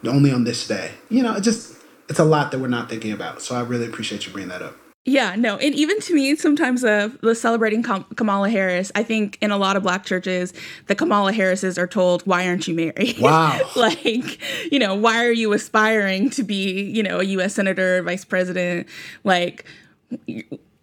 only 0.05 0.31
on 0.31 0.43
this 0.43 0.67
day 0.67 0.91
you 1.09 1.23
know 1.23 1.35
it 1.35 1.41
just 1.41 1.75
it's 2.07 2.19
a 2.19 2.23
lot 2.23 2.51
that 2.51 2.59
we're 2.59 2.67
not 2.67 2.87
thinking 2.87 3.11
about 3.11 3.41
so 3.41 3.55
i 3.55 3.61
really 3.61 3.87
appreciate 3.87 4.27
you 4.27 4.31
bringing 4.31 4.49
that 4.49 4.61
up 4.61 4.75
yeah, 5.05 5.35
no, 5.35 5.57
and 5.57 5.73
even 5.73 5.99
to 6.01 6.13
me, 6.13 6.35
sometimes 6.35 6.83
uh, 6.83 7.09
the 7.21 7.33
celebrating 7.33 7.81
Kamala 7.83 8.49
Harris, 8.49 8.91
I 8.95 9.03
think 9.03 9.37
in 9.41 9.49
a 9.49 9.57
lot 9.57 9.75
of 9.75 9.83
Black 9.83 10.05
churches, 10.05 10.53
the 10.87 10.95
Kamala 10.95 11.31
Harrises 11.33 11.77
are 11.77 11.87
told, 11.87 12.21
"Why 12.23 12.47
aren't 12.47 12.67
you 12.67 12.75
married?" 12.75 13.17
Wow, 13.21 13.59
like 13.75 14.39
you 14.71 14.77
know, 14.77 14.95
why 14.95 15.25
are 15.25 15.31
you 15.31 15.53
aspiring 15.53 16.29
to 16.31 16.43
be, 16.43 16.81
you 16.81 17.01
know, 17.01 17.19
a 17.19 17.23
U.S. 17.23 17.55
senator, 17.55 18.03
vice 18.03 18.25
president? 18.25 18.87
Like, 19.23 19.65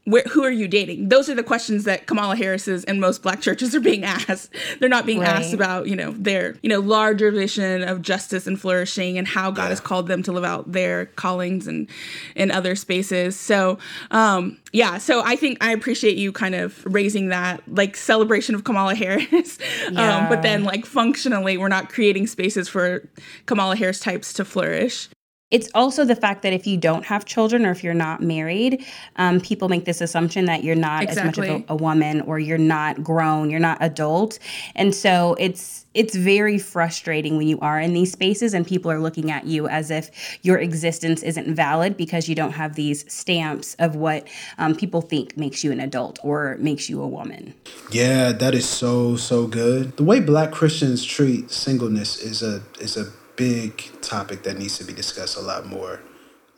where, 0.06 0.22
who 0.22 0.44
are 0.44 0.50
you 0.50 0.68
dating? 0.68 1.08
Those 1.08 1.28
are 1.28 1.34
the 1.34 1.42
questions 1.42 1.82
that 1.82 2.06
Kamala 2.06 2.36
Harris's 2.36 2.84
and 2.84 3.00
most 3.00 3.22
black 3.22 3.40
churches 3.40 3.74
are 3.74 3.80
being 3.80 4.04
asked. 4.28 4.54
They're 4.78 4.88
not 4.88 5.04
being 5.04 5.18
right. 5.18 5.28
asked 5.28 5.52
about, 5.52 5.88
you 5.88 5.96
know, 5.96 6.12
their, 6.12 6.56
you 6.62 6.68
know, 6.68 6.78
larger 6.78 7.32
vision 7.32 7.82
of 7.82 8.02
justice 8.02 8.46
and 8.46 8.58
flourishing 8.58 9.18
and 9.18 9.26
how 9.26 9.50
God 9.50 9.64
yeah. 9.64 9.68
has 9.70 9.80
called 9.80 10.06
them 10.06 10.22
to 10.22 10.32
live 10.32 10.44
out 10.44 10.70
their 10.70 11.06
callings 11.06 11.66
and 11.66 11.88
in 12.36 12.52
other 12.52 12.76
spaces. 12.76 13.38
So, 13.38 13.78
um, 14.12 14.58
yeah, 14.72 14.98
so 14.98 15.22
I 15.24 15.34
think 15.34 15.58
I 15.60 15.72
appreciate 15.72 16.16
you 16.16 16.30
kind 16.30 16.54
of 16.54 16.84
raising 16.86 17.28
that 17.30 17.62
like 17.66 17.96
celebration 17.96 18.54
of 18.54 18.62
Kamala 18.62 18.94
Harris. 18.94 19.58
Yeah. 19.90 20.18
um, 20.18 20.28
but 20.28 20.42
then 20.42 20.62
like 20.62 20.86
functionally, 20.86 21.56
we're 21.56 21.66
not 21.66 21.88
creating 21.88 22.28
spaces 22.28 22.68
for 22.68 23.08
Kamala 23.46 23.74
Harris 23.74 23.98
types 23.98 24.32
to 24.34 24.44
flourish. 24.44 25.08
It's 25.52 25.68
also 25.76 26.04
the 26.04 26.16
fact 26.16 26.42
that 26.42 26.52
if 26.52 26.66
you 26.66 26.76
don't 26.76 27.04
have 27.04 27.24
children 27.24 27.64
or 27.64 27.70
if 27.70 27.84
you're 27.84 27.94
not 27.94 28.20
married, 28.20 28.84
um, 29.14 29.40
people 29.40 29.68
make 29.68 29.84
this 29.84 30.00
assumption 30.00 30.46
that 30.46 30.64
you're 30.64 30.74
not 30.74 31.04
exactly. 31.04 31.20
as 31.20 31.52
much 31.52 31.60
of 31.60 31.70
a, 31.70 31.72
a, 31.74 31.76
woman 31.76 32.20
or 32.22 32.40
you're 32.40 32.58
not 32.58 33.04
grown, 33.04 33.48
you're 33.48 33.60
not 33.60 33.78
adult, 33.80 34.40
and 34.74 34.92
so 34.92 35.36
it's 35.38 35.86
it's 35.94 36.16
very 36.16 36.58
frustrating 36.58 37.36
when 37.36 37.46
you 37.46 37.60
are 37.60 37.80
in 37.80 37.92
these 37.92 38.10
spaces 38.10 38.54
and 38.54 38.66
people 38.66 38.90
are 38.90 38.98
looking 38.98 39.30
at 39.30 39.46
you 39.46 39.68
as 39.68 39.90
if 39.90 40.10
your 40.42 40.58
existence 40.58 41.22
isn't 41.22 41.54
valid 41.54 41.96
because 41.96 42.28
you 42.28 42.34
don't 42.34 42.52
have 42.52 42.74
these 42.74 43.10
stamps 43.10 43.74
of 43.78 43.94
what 43.94 44.26
um, 44.58 44.74
people 44.74 45.00
think 45.00 45.36
makes 45.38 45.62
you 45.62 45.70
an 45.70 45.78
adult 45.78 46.18
or 46.24 46.56
makes 46.58 46.90
you 46.90 47.00
a 47.00 47.06
woman. 47.06 47.54
Yeah, 47.92 48.32
that 48.32 48.52
is 48.52 48.68
so 48.68 49.14
so 49.14 49.46
good. 49.46 49.96
The 49.96 50.02
way 50.02 50.18
Black 50.18 50.50
Christians 50.50 51.04
treat 51.04 51.52
singleness 51.52 52.20
is 52.20 52.42
a 52.42 52.62
is 52.80 52.96
a 52.96 53.12
big 53.36 54.00
topic 54.00 54.42
that 54.42 54.58
needs 54.58 54.78
to 54.78 54.84
be 54.84 54.92
discussed 54.92 55.36
a 55.36 55.40
lot 55.40 55.66
more. 55.66 56.00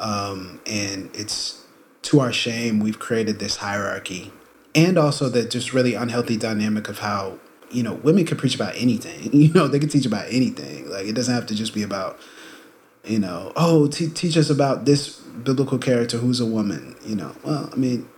Um, 0.00 0.60
and 0.66 1.10
it's 1.14 1.64
to 2.02 2.20
our 2.20 2.32
shame, 2.32 2.80
we've 2.80 2.98
created 2.98 3.38
this 3.38 3.56
hierarchy 3.56 4.32
and 4.74 4.96
also 4.96 5.28
the 5.28 5.44
just 5.44 5.72
really 5.72 5.94
unhealthy 5.94 6.36
dynamic 6.36 6.88
of 6.88 7.00
how, 7.00 7.38
you 7.70 7.82
know, 7.82 7.94
women 7.94 8.24
can 8.24 8.36
preach 8.36 8.54
about 8.54 8.74
anything. 8.76 9.30
You 9.38 9.52
know, 9.52 9.68
they 9.68 9.78
can 9.78 9.88
teach 9.88 10.06
about 10.06 10.26
anything. 10.30 10.88
Like, 10.88 11.06
it 11.06 11.14
doesn't 11.14 11.34
have 11.34 11.46
to 11.46 11.54
just 11.54 11.74
be 11.74 11.82
about, 11.82 12.18
you 13.04 13.18
know, 13.18 13.52
oh, 13.56 13.88
t- 13.88 14.08
teach 14.08 14.36
us 14.36 14.50
about 14.50 14.84
this 14.84 15.18
biblical 15.18 15.78
character 15.78 16.18
who's 16.18 16.40
a 16.40 16.46
woman. 16.46 16.96
You 17.04 17.16
know, 17.16 17.34
well, 17.44 17.68
I 17.72 17.76
mean, 17.76 18.08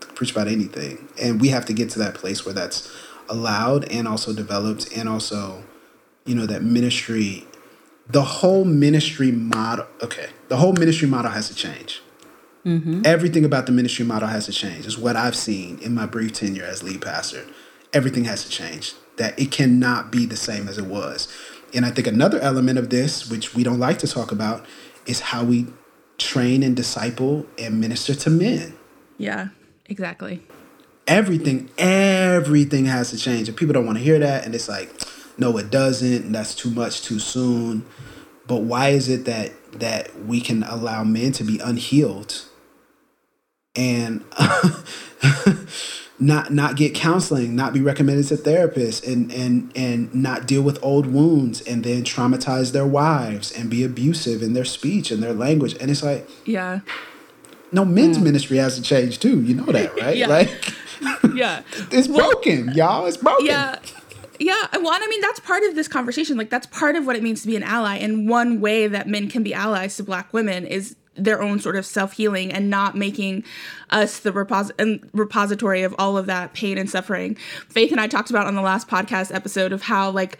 preach 0.00 0.32
about 0.32 0.48
anything. 0.48 1.08
And 1.20 1.40
we 1.40 1.48
have 1.48 1.64
to 1.66 1.72
get 1.72 1.90
to 1.90 1.98
that 2.00 2.14
place 2.14 2.44
where 2.44 2.54
that's 2.54 2.92
allowed 3.28 3.90
and 3.92 4.08
also 4.08 4.32
developed 4.32 4.96
and 4.96 5.08
also, 5.08 5.62
you 6.24 6.34
know, 6.34 6.46
that 6.46 6.62
ministry 6.62 7.46
the 8.10 8.22
whole 8.22 8.64
ministry 8.64 9.30
model 9.30 9.86
okay 10.02 10.28
the 10.48 10.56
whole 10.56 10.72
ministry 10.72 11.08
model 11.08 11.30
has 11.30 11.48
to 11.48 11.54
change. 11.54 12.02
Mm-hmm. 12.64 13.02
everything 13.04 13.44
about 13.44 13.66
the 13.66 13.72
ministry 13.72 14.04
model 14.04 14.28
has 14.28 14.46
to 14.46 14.52
change 14.52 14.84
is 14.84 14.98
what 14.98 15.14
i've 15.16 15.36
seen 15.36 15.78
in 15.78 15.94
my 15.94 16.04
brief 16.06 16.32
tenure 16.32 16.64
as 16.64 16.82
lead 16.82 17.00
pastor. 17.00 17.44
Everything 17.92 18.24
has 18.24 18.44
to 18.44 18.50
change 18.50 18.92
that 19.16 19.38
it 19.38 19.50
cannot 19.50 20.12
be 20.12 20.26
the 20.26 20.36
same 20.36 20.68
as 20.68 20.76
it 20.76 20.84
was. 20.84 21.28
And 21.72 21.86
i 21.86 21.90
think 21.90 22.06
another 22.06 22.38
element 22.40 22.78
of 22.78 22.90
this 22.90 23.30
which 23.30 23.54
we 23.54 23.62
don't 23.62 23.78
like 23.78 23.98
to 23.98 24.08
talk 24.08 24.32
about 24.32 24.66
is 25.06 25.20
how 25.20 25.44
we 25.44 25.66
train 26.18 26.62
and 26.62 26.74
disciple 26.76 27.46
and 27.58 27.80
minister 27.80 28.14
to 28.14 28.30
men. 28.30 28.74
Yeah 29.16 29.48
exactly. 29.86 30.42
Everything 31.06 31.70
everything 31.78 32.84
has 32.86 33.10
to 33.10 33.16
change 33.16 33.48
and 33.48 33.56
people 33.56 33.72
don't 33.72 33.86
want 33.86 33.98
to 33.98 34.04
hear 34.04 34.18
that 34.18 34.44
and 34.44 34.54
it's 34.54 34.68
like 34.68 34.90
no 35.38 35.56
it 35.56 35.70
doesn't 35.70 36.26
and 36.26 36.34
that's 36.34 36.54
too 36.54 36.70
much 36.70 37.02
too 37.02 37.18
soon 37.18 37.84
but 38.46 38.62
why 38.62 38.88
is 38.88 39.08
it 39.08 39.24
that 39.24 39.52
that 39.72 40.24
we 40.24 40.40
can 40.40 40.62
allow 40.64 41.04
men 41.04 41.32
to 41.32 41.44
be 41.44 41.58
unhealed 41.58 42.44
and 43.76 44.24
not 46.20 46.52
not 46.52 46.76
get 46.76 46.94
counseling, 46.94 47.54
not 47.54 47.72
be 47.72 47.80
recommended 47.80 48.26
to 48.28 48.36
therapists 48.36 49.06
and 49.06 49.32
and 49.32 49.72
and 49.76 50.12
not 50.14 50.46
deal 50.46 50.62
with 50.62 50.82
old 50.82 51.06
wounds 51.06 51.60
and 51.62 51.84
then 51.84 52.02
traumatize 52.02 52.72
their 52.72 52.86
wives 52.86 53.52
and 53.52 53.70
be 53.70 53.84
abusive 53.84 54.42
in 54.42 54.52
their 54.52 54.64
speech 54.64 55.10
and 55.10 55.22
their 55.22 55.32
language. 55.32 55.76
And 55.80 55.90
it's 55.90 56.02
like 56.02 56.28
Yeah. 56.44 56.80
No, 57.70 57.84
men's 57.84 58.18
mm. 58.18 58.22
ministry 58.22 58.56
has 58.56 58.76
to 58.76 58.82
change 58.82 59.20
too. 59.20 59.40
You 59.42 59.54
know 59.54 59.66
that, 59.66 59.94
right? 60.00 60.16
yeah. 60.16 60.26
Like 60.26 60.74
Yeah. 61.34 61.62
it's 61.92 62.08
broken, 62.08 62.72
y'all. 62.74 63.06
It's 63.06 63.16
broken. 63.16 63.46
Yeah. 63.46 63.78
Yeah, 64.38 64.66
well, 64.72 64.92
I 64.92 65.06
mean, 65.08 65.20
that's 65.20 65.40
part 65.40 65.64
of 65.64 65.74
this 65.74 65.88
conversation. 65.88 66.36
Like, 66.36 66.50
that's 66.50 66.66
part 66.66 66.96
of 66.96 67.06
what 67.06 67.16
it 67.16 67.22
means 67.22 67.42
to 67.42 67.48
be 67.48 67.56
an 67.56 67.62
ally. 67.62 67.96
And 67.96 68.28
one 68.28 68.60
way 68.60 68.86
that 68.86 69.08
men 69.08 69.28
can 69.28 69.42
be 69.42 69.52
allies 69.52 69.96
to 69.96 70.02
Black 70.04 70.32
women 70.32 70.66
is 70.66 70.96
their 71.16 71.42
own 71.42 71.58
sort 71.58 71.74
of 71.76 71.84
self 71.84 72.12
healing 72.12 72.52
and 72.52 72.70
not 72.70 72.96
making 72.96 73.44
us 73.90 74.20
the 74.20 74.32
repos- 74.32 74.70
repository 75.12 75.82
of 75.82 75.94
all 75.98 76.16
of 76.16 76.26
that 76.26 76.54
pain 76.54 76.78
and 76.78 76.88
suffering. 76.88 77.34
Faitth 77.68 77.90
and 77.90 78.00
I 78.00 78.06
talked 78.06 78.30
about 78.30 78.46
on 78.46 78.54
the 78.54 78.62
last 78.62 78.88
podcast 78.88 79.34
episode 79.34 79.72
of 79.72 79.82
how, 79.82 80.10
like, 80.10 80.38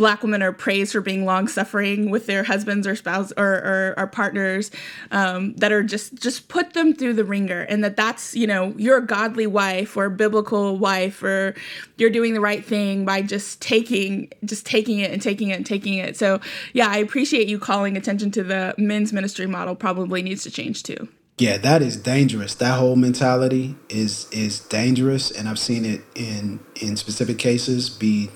black 0.00 0.22
women 0.22 0.42
are 0.42 0.50
praised 0.50 0.92
for 0.92 1.02
being 1.02 1.26
long 1.26 1.46
suffering 1.46 2.08
with 2.08 2.24
their 2.24 2.42
husbands 2.42 2.86
or 2.86 2.96
spouse 2.96 3.34
or, 3.36 3.44
or, 3.44 3.94
or 3.98 4.06
partners 4.06 4.70
um, 5.10 5.52
that 5.56 5.72
are 5.72 5.82
just 5.82 6.14
just 6.14 6.48
put 6.48 6.72
them 6.72 6.94
through 6.94 7.12
the 7.12 7.22
ringer 7.22 7.60
and 7.68 7.84
that 7.84 7.96
that's 7.96 8.34
you 8.34 8.46
know 8.46 8.72
you're 8.78 8.96
a 8.96 9.06
godly 9.06 9.46
wife 9.46 9.98
or 9.98 10.06
a 10.06 10.10
biblical 10.10 10.78
wife 10.78 11.22
or 11.22 11.54
you're 11.98 12.08
doing 12.08 12.32
the 12.32 12.40
right 12.40 12.64
thing 12.64 13.04
by 13.04 13.20
just 13.20 13.60
taking 13.60 14.32
just 14.42 14.64
taking 14.64 15.00
it 15.00 15.10
and 15.10 15.20
taking 15.20 15.50
it 15.50 15.56
and 15.56 15.66
taking 15.66 15.92
it 15.98 16.16
so 16.16 16.40
yeah 16.72 16.88
i 16.88 16.96
appreciate 16.96 17.46
you 17.46 17.58
calling 17.58 17.94
attention 17.94 18.30
to 18.30 18.42
the 18.42 18.74
men's 18.78 19.12
ministry 19.12 19.46
model 19.46 19.74
probably 19.74 20.22
needs 20.22 20.42
to 20.42 20.50
change 20.50 20.82
too 20.82 21.08
yeah, 21.38 21.56
that 21.56 21.80
is 21.80 21.96
dangerous. 21.96 22.54
That 22.56 22.78
whole 22.78 22.96
mentality 22.96 23.74
is 23.88 24.28
is 24.30 24.60
dangerous, 24.60 25.30
and 25.30 25.48
I've 25.48 25.58
seen 25.58 25.86
it 25.86 26.02
in 26.14 26.60
in 26.82 26.98
specific 26.98 27.38
cases 27.38 27.88
be 27.88 28.28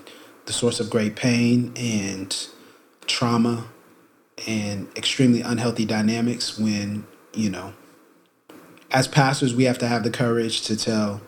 the 0.46 0.52
source 0.52 0.80
of 0.80 0.90
great 0.90 1.16
pain 1.16 1.72
and 1.76 2.48
trauma 3.06 3.66
and 4.46 4.88
extremely 4.96 5.40
unhealthy 5.40 5.84
dynamics. 5.84 6.58
When 6.58 7.06
you 7.32 7.50
know, 7.50 7.74
as 8.90 9.08
pastors, 9.08 9.54
we 9.54 9.64
have 9.64 9.78
to 9.78 9.88
have 9.88 10.04
the 10.04 10.10
courage 10.10 10.62
to 10.62 10.76
tell 10.76 11.20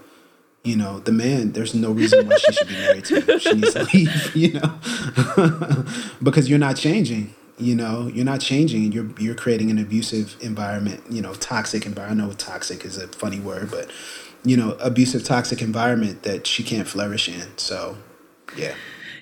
you 0.62 0.74
know, 0.74 0.98
the 0.98 1.12
man, 1.12 1.52
there's 1.52 1.76
no 1.76 1.92
reason 1.92 2.26
why 2.26 2.36
she 2.38 2.52
should 2.52 2.66
be 2.66 2.74
married 2.74 3.04
to 3.04 3.20
him. 3.20 3.38
She 3.38 3.52
needs 3.52 3.74
to 3.74 3.84
leave, 3.94 4.34
you 4.36 4.54
know, 4.54 5.84
because 6.22 6.50
you're 6.50 6.58
not 6.58 6.76
changing 6.76 7.34
you 7.58 7.74
know 7.74 8.06
you're 8.08 8.24
not 8.24 8.40
changing 8.40 8.92
you're 8.92 9.08
you're 9.18 9.34
creating 9.34 9.70
an 9.70 9.78
abusive 9.78 10.36
environment 10.40 11.02
you 11.10 11.22
know 11.22 11.32
toxic 11.34 11.86
environment 11.86 12.20
i 12.20 12.26
know 12.26 12.32
toxic 12.34 12.84
is 12.84 12.98
a 12.98 13.08
funny 13.08 13.40
word 13.40 13.70
but 13.70 13.90
you 14.44 14.56
know 14.56 14.72
abusive 14.80 15.24
toxic 15.24 15.62
environment 15.62 16.22
that 16.22 16.46
she 16.46 16.62
can't 16.62 16.86
flourish 16.86 17.28
in 17.28 17.46
so 17.56 17.96
yeah 18.56 18.74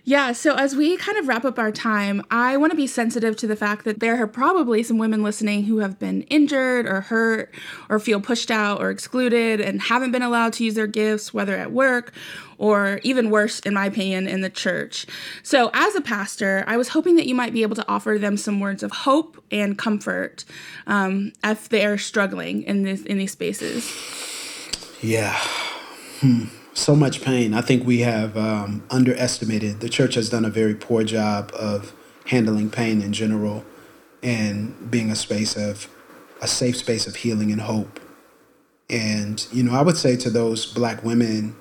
yeah, 0.07 0.33
so 0.33 0.55
as 0.55 0.77
we 0.77 0.99
kind 0.99 1.17
of 1.17 1.29
wrap 1.29 1.47
up 1.47 1.59
our 1.59 1.73
time, 1.73 2.23
I 2.31 2.59
want 2.59 2.73
to 2.73 2.77
be 2.77 2.87
sensitive 2.87 3.37
to 3.37 3.47
the 3.47 3.57
fact 3.57 3.87
that 3.87 4.01
there 4.01 4.23
are 4.23 4.27
probably 4.27 4.83
some 4.83 4.99
women 4.99 5.23
listening 5.23 5.65
who 5.65 5.79
have 5.79 5.99
been 5.99 6.23
injured 6.25 6.87
or 6.87 7.01
hurt 7.01 7.55
or 7.89 7.99
feel 7.99 8.21
pushed 8.21 8.51
out 8.51 8.83
or 8.83 8.91
excluded 8.91 9.63
and 9.63 9.81
haven't 9.81 10.13
been 10.13 10.21
allowed 10.21 10.53
to 10.55 10.65
use 10.65 10.75
their 10.75 10.87
gifts, 10.87 11.33
whether 11.33 11.57
at 11.57 11.73
work 11.73 12.13
or 12.59 13.01
even 13.03 13.31
worse, 13.31 13.61
in 13.61 13.73
my 13.73 13.87
opinion, 13.87 14.29
in 14.29 14.43
the 14.43 14.51
church. 14.51 15.07
So, 15.43 15.71
as 15.73 15.95
a 15.95 16.03
pastor, 16.03 16.65
I 16.67 16.77
was 16.77 16.89
hoping 16.89 17.17
that 17.17 17.27
you 17.27 17.35
might 17.35 17.55
be 17.55 17.63
able 17.63 17.77
to 17.77 17.89
offer 17.89 18.19
them 18.21 18.37
some 18.37 18.61
words 18.61 18.83
of 18.83 18.93
hope 18.93 19.43
and 19.51 19.79
comfort 19.79 20.45
um, 20.87 21.33
if 21.43 21.71
they 21.71 21.87
are 21.87 21.97
struggling 21.97 22.63
in 22.65 22.83
this 22.83 23.03
in 23.05 23.17
these 23.17 23.33
spaces. 23.33 23.91
Yeah. 25.01 25.35
Hmm 26.21 26.45
so 26.75 26.95
much 26.95 27.23
pain. 27.23 27.55
I 27.55 27.61
think 27.61 27.87
we 27.87 28.01
have 28.01 28.37
um, 28.37 28.85
underestimated. 28.91 29.81
The 29.81 29.89
church 29.89 30.15
has 30.15 30.29
done 30.29 30.45
a 30.45 30.51
very 30.51 30.75
poor 30.75 31.05
job 31.05 31.53
of 31.55 31.93
handling 32.27 32.71
pain 32.71 33.01
in 33.01 33.13
general 33.13 33.65
and 34.23 34.91
being 34.91 35.11
a 35.11 35.17
space 35.17 35.57
of 35.57 35.89
a 36.43 36.49
safe 36.49 36.77
space 36.77 37.07
of 37.07 37.17
healing 37.17 37.53
and 37.53 37.61
hope. 37.61 38.01
And, 38.91 39.47
you 39.53 39.63
know, 39.63 39.73
I 39.73 39.83
would 39.83 39.97
say 39.97 40.17
to 40.17 40.31
those 40.31 40.67
black 40.67 41.05
women, 41.05 41.57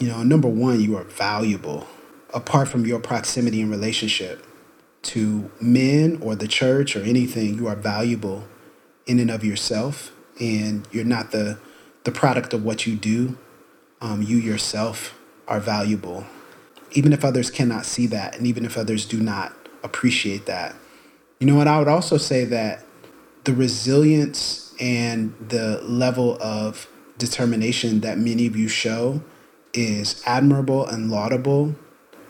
you 0.00 0.08
know, 0.08 0.22
number 0.22 0.48
one, 0.48 0.80
you 0.80 0.96
are 0.96 1.04
valuable 1.04 1.86
apart 2.34 2.68
from 2.68 2.84
your 2.84 2.98
proximity 2.98 3.60
and 3.60 3.70
relationship 3.70 4.44
to 5.02 5.50
men 5.60 6.18
or 6.20 6.34
the 6.34 6.48
church 6.48 6.96
or 6.96 7.02
anything, 7.02 7.54
you 7.54 7.68
are 7.68 7.76
valuable 7.76 8.44
in 9.06 9.18
and 9.18 9.30
of 9.30 9.44
yourself. 9.44 10.12
And 10.40 10.86
you're 10.90 11.04
not 11.04 11.30
the, 11.30 11.58
the 12.04 12.12
product 12.12 12.52
of 12.52 12.64
what 12.64 12.86
you 12.86 12.96
do 12.96 13.38
um, 14.00 14.22
you 14.22 14.36
yourself 14.36 15.18
are 15.48 15.60
valuable, 15.60 16.24
even 16.92 17.12
if 17.12 17.24
others 17.24 17.50
cannot 17.50 17.86
see 17.86 18.06
that, 18.08 18.36
and 18.36 18.46
even 18.46 18.64
if 18.64 18.76
others 18.76 19.06
do 19.06 19.20
not 19.20 19.54
appreciate 19.82 20.46
that. 20.46 20.74
You 21.40 21.46
know 21.46 21.54
what? 21.54 21.68
I 21.68 21.78
would 21.78 21.88
also 21.88 22.16
say 22.16 22.44
that 22.46 22.84
the 23.44 23.52
resilience 23.52 24.74
and 24.80 25.34
the 25.48 25.80
level 25.82 26.40
of 26.42 26.88
determination 27.18 28.00
that 28.00 28.18
many 28.18 28.46
of 28.46 28.56
you 28.56 28.68
show 28.68 29.22
is 29.72 30.22
admirable 30.26 30.86
and 30.86 31.10
laudable, 31.10 31.74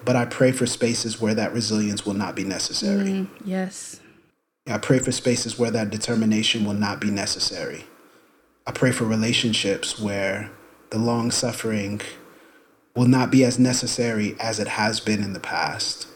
but 0.05 0.17
I 0.17 0.25
pray 0.25 0.53
for 0.53 0.67
spaces 0.67 1.21
where 1.21 1.35
that 1.35 1.53
resilience 1.53 2.05
will 2.05 2.15
not 2.15 2.35
be 2.35 2.45
necessary. 2.45 3.05
Mm, 3.05 3.29
yes. 3.45 4.01
I 4.67 4.79
pray 4.79 4.99
for 4.99 5.13
spaces 5.13 5.59
where 5.59 5.71
that 5.71 5.91
determination 5.91 6.65
will 6.65 6.75
not 6.75 7.01
be 7.01 7.11
necessary. 7.11 7.85
I 8.67 8.73
pray 8.73 8.91
for 8.91 9.05
relationships 9.05 9.99
where 9.99 10.51
the 10.91 10.99
long 10.99 11.31
suffering 11.31 12.01
will 12.95 13.07
not 13.07 13.31
be 13.31 13.45
as 13.45 13.59
necessary 13.59 14.35
as 14.41 14.59
it 14.59 14.69
has 14.69 15.01
been 15.01 15.23
in 15.23 15.33
the 15.33 15.41
past. 15.41 16.09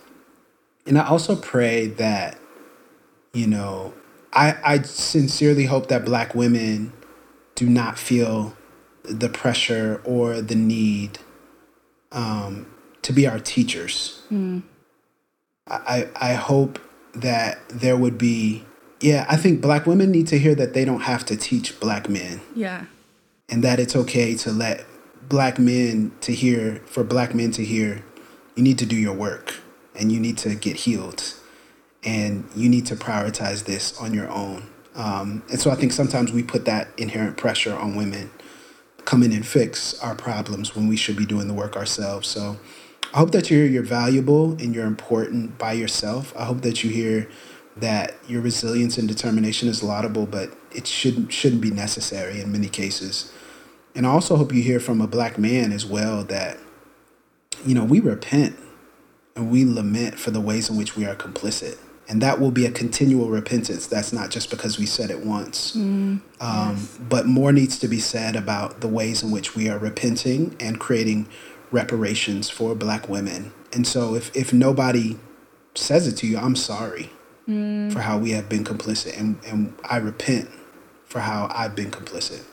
And 0.86 0.98
I 0.98 1.06
also 1.06 1.36
pray 1.36 1.86
that, 1.86 2.38
you 3.34 3.46
know, 3.46 3.92
I, 4.32 4.56
I 4.64 4.82
sincerely 4.82 5.66
hope 5.66 5.88
that 5.88 6.04
Black 6.04 6.34
women 6.34 6.92
do 7.54 7.68
not 7.68 7.98
feel 7.98 8.56
the 9.02 9.28
pressure 9.28 10.00
or 10.04 10.40
the 10.40 10.54
need 10.54 11.18
um, 12.12 12.66
to 13.02 13.12
be 13.12 13.26
our 13.26 13.38
teachers. 13.38 14.22
Mm. 14.32 14.62
I, 15.68 16.08
I 16.16 16.32
hope 16.32 16.78
that 17.14 17.58
there 17.68 17.96
would 17.96 18.16
be, 18.16 18.64
yeah, 19.00 19.26
I 19.28 19.36
think 19.36 19.60
Black 19.60 19.86
women 19.86 20.10
need 20.10 20.26
to 20.28 20.38
hear 20.38 20.54
that 20.54 20.72
they 20.72 20.84
don't 20.84 21.02
have 21.02 21.24
to 21.26 21.36
teach 21.36 21.78
Black 21.78 22.08
men. 22.08 22.40
Yeah 22.54 22.86
and 23.50 23.64
that 23.64 23.80
it's 23.80 23.96
okay 23.96 24.34
to 24.36 24.52
let 24.52 24.84
black 25.28 25.58
men 25.58 26.12
to 26.20 26.32
hear 26.32 26.76
for 26.86 27.04
black 27.04 27.34
men 27.34 27.50
to 27.52 27.64
hear 27.64 28.04
you 28.54 28.62
need 28.62 28.78
to 28.78 28.86
do 28.86 28.96
your 28.96 29.14
work 29.14 29.54
and 29.94 30.10
you 30.10 30.20
need 30.20 30.38
to 30.38 30.54
get 30.54 30.76
healed 30.76 31.34
and 32.04 32.48
you 32.54 32.68
need 32.68 32.86
to 32.86 32.96
prioritize 32.96 33.64
this 33.64 33.98
on 34.00 34.14
your 34.14 34.28
own. 34.30 34.66
Um, 34.94 35.42
and 35.50 35.60
so 35.60 35.70
i 35.70 35.76
think 35.76 35.92
sometimes 35.92 36.32
we 36.32 36.42
put 36.42 36.64
that 36.64 36.88
inherent 36.96 37.36
pressure 37.36 37.74
on 37.76 37.94
women 37.94 38.30
come 39.04 39.22
in 39.22 39.32
and 39.32 39.46
fix 39.46 39.98
our 40.02 40.14
problems 40.14 40.74
when 40.74 40.88
we 40.88 40.96
should 40.96 41.16
be 41.16 41.24
doing 41.24 41.48
the 41.48 41.54
work 41.54 41.76
ourselves. 41.76 42.28
So 42.28 42.58
i 43.14 43.18
hope 43.18 43.30
that 43.32 43.50
you 43.50 43.58
hear 43.58 43.66
you're 43.66 43.82
valuable 43.82 44.52
and 44.52 44.74
you're 44.74 44.86
important 44.86 45.58
by 45.58 45.72
yourself. 45.72 46.34
I 46.36 46.44
hope 46.44 46.62
that 46.62 46.82
you 46.82 46.90
hear 46.90 47.28
that 47.76 48.14
your 48.26 48.42
resilience 48.42 48.98
and 48.98 49.06
determination 49.06 49.68
is 49.68 49.82
laudable 49.82 50.26
but 50.26 50.50
it 50.72 50.86
shouldn't 50.86 51.32
shouldn't 51.32 51.62
be 51.62 51.70
necessary 51.70 52.40
in 52.40 52.50
many 52.50 52.68
cases 52.68 53.32
and 53.94 54.06
I 54.06 54.10
also 54.10 54.36
hope 54.36 54.52
you 54.52 54.62
hear 54.62 54.80
from 54.80 55.00
a 55.00 55.06
black 55.06 55.38
man 55.38 55.72
as 55.72 55.84
well 55.84 56.24
that, 56.24 56.58
you 57.66 57.74
know, 57.74 57.84
we 57.84 58.00
repent 58.00 58.56
and 59.34 59.50
we 59.50 59.64
lament 59.64 60.18
for 60.18 60.30
the 60.30 60.40
ways 60.40 60.70
in 60.70 60.76
which 60.76 60.96
we 60.96 61.06
are 61.06 61.14
complicit. 61.14 61.78
And 62.08 62.20
that 62.22 62.40
will 62.40 62.50
be 62.50 62.66
a 62.66 62.72
continual 62.72 63.28
repentance. 63.28 63.86
That's 63.86 64.12
not 64.12 64.30
just 64.30 64.50
because 64.50 64.78
we 64.78 64.86
said 64.86 65.10
it 65.10 65.24
once. 65.24 65.76
Mm, 65.76 66.20
um, 66.40 66.76
yes. 66.76 66.98
But 67.08 67.26
more 67.26 67.52
needs 67.52 67.78
to 67.78 67.88
be 67.88 68.00
said 68.00 68.34
about 68.34 68.80
the 68.80 68.88
ways 68.88 69.22
in 69.22 69.30
which 69.30 69.54
we 69.54 69.68
are 69.68 69.78
repenting 69.78 70.56
and 70.58 70.80
creating 70.80 71.28
reparations 71.70 72.50
for 72.50 72.74
black 72.74 73.08
women. 73.08 73.52
And 73.72 73.86
so 73.86 74.16
if, 74.16 74.34
if 74.34 74.52
nobody 74.52 75.18
says 75.76 76.08
it 76.08 76.16
to 76.16 76.26
you, 76.26 76.36
I'm 76.36 76.56
sorry 76.56 77.10
mm. 77.48 77.92
for 77.92 78.00
how 78.00 78.18
we 78.18 78.32
have 78.32 78.48
been 78.48 78.64
complicit. 78.64 79.18
And, 79.18 79.38
and 79.46 79.72
I 79.84 79.98
repent 79.98 80.50
for 81.04 81.20
how 81.20 81.48
I've 81.54 81.76
been 81.76 81.92
complicit. 81.92 82.44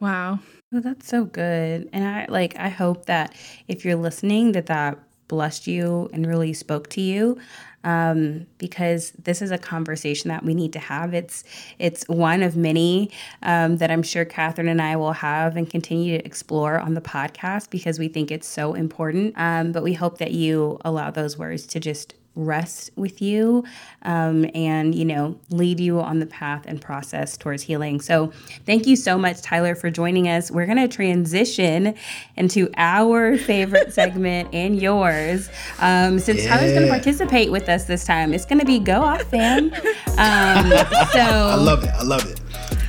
Wow. 0.00 0.40
Oh, 0.72 0.80
that's 0.80 1.06
so 1.08 1.24
good. 1.24 1.88
And 1.92 2.06
I 2.06 2.26
like 2.28 2.56
I 2.58 2.68
hope 2.68 3.06
that 3.06 3.34
if 3.68 3.84
you're 3.84 3.96
listening 3.96 4.52
that 4.52 4.66
that 4.66 4.98
blessed 5.28 5.66
you 5.66 6.08
and 6.12 6.26
really 6.26 6.52
spoke 6.52 6.88
to 6.88 7.00
you 7.00 7.36
um, 7.82 8.46
because 8.58 9.12
this 9.12 9.42
is 9.42 9.50
a 9.50 9.58
conversation 9.58 10.28
that 10.28 10.44
we 10.44 10.54
need 10.54 10.72
to 10.72 10.78
have. 10.78 11.14
It's 11.14 11.44
it's 11.78 12.06
one 12.08 12.42
of 12.42 12.56
many 12.56 13.10
um, 13.42 13.76
that 13.78 13.90
I'm 13.90 14.02
sure 14.02 14.24
Kathryn 14.24 14.68
and 14.68 14.82
I 14.82 14.96
will 14.96 15.12
have 15.12 15.56
and 15.56 15.68
continue 15.68 16.18
to 16.18 16.24
explore 16.24 16.78
on 16.78 16.94
the 16.94 17.00
podcast 17.00 17.70
because 17.70 17.98
we 17.98 18.08
think 18.08 18.30
it's 18.30 18.48
so 18.48 18.74
important. 18.74 19.34
Um, 19.36 19.72
but 19.72 19.82
we 19.82 19.94
hope 19.94 20.18
that 20.18 20.32
you 20.32 20.78
allow 20.84 21.10
those 21.10 21.38
words 21.38 21.66
to 21.68 21.80
just 21.80 22.14
rest 22.36 22.90
with 22.94 23.20
you 23.20 23.64
um, 24.02 24.48
and 24.54 24.94
you 24.94 25.04
know 25.04 25.38
lead 25.50 25.80
you 25.80 26.00
on 26.00 26.20
the 26.20 26.26
path 26.26 26.64
and 26.66 26.80
process 26.80 27.36
towards 27.36 27.62
healing. 27.62 28.00
So 28.00 28.32
thank 28.64 28.86
you 28.86 28.94
so 28.94 29.18
much 29.18 29.42
tyler 29.42 29.74
for 29.74 29.90
joining 29.90 30.28
us. 30.28 30.50
We're 30.50 30.66
going 30.66 30.78
to 30.78 30.88
transition 30.88 31.94
into 32.36 32.70
our 32.76 33.36
favorite 33.36 33.92
segment 33.94 34.50
and 34.52 34.80
yours. 34.80 35.48
Um, 35.80 36.18
since 36.18 36.44
yeah. 36.44 36.56
tyler's 36.56 36.72
going 36.72 36.84
to 36.84 36.90
participate 36.90 37.50
with 37.50 37.68
us 37.68 37.84
this 37.84 38.04
time 38.04 38.32
it's 38.32 38.44
going 38.44 38.58
to 38.58 38.64
be 38.64 38.78
go 38.78 39.02
off 39.02 39.22
fam 39.24 39.64
um, 40.18 40.70
so 41.12 41.20
i 41.20 41.54
love 41.54 41.84
it. 41.84 41.90
I 41.90 42.02
love 42.02 42.24
it 42.26 42.40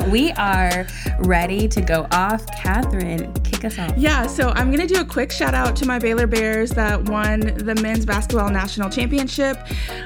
we 0.06 0.32
are 0.34 0.86
ready 1.20 1.68
to 1.68 1.82
go 1.82 2.08
off. 2.12 2.46
Kathryn, 2.48 3.44
kick 3.44 3.66
us 3.66 3.78
off. 3.80 3.98
Yeah, 3.98 4.28
so 4.28 4.50
I'm 4.50 4.72
going 4.72 4.86
to 4.86 4.94
do 4.94 5.02
a 5.02 5.06
quick 5.06 5.32
shout 5.32 5.54
out 5.54 5.76
to 5.78 5.86
my 5.86 6.00
Baylor 6.00 6.28
Bears 6.28 6.72
that 6.72 7.04
won 7.10 7.40
the 7.40 7.76
men's 7.76 8.06
basketball 8.06 8.50
national 8.50 8.90
championship. 8.90 9.58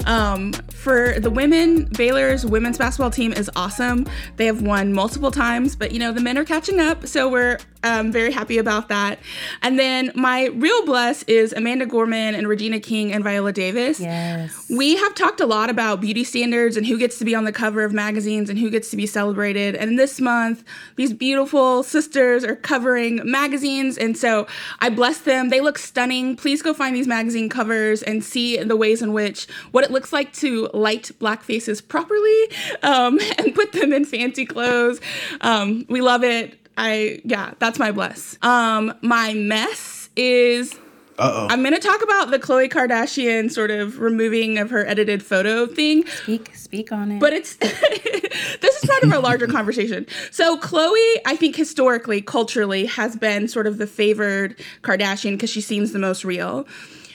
Um, 0.05 0.53
for 0.53 1.19
the 1.19 1.29
women, 1.29 1.85
Baylor's 1.85 2.45
women's 2.45 2.77
basketball 2.77 3.11
team 3.11 3.33
is 3.33 3.49
awesome. 3.55 4.07
They 4.37 4.45
have 4.45 4.61
won 4.61 4.93
multiple 4.93 5.31
times, 5.31 5.75
but 5.75 5.91
you 5.91 5.99
know, 5.99 6.11
the 6.11 6.21
men 6.21 6.37
are 6.37 6.45
catching 6.45 6.79
up, 6.79 7.07
so 7.07 7.29
we're 7.29 7.59
um, 7.83 8.11
very 8.11 8.31
happy 8.31 8.57
about 8.57 8.89
that. 8.89 9.19
And 9.61 9.77
then 9.79 10.11
my 10.15 10.45
real 10.47 10.85
bless 10.85 11.23
is 11.23 11.53
Amanda 11.53 11.85
Gorman 11.85 12.35
and 12.35 12.47
Regina 12.47 12.79
King 12.79 13.11
and 13.11 13.23
Viola 13.23 13.51
Davis. 13.51 13.99
Yes. 13.99 14.67
We 14.69 14.95
have 14.97 15.15
talked 15.15 15.39
a 15.39 15.45
lot 15.45 15.69
about 15.69 16.01
beauty 16.01 16.23
standards 16.23 16.77
and 16.77 16.85
who 16.85 16.97
gets 16.97 17.17
to 17.19 17.25
be 17.25 17.35
on 17.35 17.43
the 17.43 17.51
cover 17.51 17.83
of 17.83 17.93
magazines 17.93 18.49
and 18.49 18.59
who 18.59 18.69
gets 18.69 18.89
to 18.91 18.97
be 18.97 19.05
celebrated. 19.05 19.75
And 19.81 19.99
this 19.99 20.21
month, 20.21 20.63
these 20.95 21.11
beautiful 21.11 21.83
sisters 21.83 22.43
are 22.43 22.55
covering 22.55 23.19
magazines. 23.23 23.97
And 23.97 24.17
so 24.17 24.47
I 24.79 24.89
bless 24.89 25.19
them. 25.19 25.49
They 25.49 25.59
look 25.59 25.77
stunning. 25.77 26.35
Please 26.35 26.61
go 26.61 26.73
find 26.73 26.95
these 26.95 27.07
magazine 27.07 27.49
covers 27.49 28.03
and 28.03 28.23
see 28.23 28.57
the 28.57 28.77
ways 28.77 29.01
in 29.01 29.11
which 29.11 29.47
what 29.71 29.83
it 29.83 29.91
looks 29.91 30.13
like 30.13 30.31
to 30.33 30.69
light 30.73 31.11
black 31.19 31.43
faces 31.43 31.81
properly 31.81 32.47
um, 32.83 33.19
and 33.37 33.53
put 33.55 33.71
them 33.73 33.91
in 33.91 34.05
fancy 34.05 34.45
clothes. 34.45 35.01
Um, 35.41 35.85
we 35.89 36.01
love 36.01 36.23
it. 36.23 36.57
I, 36.77 37.21
yeah, 37.25 37.53
that's 37.59 37.79
my 37.79 37.91
bless. 37.91 38.37
Um, 38.41 38.93
my 39.01 39.33
mess 39.33 40.09
is 40.15 40.77
Uh-oh. 41.21 41.47
I'm 41.49 41.61
going 41.61 41.73
to 41.73 41.79
talk 41.79 42.01
about 42.01 42.31
the 42.31 42.39
Khloe 42.39 42.69
Kardashian 42.69 43.51
sort 43.51 43.71
of 43.71 43.99
removing 43.99 44.57
of 44.57 44.69
her 44.71 44.85
edited 44.85 45.23
photo 45.23 45.67
thing, 45.67 46.05
Speak, 46.23 46.55
speak 46.55 46.91
on 46.91 47.11
it. 47.11 47.19
but 47.19 47.33
it's 47.33 47.55
this 47.55 48.83
is 48.83 48.89
part 48.89 49.03
of 49.03 49.13
a 49.13 49.19
larger 49.19 49.47
conversation. 49.57 50.05
So 50.31 50.57
Khloe, 50.57 51.17
I 51.25 51.35
think 51.35 51.55
historically, 51.55 52.21
culturally, 52.21 52.85
has 52.85 53.15
been 53.15 53.47
sort 53.47 53.67
of 53.67 53.77
the 53.77 53.87
favored 53.87 54.55
Kardashian 54.81 55.31
because 55.33 55.49
she 55.49 55.61
seems 55.61 55.91
the 55.91 55.99
most 55.99 56.25
real. 56.25 56.67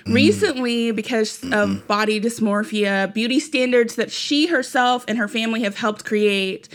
Recently, 0.07 0.93
because 0.93 1.43
of 1.51 1.85
body 1.89 2.21
dysmorphia, 2.21 3.13
beauty 3.13 3.41
standards 3.41 3.97
that 3.97 4.13
she 4.13 4.47
herself 4.47 5.05
and 5.09 5.19
her 5.19 5.27
family 5.27 5.63
have 5.63 5.77
helped 5.77 6.05
create, 6.05 6.69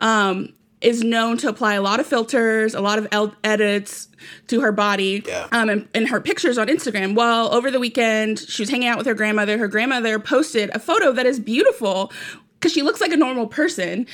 um, 0.00 0.52
is 0.84 1.02
known 1.02 1.38
to 1.38 1.48
apply 1.48 1.74
a 1.74 1.82
lot 1.82 1.98
of 2.00 2.06
filters, 2.06 2.74
a 2.74 2.80
lot 2.80 2.98
of 2.98 3.08
el- 3.12 3.34
edits 3.42 4.08
to 4.48 4.60
her 4.60 4.72
body, 4.72 5.22
Yeah. 5.26 5.48
um, 5.52 5.68
and, 5.68 5.88
and 5.94 6.08
her 6.08 6.20
pictures 6.20 6.58
on 6.58 6.68
Instagram. 6.68 7.14
Well, 7.14 7.52
over 7.54 7.70
the 7.70 7.80
weekend, 7.80 8.38
she 8.38 8.62
was 8.62 8.70
hanging 8.70 8.88
out 8.88 8.98
with 8.98 9.06
her 9.06 9.14
grandmother. 9.14 9.58
Her 9.58 9.68
grandmother 9.68 10.18
posted 10.18 10.70
a 10.74 10.78
photo 10.78 11.12
that 11.12 11.26
is 11.26 11.40
beautiful 11.40 12.12
because 12.60 12.72
she 12.72 12.82
looks 12.82 13.00
like 13.00 13.12
a 13.12 13.16
normal 13.16 13.46
person. 13.46 14.06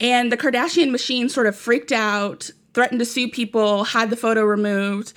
And 0.00 0.30
the 0.30 0.36
Kardashian 0.36 0.90
machine 0.90 1.28
sort 1.28 1.46
of 1.46 1.56
freaked 1.56 1.90
out, 1.92 2.50
threatened 2.74 3.00
to 3.00 3.04
sue 3.06 3.28
people, 3.28 3.84
had 3.84 4.10
the 4.10 4.16
photo 4.16 4.42
removed. 4.44 5.12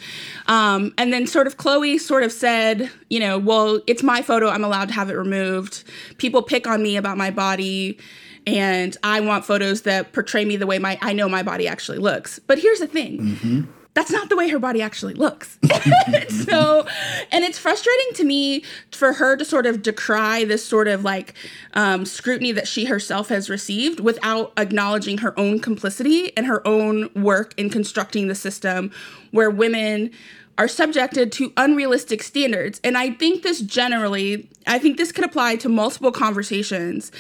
Um, 0.48 0.94
and 0.98 1.12
then 1.14 1.28
sort 1.28 1.46
of 1.46 1.58
Khloe 1.58 2.00
sort 2.00 2.24
of 2.24 2.32
said, 2.32 2.90
you 3.10 3.20
know, 3.20 3.38
well, 3.38 3.82
it's 3.86 4.02
my 4.02 4.22
photo. 4.22 4.48
I'm 4.50 4.64
allowed 4.64 4.88
to 4.88 4.94
have 4.94 5.10
it 5.10 5.16
removed. 5.16 5.84
People 6.18 6.42
pick 6.42 6.66
on 6.68 6.82
me 6.82 6.96
about 6.98 7.18
my 7.18 7.30
body. 7.32 8.00
And 8.48 8.96
I 9.04 9.20
want 9.22 9.46
photos 9.46 9.84
that 9.84 10.14
portray 10.14 10.46
me 10.46 10.58
the 10.58 10.68
way 10.68 10.80
my 10.80 10.98
I 11.02 11.14
know 11.14 11.30
my 11.30 11.44
body 11.44 11.68
actually 11.68 12.00
looks. 12.00 12.40
But 12.40 12.60
here's 12.60 12.80
the 12.80 12.88
thing 12.88 13.68
that's 14.00 14.12
not 14.12 14.30
the 14.30 14.38
way 14.38 14.48
her 14.50 14.60
body 14.60 14.82
actually 14.82 15.14
looks. 15.14 15.58
so, 16.30 16.86
and 17.32 17.44
it's 17.44 17.58
frustrating 17.58 18.14
to 18.14 18.24
me 18.24 18.64
for 18.92 19.14
her 19.14 19.36
to 19.36 19.44
sort 19.44 19.66
of 19.66 19.82
decry 19.82 20.46
this 20.46 20.64
sort 20.64 20.88
of 20.88 21.04
like 21.04 21.34
um, 21.74 22.06
scrutiny 22.06 22.52
that 22.52 22.68
she 22.68 22.86
herself 22.86 23.30
has 23.30 23.50
received 23.50 24.00
without 24.00 24.54
acknowledging 24.58 25.18
her 25.18 25.38
own 25.38 25.60
complicity 25.60 26.36
and 26.38 26.46
her 26.46 26.66
own 26.66 27.10
work 27.14 27.54
in 27.58 27.70
constructing 27.70 28.28
the 28.28 28.36
system 28.36 28.92
where 29.32 29.50
women 29.50 30.12
are 30.58 30.68
subjected 30.68 31.32
to 31.32 31.52
unrealistic 31.58 32.22
standards. 32.22 32.80
And 32.84 32.98
I 32.98 33.12
think 33.12 33.44
this 33.44 33.60
generally, 33.60 34.50
I 34.68 34.78
think 34.78 34.98
this 34.98 35.12
could 35.12 35.26
apply 35.26 35.56
to 35.58 35.70
multiple 35.70 36.12
conversations 36.12 37.12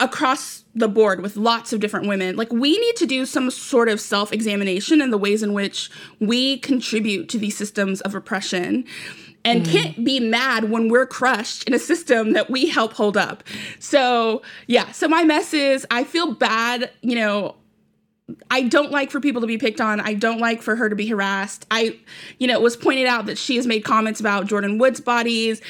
across 0.00 0.64
the 0.74 0.88
board 0.88 1.20
with 1.20 1.36
lots 1.36 1.72
of 1.72 1.80
different 1.80 2.08
women. 2.08 2.36
Like, 2.36 2.52
we 2.52 2.78
need 2.78 2.96
to 2.96 3.06
do 3.06 3.26
some 3.26 3.50
sort 3.50 3.88
of 3.88 4.00
self 4.00 4.32
examination 4.32 5.00
in 5.00 5.10
the 5.10 5.18
ways 5.18 5.42
in 5.42 5.52
which 5.52 5.90
we 6.18 6.58
contribute 6.58 7.28
to 7.28 7.38
these 7.38 7.56
systems 7.56 8.00
of 8.00 8.14
oppression 8.14 8.84
and 9.44 9.64
mm. 9.64 9.70
can't 9.70 10.04
be 10.04 10.20
mad 10.20 10.70
when 10.70 10.88
we're 10.88 11.06
crushed 11.06 11.64
in 11.64 11.74
a 11.74 11.78
system 11.78 12.32
that 12.32 12.50
we 12.50 12.68
help 12.68 12.92
hold 12.92 13.16
up. 13.16 13.42
So, 13.78 14.42
yeah, 14.66 14.90
so 14.92 15.08
my 15.08 15.24
mess 15.24 15.54
is 15.54 15.86
I 15.90 16.04
feel 16.04 16.34
bad, 16.34 16.90
you 17.02 17.14
know. 17.14 17.56
I 18.48 18.62
don't 18.62 18.92
like 18.92 19.10
for 19.10 19.18
people 19.18 19.40
to 19.40 19.48
be 19.48 19.58
picked 19.58 19.80
on. 19.80 19.98
I 19.98 20.14
don't 20.14 20.38
like 20.38 20.62
for 20.62 20.76
her 20.76 20.88
to 20.88 20.94
be 20.94 21.08
harassed. 21.08 21.66
I, 21.72 21.98
you 22.38 22.46
know, 22.46 22.54
it 22.54 22.62
was 22.62 22.76
pointed 22.76 23.06
out 23.06 23.26
that 23.26 23.36
she 23.36 23.56
has 23.56 23.66
made 23.66 23.84
comments 23.84 24.20
about 24.20 24.46
Jordyn 24.46 24.78
Woods' 24.78 25.00
bodies. 25.00 25.60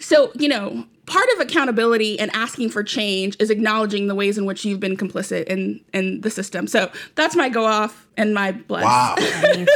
So, 0.00 0.32
you 0.34 0.48
know, 0.48 0.86
part 1.08 1.26
of 1.34 1.40
accountability 1.40 2.18
and 2.20 2.30
asking 2.34 2.68
for 2.70 2.82
change 2.84 3.36
is 3.40 3.50
acknowledging 3.50 4.06
the 4.06 4.14
ways 4.14 4.38
in 4.38 4.44
which 4.44 4.64
you've 4.64 4.80
been 4.80 4.96
complicit 4.96 5.44
in 5.44 5.80
in 5.92 6.20
the 6.20 6.30
system. 6.30 6.66
So 6.66 6.90
that's 7.14 7.34
my 7.34 7.48
go 7.48 7.64
off 7.64 8.06
and 8.16 8.34
my 8.34 8.52
bless. 8.52 8.84
Wow. 8.84 9.14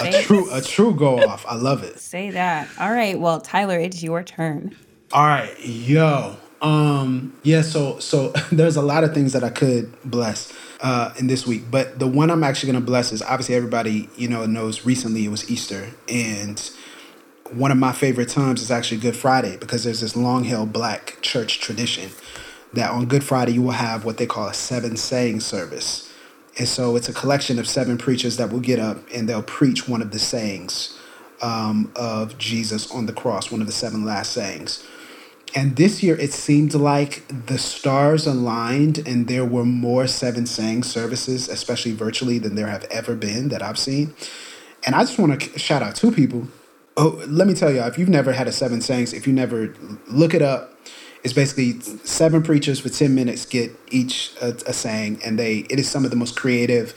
A 0.02 0.22
true 0.22 0.48
a 0.52 0.60
true 0.60 0.94
go 0.94 1.18
off. 1.20 1.44
I 1.48 1.54
love 1.56 1.82
it. 1.82 1.98
say 1.98 2.30
that. 2.30 2.68
All 2.78 2.92
right. 2.92 3.18
Well, 3.18 3.40
Tyler, 3.40 3.78
it's 3.78 4.02
your 4.02 4.22
turn. 4.22 4.76
All 5.12 5.26
right, 5.26 5.54
yo. 5.64 6.36
Um, 6.60 7.36
yeah, 7.42 7.62
so 7.62 7.98
so 7.98 8.28
there's 8.52 8.76
a 8.76 8.82
lot 8.82 9.02
of 9.04 9.12
things 9.14 9.32
that 9.32 9.42
I 9.42 9.50
could 9.50 9.92
bless 10.04 10.52
uh 10.80 11.12
in 11.18 11.26
this 11.26 11.46
week, 11.46 11.64
but 11.70 11.98
the 11.98 12.06
one 12.06 12.30
I'm 12.30 12.44
actually 12.44 12.72
gonna 12.72 12.84
bless 12.84 13.12
is 13.12 13.22
obviously 13.22 13.54
everybody, 13.54 14.08
you 14.16 14.28
know, 14.28 14.46
knows 14.46 14.84
recently 14.86 15.24
it 15.24 15.28
was 15.28 15.50
Easter. 15.50 15.88
And 16.08 16.58
one 17.54 17.70
of 17.70 17.78
my 17.78 17.92
favorite 17.92 18.28
times 18.28 18.62
is 18.62 18.70
actually 18.70 19.00
Good 19.00 19.16
Friday 19.16 19.56
because 19.56 19.84
there's 19.84 20.00
this 20.00 20.16
long 20.16 20.44
held 20.44 20.72
black 20.72 21.18
church 21.20 21.60
tradition 21.60 22.10
that 22.72 22.90
on 22.90 23.06
Good 23.06 23.24
Friday 23.24 23.52
you 23.52 23.62
will 23.62 23.72
have 23.72 24.04
what 24.04 24.16
they 24.16 24.26
call 24.26 24.48
a 24.48 24.54
seven 24.54 24.96
saying 24.96 25.40
service. 25.40 26.12
And 26.58 26.68
so 26.68 26.96
it's 26.96 27.08
a 27.08 27.12
collection 27.12 27.58
of 27.58 27.66
seven 27.66 27.98
preachers 27.98 28.36
that 28.36 28.50
will 28.50 28.60
get 28.60 28.78
up 28.78 28.98
and 29.14 29.28
they'll 29.28 29.42
preach 29.42 29.88
one 29.88 30.02
of 30.02 30.10
the 30.10 30.18
sayings 30.18 30.98
um, 31.40 31.90
of 31.96 32.38
Jesus 32.38 32.90
on 32.90 33.06
the 33.06 33.12
cross, 33.12 33.50
one 33.50 33.60
of 33.60 33.66
the 33.66 33.72
seven 33.72 34.04
last 34.04 34.32
sayings. 34.32 34.86
And 35.54 35.76
this 35.76 36.02
year 36.02 36.16
it 36.16 36.32
seemed 36.32 36.74
like 36.74 37.24
the 37.28 37.58
stars 37.58 38.26
aligned 38.26 39.06
and 39.06 39.28
there 39.28 39.44
were 39.44 39.64
more 39.64 40.06
seven 40.06 40.46
saying 40.46 40.84
services, 40.84 41.48
especially 41.48 41.92
virtually, 41.92 42.38
than 42.38 42.54
there 42.54 42.68
have 42.68 42.84
ever 42.84 43.14
been 43.14 43.48
that 43.48 43.62
I've 43.62 43.78
seen. 43.78 44.14
And 44.84 44.94
I 44.94 45.00
just 45.00 45.18
want 45.18 45.40
to 45.40 45.58
shout 45.58 45.82
out 45.82 45.94
two 45.94 46.10
people. 46.10 46.48
Oh, 46.96 47.22
let 47.26 47.46
me 47.46 47.54
tell 47.54 47.72
you, 47.72 47.80
if 47.82 47.96
you've 47.96 48.08
never 48.08 48.32
had 48.32 48.46
a 48.48 48.52
seven 48.52 48.80
sayings, 48.80 49.12
if 49.14 49.26
you 49.26 49.32
never 49.32 49.74
look 50.08 50.34
it 50.34 50.42
up, 50.42 50.72
it's 51.24 51.32
basically 51.32 51.80
seven 52.04 52.42
preachers 52.42 52.80
for 52.80 52.88
10 52.88 53.14
minutes 53.14 53.46
get 53.46 53.72
each 53.90 54.32
a, 54.42 54.48
a 54.66 54.72
saying, 54.72 55.20
and 55.24 55.38
they 55.38 55.58
it 55.70 55.78
is 55.78 55.88
some 55.88 56.04
of 56.04 56.10
the 56.10 56.16
most 56.16 56.36
creative, 56.36 56.94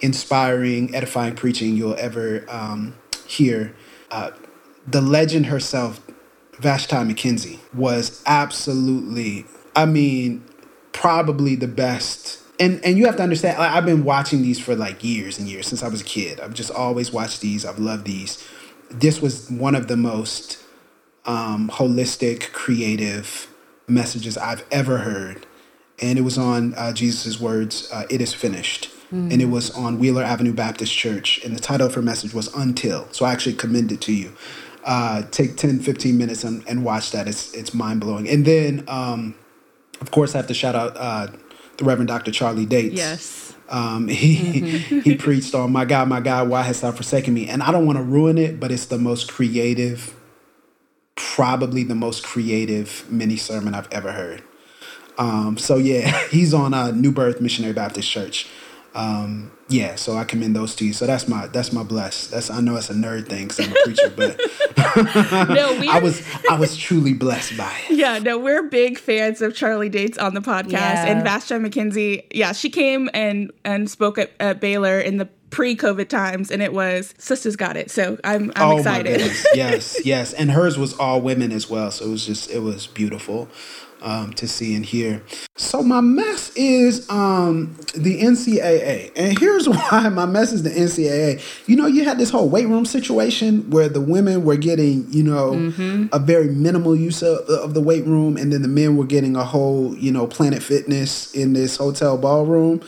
inspiring, 0.00 0.94
edifying 0.94 1.34
preaching 1.34 1.76
you'll 1.76 1.96
ever 1.96 2.44
um, 2.48 2.94
hear. 3.26 3.74
Uh, 4.10 4.30
the 4.86 5.00
legend 5.00 5.46
herself, 5.46 6.00
Vashti 6.58 6.96
McKenzie, 6.96 7.58
was 7.74 8.22
absolutely, 8.26 9.44
I 9.74 9.86
mean, 9.86 10.44
probably 10.92 11.56
the 11.56 11.68
best. 11.68 12.40
And 12.60 12.82
and 12.84 12.96
you 12.96 13.06
have 13.06 13.16
to 13.16 13.22
understand, 13.24 13.58
I've 13.58 13.84
been 13.84 14.04
watching 14.04 14.42
these 14.42 14.60
for 14.60 14.76
like 14.76 15.02
years 15.02 15.38
and 15.38 15.48
years 15.48 15.66
since 15.66 15.82
I 15.82 15.88
was 15.88 16.00
a 16.00 16.04
kid. 16.04 16.38
I've 16.38 16.54
just 16.54 16.70
always 16.70 17.12
watched 17.12 17.40
these. 17.40 17.66
I've 17.66 17.80
loved 17.80 18.06
these. 18.06 18.46
This 18.90 19.20
was 19.20 19.50
one 19.50 19.74
of 19.74 19.88
the 19.88 19.96
most 19.96 20.62
um, 21.24 21.70
holistic, 21.70 22.52
creative 22.52 23.48
messages 23.86 24.36
I've 24.36 24.64
ever 24.70 24.98
heard. 24.98 25.46
And 26.00 26.18
it 26.18 26.22
was 26.22 26.36
on 26.38 26.74
uh, 26.74 26.92
Jesus' 26.92 27.40
words, 27.40 27.88
uh, 27.92 28.04
It 28.10 28.20
is 28.20 28.34
finished. 28.34 28.90
And 29.30 29.40
it 29.40 29.44
was 29.44 29.70
on 29.70 30.00
Wheeler 30.00 30.24
Avenue 30.24 30.52
Baptist 30.52 30.92
Church. 30.92 31.38
And 31.44 31.54
the 31.54 31.60
title 31.60 31.86
of 31.86 31.94
her 31.94 32.02
message 32.02 32.34
was 32.34 32.52
Until. 32.56 33.06
So 33.12 33.24
I 33.24 33.30
actually 33.30 33.54
commend 33.54 33.92
it 33.92 34.00
to 34.02 34.12
you. 34.12 34.32
Uh, 34.82 35.22
take 35.30 35.56
10, 35.56 35.78
15 35.78 36.18
minutes 36.18 36.42
and, 36.42 36.66
and 36.66 36.84
watch 36.84 37.12
that. 37.12 37.28
It's, 37.28 37.54
it's 37.54 37.72
mind 37.72 38.00
blowing. 38.00 38.28
And 38.28 38.44
then, 38.44 38.82
um, 38.88 39.36
of 40.00 40.10
course, 40.10 40.34
I 40.34 40.38
have 40.38 40.48
to 40.48 40.54
shout 40.54 40.74
out 40.74 40.96
uh, 40.96 41.28
the 41.76 41.84
Reverend 41.84 42.08
Dr. 42.08 42.32
Charlie 42.32 42.66
Dates. 42.66 42.96
Yes. 42.96 43.53
Um, 43.68 44.08
he 44.08 44.78
he 44.78 45.16
preached 45.16 45.54
on 45.54 45.72
my 45.72 45.84
God, 45.84 46.08
my 46.08 46.20
God, 46.20 46.48
why 46.48 46.62
hast 46.62 46.82
thou 46.82 46.92
forsaken 46.92 47.34
me? 47.34 47.48
And 47.48 47.62
I 47.62 47.72
don't 47.72 47.86
want 47.86 47.98
to 47.98 48.04
ruin 48.04 48.38
it, 48.38 48.60
but 48.60 48.70
it's 48.70 48.86
the 48.86 48.98
most 48.98 49.30
creative, 49.32 50.14
probably 51.16 51.84
the 51.84 51.94
most 51.94 52.24
creative 52.24 53.10
mini 53.10 53.36
sermon 53.36 53.74
I've 53.74 53.90
ever 53.92 54.12
heard. 54.12 54.42
Um, 55.18 55.58
so 55.58 55.76
yeah, 55.76 56.26
he's 56.30 56.52
on 56.54 56.74
a 56.74 56.92
New 56.92 57.12
Birth 57.12 57.40
Missionary 57.40 57.74
Baptist 57.74 58.10
Church. 58.10 58.48
um, 58.94 59.50
yeah, 59.68 59.94
so 59.94 60.16
I 60.16 60.24
commend 60.24 60.54
those 60.54 60.74
to 60.76 60.84
you. 60.84 60.92
So 60.92 61.06
that's 61.06 61.26
my 61.26 61.46
that's 61.46 61.72
my 61.72 61.82
bless. 61.82 62.26
That's 62.26 62.50
I 62.50 62.60
know 62.60 62.76
it's 62.76 62.90
a 62.90 62.94
nerd 62.94 63.28
thing 63.28 63.48
because 63.48 63.66
I'm 63.66 63.72
a 63.72 63.76
preacher, 63.84 64.10
but 64.14 64.38
no, 65.48 65.78
we 65.80 65.88
I 65.88 66.00
was 66.00 66.22
I 66.50 66.58
was 66.58 66.76
truly 66.76 67.14
blessed 67.14 67.56
by 67.56 67.74
it. 67.88 67.96
Yeah, 67.96 68.18
no, 68.18 68.38
we're 68.38 68.64
big 68.64 68.98
fans 68.98 69.40
of 69.40 69.54
Charlie 69.54 69.88
Dates 69.88 70.18
on 70.18 70.34
the 70.34 70.40
podcast, 70.40 70.70
yeah. 70.70 71.06
and 71.06 71.22
Vashti 71.22 71.54
McKenzie. 71.54 72.26
Yeah, 72.30 72.52
she 72.52 72.68
came 72.68 73.08
and 73.14 73.52
and 73.64 73.88
spoke 73.88 74.18
at, 74.18 74.32
at 74.38 74.60
Baylor 74.60 75.00
in 75.00 75.16
the 75.16 75.28
pre-COVID 75.48 76.08
times, 76.08 76.50
and 76.50 76.60
it 76.60 76.72
was 76.72 77.14
sisters 77.16 77.56
got 77.56 77.76
it. 77.76 77.90
So 77.90 78.18
I'm 78.22 78.52
I'm 78.56 78.72
oh 78.72 78.76
excited. 78.76 79.20
yes, 79.54 79.96
yes, 80.04 80.34
and 80.34 80.50
hers 80.50 80.76
was 80.76 80.92
all 80.98 81.22
women 81.22 81.52
as 81.52 81.70
well. 81.70 81.90
So 81.90 82.04
it 82.04 82.10
was 82.10 82.26
just 82.26 82.50
it 82.50 82.60
was 82.60 82.86
beautiful 82.86 83.48
um, 84.04 84.32
to 84.34 84.46
see 84.46 84.76
and 84.76 84.84
hear. 84.84 85.22
So 85.56 85.82
my 85.82 86.00
mess 86.00 86.54
is 86.54 87.08
um, 87.10 87.74
the 87.94 88.20
NCAA, 88.20 89.10
and 89.16 89.38
here's 89.38 89.68
why 89.68 90.08
my 90.10 90.26
mess 90.26 90.52
is 90.52 90.62
the 90.62 90.70
NCAA. 90.70 91.42
You 91.66 91.76
know, 91.76 91.86
you 91.86 92.04
had 92.04 92.18
this 92.18 92.30
whole 92.30 92.48
weight 92.48 92.68
room 92.68 92.84
situation 92.84 93.68
where 93.70 93.88
the 93.88 94.00
women 94.00 94.44
were 94.44 94.56
getting, 94.56 95.10
you 95.10 95.22
know, 95.22 95.52
mm-hmm. 95.52 96.06
a 96.12 96.18
very 96.18 96.48
minimal 96.48 96.94
use 96.94 97.22
of, 97.22 97.38
of 97.48 97.74
the 97.74 97.80
weight 97.80 98.04
room, 98.04 98.36
and 98.36 98.52
then 98.52 98.62
the 98.62 98.68
men 98.68 98.96
were 98.96 99.06
getting 99.06 99.34
a 99.34 99.44
whole, 99.44 99.96
you 99.96 100.12
know, 100.12 100.26
Planet 100.26 100.62
Fitness 100.62 101.34
in 101.34 101.54
this 101.54 101.76
hotel 101.76 102.18
ballroom. 102.18 102.80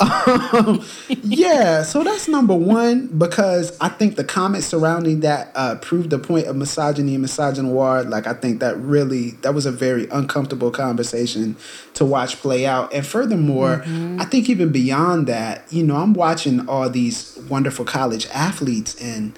Um, 0.00 0.84
yeah, 1.08 1.82
so 1.82 2.04
that's 2.04 2.28
number 2.28 2.54
one 2.54 3.08
because 3.18 3.76
I 3.80 3.88
think 3.88 4.16
the 4.16 4.24
comments 4.24 4.66
surrounding 4.66 5.20
that 5.20 5.50
uh, 5.54 5.76
proved 5.76 6.10
the 6.10 6.18
point 6.18 6.46
of 6.46 6.56
misogyny 6.56 7.14
and 7.16 7.24
misogynoir. 7.24 8.08
Like 8.08 8.26
I 8.26 8.34
think 8.34 8.60
that 8.60 8.76
really 8.78 9.32
that 9.42 9.54
was 9.54 9.66
a 9.66 9.72
very 9.72 10.08
uncomfortable 10.10 10.70
conversation 10.70 11.56
to 11.94 12.04
watch 12.04 12.36
play 12.36 12.66
out. 12.66 12.92
And 12.94 13.06
furthermore, 13.06 13.82
mm-hmm. 13.84 14.20
I 14.20 14.24
think 14.24 14.48
even 14.48 14.70
beyond 14.70 15.26
that, 15.26 15.64
you 15.72 15.82
know, 15.82 15.96
I'm 15.96 16.14
watching 16.14 16.68
all 16.68 16.88
these 16.88 17.36
wonderful 17.48 17.84
college 17.84 18.26
athletes 18.28 18.94
and 19.02 19.36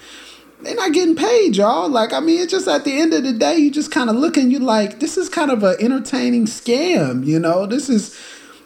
they're 0.62 0.74
not 0.74 0.92
getting 0.92 1.16
paid, 1.16 1.56
y'all. 1.56 1.88
Like, 1.88 2.12
I 2.12 2.20
mean, 2.20 2.42
it's 2.42 2.52
just 2.52 2.68
at 2.68 2.84
the 2.84 2.98
end 3.00 3.14
of 3.14 3.24
the 3.24 3.32
day, 3.32 3.56
you 3.56 3.70
just 3.70 3.90
kind 3.90 4.10
of 4.10 4.16
looking, 4.16 4.50
you're 4.50 4.60
like, 4.60 5.00
this 5.00 5.16
is 5.16 5.30
kind 5.30 5.50
of 5.50 5.62
an 5.62 5.76
entertaining 5.80 6.44
scam, 6.44 7.24
you 7.24 7.38
know? 7.38 7.64
This 7.64 7.88
is 7.88 8.18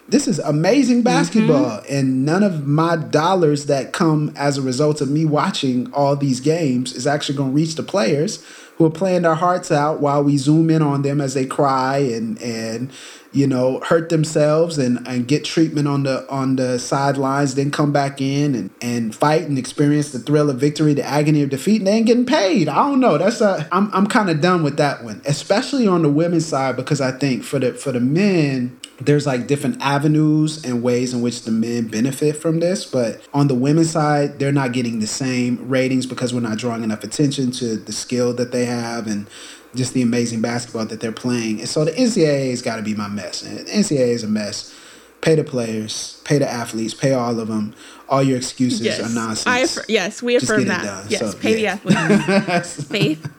this 0.09 0.28
is 0.28 0.38
amazing 0.40 1.02
basketball 1.02 1.78
mm-hmm. 1.78 1.94
and 1.94 2.24
none 2.24 2.42
of 2.42 2.66
my 2.66 2.96
dollars 2.96 3.66
that 3.66 3.92
come 3.92 4.32
as 4.36 4.59
a 4.59 4.62
result 4.62 5.00
of 5.00 5.11
me 5.11 5.24
watching 5.24 5.90
all 5.92 6.14
these 6.14 6.40
games 6.40 6.92
is 6.92 7.07
actually 7.07 7.36
going 7.36 7.50
to 7.50 7.57
reach 7.57 7.74
the 7.74 7.82
players 7.82 8.44
who 8.76 8.84
are 8.84 8.90
playing 8.90 9.22
their 9.22 9.36
hearts 9.36 9.70
out 9.70 10.00
while 10.00 10.22
we 10.22 10.36
zoom 10.36 10.68
in 10.68 10.82
on 10.82 11.02
them 11.02 11.20
as 11.20 11.34
they 11.34 11.46
cry 11.46 11.98
and 11.98 12.40
and 12.42 12.90
you 13.32 13.46
know 13.46 13.80
hurt 13.80 14.09
themselves 14.11 14.78
and 14.78 15.07
and 15.07 15.26
get 15.26 15.44
treatment 15.44 15.88
on 15.88 16.02
the 16.02 16.28
on 16.30 16.57
the 16.57 16.78
sidelines 16.78 17.55
then 17.55 17.70
come 17.70 17.92
back 17.92 18.20
in 18.20 18.55
and 18.55 18.70
and 18.80 19.14
fight 19.14 19.42
and 19.42 19.59
experience 19.59 20.12
the 20.12 20.18
thrill 20.18 20.50
of 20.50 20.59
victory 20.59 20.92
the 20.92 21.02
agony 21.02 21.42
of 21.42 21.50
defeat 21.50 21.78
and 21.78 21.86
they 21.86 21.92
ain't 21.92 22.07
getting 22.07 22.26
paid 22.26 22.68
i 22.68 22.74
don't 22.74 23.00
know 23.00 23.16
that's 23.16 23.40
a 23.40 23.66
i'm, 23.72 23.90
I'm 23.92 24.07
kind 24.07 24.28
of 24.28 24.40
done 24.40 24.62
with 24.62 24.76
that 24.76 25.02
one 25.02 25.22
especially 25.24 25.86
on 25.86 26.02
the 26.02 26.11
women's 26.11 26.46
side 26.46 26.76
because 26.76 27.00
i 27.00 27.11
think 27.11 27.42
for 27.42 27.59
the 27.59 27.72
for 27.72 27.90
the 27.90 28.00
men 28.00 28.78
there's 29.01 29.26
like 29.26 29.47
different 29.47 29.80
avenues 29.80 30.64
and 30.64 30.82
ways 30.82 31.12
in 31.12 31.20
which 31.20 31.42
the 31.42 31.51
men 31.51 31.88
benefit 31.88 32.36
from 32.36 32.61
this 32.61 32.84
but 32.84 33.20
on 33.34 33.49
the 33.49 33.55
women's 33.55 33.90
side 33.90 34.38
they're 34.38 34.53
not 34.53 34.72
getting 34.72 35.01
the 35.01 35.07
same 35.07 35.68
ratings 35.68 36.07
because 36.07 36.32
we're 36.32 36.40
not 36.40 36.59
drawing 36.59 36.84
enough 36.84 37.03
attention 37.03 37.51
to 37.51 37.76
the 37.76 37.92
skill 37.92 38.32
that 38.32 38.53
they 38.53 38.64
have 38.64 39.07
and 39.07 39.26
just 39.74 39.95
the 39.95 40.03
amazing 40.03 40.40
basketball 40.40 40.86
that 40.86 41.01
they're 41.01 41.12
playing. 41.12 41.61
And 41.61 41.68
so 41.68 41.84
the 41.84 41.92
ncaa 41.92 42.51
has 42.51 42.62
got 42.62 42.76
to 42.76 42.82
be 42.82 42.95
my 42.95 43.09
mess. 43.09 43.42
And 43.42 43.59
ncaa 43.66 43.90
is 43.92 44.22
a 44.22 44.28
mess. 44.28 44.74
Pay 45.20 45.36
the 45.36 45.45
players 45.45 46.20
pay 46.24 46.38
the 46.38 46.51
athletes 46.51 46.92
pay 46.92 47.14
all 47.14 47.38
of 47.40 47.49
them 47.49 47.74
all 48.11 48.22
your 48.22 48.36
excuses 48.36 48.82
yes. 48.82 49.01
are 49.01 49.14
nonsense. 49.14 49.47
I 49.47 49.61
aff- 49.61 49.88
yes 49.88 50.22
we 50.22 50.36
affirm 50.36 50.66
that. 50.66 51.11
yes 51.11 51.20
so, 51.32 51.38
pay 51.38 51.62
yeah. 51.62 51.76
the 51.76 51.92
athletes 51.95 52.84
Faitth 52.90 53.30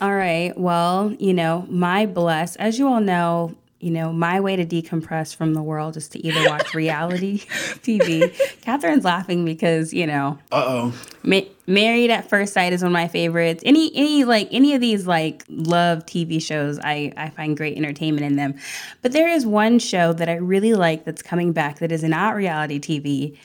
all 0.00 0.14
right. 0.14 0.56
Well 0.56 1.14
you 1.18 1.34
know 1.34 1.66
my 1.68 2.06
bless 2.06 2.56
as 2.56 2.78
you 2.78 2.88
all 2.88 3.00
know 3.00 3.54
you 3.86 3.92
know, 3.92 4.12
my 4.12 4.40
way 4.40 4.56
to 4.56 4.66
decompress 4.66 5.32
from 5.32 5.54
the 5.54 5.62
world 5.62 5.96
is 5.96 6.08
to 6.08 6.26
either 6.26 6.50
watch 6.50 6.74
reality 6.74 7.38
TV. 7.84 8.36
Kathryn's 8.60 9.04
laughing 9.04 9.44
because, 9.44 9.94
you 9.94 10.08
know, 10.08 10.40
uh 10.50 10.64
oh. 10.66 10.94
Ma- 11.22 11.42
Married 11.68 12.10
at 12.10 12.28
First 12.28 12.52
Sight 12.52 12.72
is 12.72 12.82
one 12.82 12.88
of 12.88 12.92
my 12.92 13.06
favorites. 13.06 13.62
Any, 13.64 13.92
any, 13.94 14.24
like, 14.24 14.48
any 14.50 14.74
of 14.74 14.80
these, 14.80 15.06
like, 15.06 15.44
love 15.48 16.04
TV 16.04 16.42
shows, 16.42 16.80
I, 16.82 17.12
I 17.16 17.30
find 17.30 17.56
great 17.56 17.76
entertainment 17.76 18.26
in 18.26 18.34
them. 18.34 18.56
But 19.02 19.12
there 19.12 19.28
is 19.28 19.46
one 19.46 19.78
show 19.78 20.12
that 20.14 20.28
I 20.28 20.34
really 20.34 20.74
like 20.74 21.04
that's 21.04 21.22
coming 21.22 21.52
back 21.52 21.78
that 21.78 21.92
is 21.92 22.02
not 22.02 22.34
reality 22.34 22.80
TV 22.80 23.38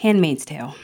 Handmaid's 0.00 0.44
Tale. 0.44 0.74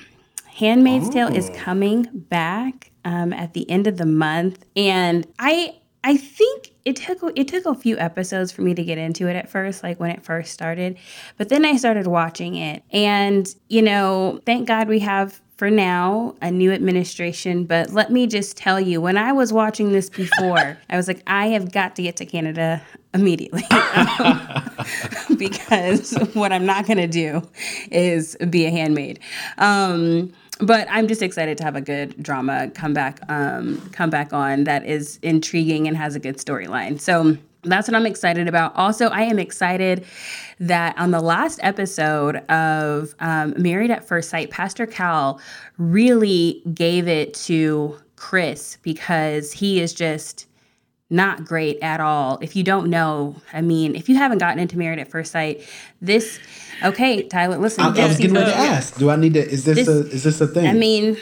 Handmaid's 0.47 1.09
oh. 1.09 1.11
Tale 1.11 1.35
is 1.35 1.51
oh. 1.51 1.55
coming 1.57 2.07
back 2.13 2.93
um, 3.05 3.33
at 3.33 3.55
the 3.55 3.69
end 3.69 3.89
of 3.89 3.97
the 3.97 4.07
month. 4.07 4.65
And 4.77 5.27
I, 5.41 5.81
I 6.05 6.19
think 6.19 6.71
it 6.85 6.97
took 6.97 7.19
it 7.35 7.49
took 7.49 7.65
a 7.65 7.75
few 7.75 7.99
episodes 7.99 8.53
for 8.53 8.61
me 8.61 8.75
to 8.75 8.85
get 8.85 8.99
into 8.99 9.27
it 9.27 9.37
at 9.37 9.49
first, 9.49 9.83
like 9.83 9.99
when 9.99 10.11
it 10.11 10.23
first 10.23 10.53
started. 10.53 10.99
But 11.39 11.49
then 11.49 11.65
I 11.65 11.77
started 11.77 12.07
watching 12.07 12.57
it, 12.57 12.85
and 12.93 13.49
you 13.69 13.81
know, 13.81 14.41
thank 14.45 14.69
God 14.69 14.89
we 14.89 14.99
have 15.01 15.41
for 15.57 15.71
now 15.71 16.35
a 16.43 16.51
new 16.51 16.73
administration. 16.73 17.65
But 17.65 17.91
let 17.91 18.13
me 18.13 18.27
just 18.27 18.59
tell 18.59 18.79
you, 18.79 19.01
when 19.01 19.17
I 19.17 19.33
was 19.33 19.51
watching 19.51 19.93
this 19.93 20.11
before, 20.11 20.79
I 20.91 20.97
was 20.97 21.09
like, 21.09 21.23
I 21.27 21.49
have 21.49 21.73
got 21.73 21.97
to 21.97 22.03
get 22.03 22.17
to 22.17 22.27
Canada 22.27 22.83
immediately 23.15 23.65
um, 23.71 24.71
because 25.39 26.13
what 26.35 26.53
I'm 26.53 26.67
not 26.67 26.87
going 26.87 26.99
to 26.99 27.07
do 27.07 27.49
is 27.91 28.37
be 28.51 28.67
a 28.67 28.71
handmaid. 28.71 29.21
Um, 29.57 30.33
but 30.61 30.87
I'm 30.91 31.09
just 31.09 31.23
excited 31.23 31.59
to 31.59 31.65
have 31.65 31.77
a 31.77 31.81
good 31.81 32.23
drama 32.23 32.71
come 32.75 32.95
back 32.95 33.21
um, 33.29 33.81
come 33.91 34.11
back 34.11 34.33
on 34.33 34.65
that 34.65 34.87
is 34.87 35.19
intriguing 35.23 35.89
and 35.89 35.97
has 35.97 36.15
a 36.15 36.21
good 36.21 36.37
storyline. 36.37 37.01
So 37.01 37.37
that's 37.65 37.89
what 37.89 37.95
I'm 37.95 38.07
excited 38.07 38.47
about. 38.47 38.75
Also, 38.77 39.09
I 39.09 39.23
am 39.23 39.39
excited 39.39 40.05
that 40.61 40.97
on 40.99 41.11
the 41.11 41.21
last 41.21 41.59
episode 41.63 42.37
of 42.51 43.15
um, 43.21 43.55
Married 43.57 43.91
at 43.91 44.07
First 44.07 44.31
Sight, 44.31 44.51
Pastor 44.51 44.87
Cal 44.87 45.41
really 45.79 46.63
gave 46.75 47.09
it 47.09 47.35
to 47.35 47.99
Chris 48.17 48.79
because 48.83 49.53
he 49.53 49.81
is 49.81 49.93
just 49.93 50.47
not 51.11 51.45
great 51.45 51.79
at 51.83 52.01
all. 52.01 52.39
If 52.41 52.57
you 52.57 52.65
don't 52.65 52.89
know, 52.89 53.37
I 53.53 53.61
mean, 53.61 53.95
if 53.95 54.09
you 54.09 54.17
haven't 54.17 54.39
gotten 54.39 54.59
into 54.59 54.79
Married 54.79 54.99
at 54.99 55.11
First 55.11 55.33
Sight, 55.33 55.67
this 56.01 56.39
okay, 56.83 57.23
Tyler, 57.29 57.59
listen. 57.59 57.85
I, 57.85 57.89
I 57.89 58.09
was 58.09 58.19
getting 58.19 58.35
ready 58.35 58.51
to 58.51 58.57
ask. 58.57 58.97
Do 58.97 59.11
I 59.11 59.17
need 59.17 59.35
to? 59.35 59.41
Is 59.41 59.65
this, 59.65 59.87
this 59.87 59.89
a? 59.89 60.11
Is 60.11 60.23
this 60.25 60.41
a 60.41 60.47
thing? 60.47 60.67
I 60.67 60.73
mean, 60.73 61.17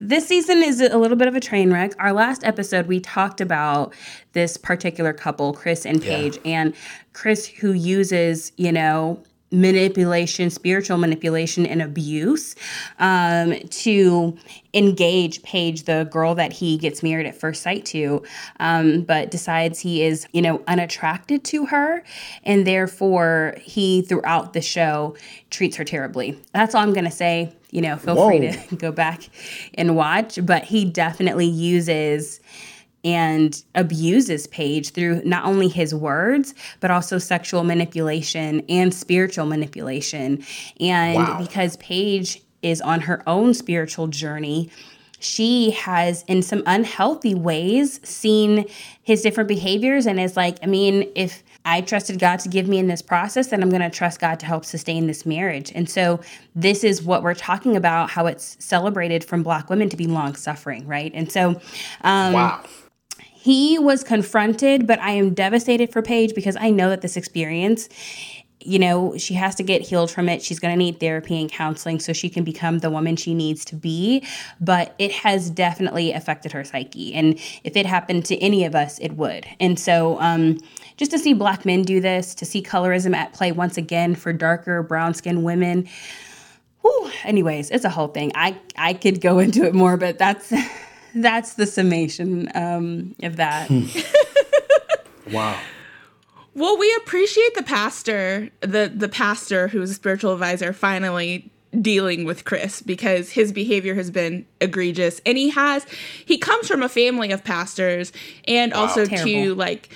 this 0.00 0.26
season 0.26 0.62
is 0.62 0.80
a 0.80 0.98
little 0.98 1.16
bit 1.16 1.28
of 1.28 1.34
a 1.34 1.40
train 1.40 1.72
wreck. 1.72 1.92
Our 1.98 2.12
last 2.12 2.44
episode, 2.44 2.86
we 2.86 3.00
talked 3.00 3.40
about 3.40 3.94
this 4.32 4.56
particular 4.56 5.12
couple, 5.12 5.52
Chris 5.52 5.86
and 5.86 6.02
Paige, 6.02 6.38
yeah. 6.44 6.60
and 6.60 6.74
Chris, 7.14 7.46
who 7.46 7.72
uses, 7.72 8.52
you 8.56 8.72
know, 8.72 9.22
manipulation, 9.50 10.50
spiritual 10.50 10.98
manipulation, 10.98 11.66
and 11.66 11.80
abuse 11.80 12.54
um, 12.98 13.54
to 13.70 14.36
engage 14.74 15.42
Paige, 15.42 15.84
the 15.84 16.08
girl 16.10 16.34
that 16.34 16.52
he 16.52 16.76
gets 16.76 17.02
married 17.02 17.26
at 17.26 17.34
first 17.34 17.62
sight 17.62 17.84
to, 17.86 18.22
um, 18.60 19.02
but 19.02 19.30
decides 19.30 19.80
he 19.80 20.02
is, 20.02 20.26
you 20.32 20.42
know, 20.42 20.62
unattracted 20.66 21.44
to 21.44 21.66
her. 21.66 22.02
And 22.42 22.66
therefore, 22.66 23.56
he, 23.60 24.02
throughout 24.02 24.52
the 24.52 24.60
show, 24.60 25.16
treats 25.50 25.76
her 25.76 25.84
terribly. 25.84 26.38
That's 26.52 26.74
all 26.74 26.82
I'm 26.82 26.92
going 26.92 27.04
to 27.04 27.10
say. 27.10 27.52
You 27.70 27.82
know, 27.82 27.96
feel 27.96 28.16
Whoa. 28.16 28.28
free 28.28 28.40
to 28.40 28.76
go 28.76 28.92
back 28.92 29.28
and 29.74 29.96
watch. 29.96 30.38
But 30.42 30.64
he 30.64 30.84
definitely 30.84 31.46
uses 31.46 32.40
and 33.06 33.62
abuses 33.76 34.48
Paige 34.48 34.90
through 34.90 35.22
not 35.24 35.44
only 35.44 35.68
his 35.68 35.94
words, 35.94 36.54
but 36.80 36.90
also 36.90 37.18
sexual 37.18 37.62
manipulation 37.62 38.62
and 38.68 38.92
spiritual 38.92 39.46
manipulation. 39.46 40.44
And 40.80 41.14
wow. 41.14 41.38
because 41.38 41.76
Paige 41.76 42.42
is 42.62 42.80
on 42.80 43.02
her 43.02 43.22
own 43.28 43.54
spiritual 43.54 44.08
journey, 44.08 44.70
she 45.20 45.70
has, 45.70 46.24
in 46.26 46.42
some 46.42 46.64
unhealthy 46.66 47.34
ways, 47.34 48.00
seen 48.02 48.66
his 49.04 49.22
different 49.22 49.46
behaviors 49.46 50.06
and 50.06 50.18
is 50.18 50.36
like, 50.36 50.58
I 50.64 50.66
mean, 50.66 51.08
if 51.14 51.44
I 51.64 51.82
trusted 51.82 52.18
God 52.18 52.40
to 52.40 52.48
give 52.48 52.66
me 52.66 52.78
in 52.78 52.88
this 52.88 53.02
process, 53.02 53.48
then 53.48 53.62
I'm 53.62 53.70
going 53.70 53.82
to 53.82 53.90
trust 53.90 54.18
God 54.18 54.40
to 54.40 54.46
help 54.46 54.64
sustain 54.64 55.06
this 55.06 55.24
marriage. 55.24 55.70
And 55.74 55.88
so, 55.88 56.20
this 56.56 56.82
is 56.82 57.02
what 57.02 57.22
we're 57.22 57.34
talking 57.34 57.76
about 57.76 58.10
how 58.10 58.26
it's 58.26 58.56
celebrated 58.58 59.24
from 59.24 59.42
Black 59.42 59.70
women 59.70 59.88
to 59.90 59.96
be 59.96 60.06
long 60.06 60.34
suffering, 60.34 60.86
right? 60.86 61.12
And 61.14 61.30
so, 61.30 61.60
um, 62.02 62.32
wow 62.32 62.64
he 63.46 63.78
was 63.78 64.02
confronted, 64.02 64.88
but 64.88 64.98
I 64.98 65.12
am 65.12 65.32
devastated 65.32 65.92
for 65.92 66.02
Paige 66.02 66.34
because 66.34 66.56
I 66.58 66.70
know 66.70 66.90
that 66.90 67.00
this 67.00 67.16
experience 67.16 67.88
you 68.58 68.80
know, 68.80 69.16
she 69.16 69.34
has 69.34 69.54
to 69.54 69.62
get 69.62 69.80
healed 69.80 70.10
from 70.10 70.28
it. 70.28 70.42
She's 70.42 70.58
going 70.58 70.72
to 70.72 70.76
need 70.76 70.98
therapy 70.98 71.40
and 71.40 71.48
counseling 71.48 72.00
so 72.00 72.12
she 72.12 72.28
can 72.28 72.42
become 72.42 72.80
the 72.80 72.90
woman 72.90 73.14
she 73.14 73.32
needs 73.32 73.64
to 73.66 73.76
be. 73.76 74.26
But 74.60 74.92
it 74.98 75.12
has 75.12 75.50
definitely 75.50 76.10
affected 76.10 76.50
her 76.50 76.64
psyche. 76.64 77.14
And 77.14 77.38
if 77.62 77.76
it 77.76 77.86
happened 77.86 78.24
to 78.24 78.36
any 78.38 78.64
of 78.64 78.74
us, 78.74 78.98
it 78.98 79.12
would. 79.12 79.46
And 79.60 79.78
so, 79.78 80.20
um, 80.20 80.58
just 80.96 81.12
to 81.12 81.18
see 81.20 81.32
black 81.32 81.64
men 81.64 81.82
do 81.82 82.00
this, 82.00 82.34
to 82.34 82.44
see 82.44 82.60
colorism 82.60 83.14
at 83.14 83.32
play 83.32 83.52
once 83.52 83.76
again 83.76 84.16
for 84.16 84.32
darker 84.32 84.82
brown 84.82 85.14
skinned 85.14 85.44
women. 85.44 85.88
Whew, 86.80 87.12
anyways, 87.22 87.70
it's 87.70 87.84
a 87.84 87.90
whole 87.90 88.08
thing. 88.08 88.32
I 88.34 88.58
I 88.76 88.94
could 88.94 89.20
go 89.20 89.38
into 89.44 89.64
it 89.64 89.74
more, 89.76 89.96
but 89.96 90.18
that's 90.18 90.52
that's 91.22 91.54
the 91.54 91.66
summation 91.66 92.50
um, 92.54 93.14
of 93.22 93.36
that. 93.36 93.70
wow. 95.32 95.58
Well, 96.54 96.78
we 96.78 96.94
appreciate 96.96 97.54
the 97.54 97.62
pastor, 97.62 98.48
the 98.60 98.90
the 98.94 99.08
pastor 99.08 99.68
who's 99.68 99.90
a 99.90 99.94
spiritual 99.94 100.32
advisor, 100.32 100.72
finally 100.72 101.50
dealing 101.80 102.24
with 102.24 102.44
Chris 102.44 102.80
because 102.80 103.30
his 103.30 103.52
behavior 103.52 103.94
has 103.94 104.10
been 104.10 104.46
egregious, 104.60 105.20
and 105.26 105.36
he 105.36 105.50
has 105.50 105.86
he 106.24 106.38
comes 106.38 106.66
from 106.68 106.82
a 106.82 106.88
family 106.88 107.30
of 107.30 107.44
pastors, 107.44 108.12
and 108.46 108.72
wow. 108.72 108.80
also 108.80 109.04
Terrible. 109.04 109.26
to 109.26 109.54
like 109.54 109.90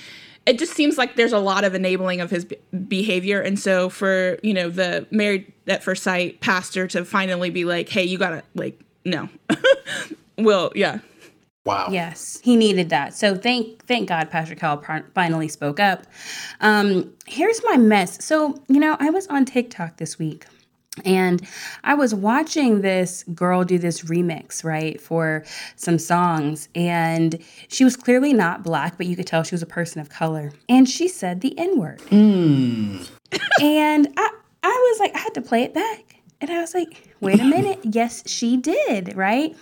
it 0.45 0.57
just 0.57 0.73
seems 0.73 0.97
like 0.97 1.15
there's 1.15 1.33
a 1.33 1.39
lot 1.39 1.63
of 1.63 1.75
enabling 1.75 2.19
of 2.19 2.29
his 2.29 2.45
behavior 2.87 3.41
and 3.41 3.59
so 3.59 3.89
for 3.89 4.39
you 4.41 4.53
know 4.53 4.69
the 4.69 5.05
married 5.11 5.51
at 5.67 5.83
first 5.83 6.03
sight 6.03 6.41
pastor 6.41 6.87
to 6.87 7.05
finally 7.05 7.49
be 7.49 7.63
like 7.63 7.89
hey 7.89 8.03
you 8.03 8.17
gotta 8.17 8.43
like 8.55 8.79
no 9.05 9.29
well 10.37 10.71
yeah 10.75 10.99
Wow. 11.63 11.89
Yes, 11.91 12.39
he 12.43 12.55
needed 12.55 12.89
that. 12.89 13.13
So 13.13 13.35
thank 13.35 13.85
thank 13.85 14.09
God 14.09 14.31
Pastor 14.31 14.55
Cal 14.55 14.83
finally 15.13 15.47
spoke 15.47 15.79
up. 15.79 16.07
Um, 16.59 17.13
here's 17.27 17.61
my 17.63 17.77
mess. 17.77 18.23
So 18.25 18.55
you 18.67 18.79
know 18.79 18.97
I 18.99 19.09
was 19.11 19.27
on 19.27 19.45
TikTok 19.45 19.97
this 19.97 20.17
week. 20.17 20.45
And 21.05 21.41
I 21.85 21.93
was 21.93 22.13
watching 22.13 22.81
this 22.81 23.23
girl 23.33 23.63
do 23.63 23.77
this 23.77 24.01
remix, 24.01 24.61
right, 24.61 24.99
for 24.99 25.45
some 25.77 25.97
songs. 25.97 26.67
And 26.75 27.41
she 27.69 27.85
was 27.85 27.95
clearly 27.95 28.33
not 28.33 28.61
black, 28.61 28.97
but 28.97 29.05
you 29.05 29.15
could 29.15 29.25
tell 29.25 29.43
she 29.43 29.55
was 29.55 29.61
a 29.61 29.67
person 29.67 30.01
of 30.01 30.09
color. 30.09 30.51
And 30.67 30.89
she 30.89 31.07
said 31.07 31.39
the 31.39 31.57
N 31.57 31.79
word. 31.79 31.99
Mm. 32.09 33.09
and 33.61 34.13
I, 34.17 34.31
I 34.63 34.91
was 34.91 34.99
like, 34.99 35.15
I 35.15 35.19
had 35.19 35.33
to 35.35 35.41
play 35.41 35.63
it 35.63 35.73
back. 35.73 36.17
And 36.41 36.51
I 36.51 36.59
was 36.59 36.73
like, 36.73 37.15
wait 37.21 37.39
a 37.39 37.43
minute. 37.45 37.79
yes, 37.83 38.29
she 38.29 38.57
did, 38.57 39.15
right? 39.15 39.55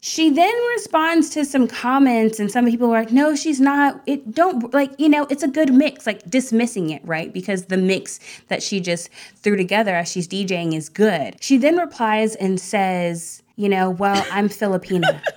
She 0.00 0.30
then 0.30 0.54
responds 0.76 1.30
to 1.30 1.44
some 1.44 1.66
comments 1.66 2.38
and 2.38 2.50
some 2.50 2.66
people 2.66 2.88
were 2.88 2.98
like 2.98 3.12
no 3.12 3.34
she's 3.34 3.60
not. 3.60 4.00
It 4.06 4.32
don't 4.32 4.72
like 4.72 4.92
you 4.98 5.08
know 5.08 5.26
it's 5.28 5.42
a 5.42 5.48
good 5.48 5.72
mix 5.74 6.06
like 6.06 6.28
dismissing 6.30 6.90
it 6.90 7.02
right? 7.04 7.32
Because 7.32 7.66
the 7.66 7.76
mix 7.76 8.20
that 8.48 8.62
she 8.62 8.80
just 8.80 9.10
threw 9.36 9.56
together 9.56 9.96
as 9.96 10.10
she's 10.10 10.28
djing 10.28 10.74
is 10.74 10.88
good. 10.88 11.42
She 11.42 11.56
then 11.56 11.76
replies 11.76 12.36
and 12.36 12.60
says 12.60 13.42
you 13.56 13.68
know 13.68 13.90
well 13.90 14.24
i'm 14.30 14.48
filipina. 14.48 15.20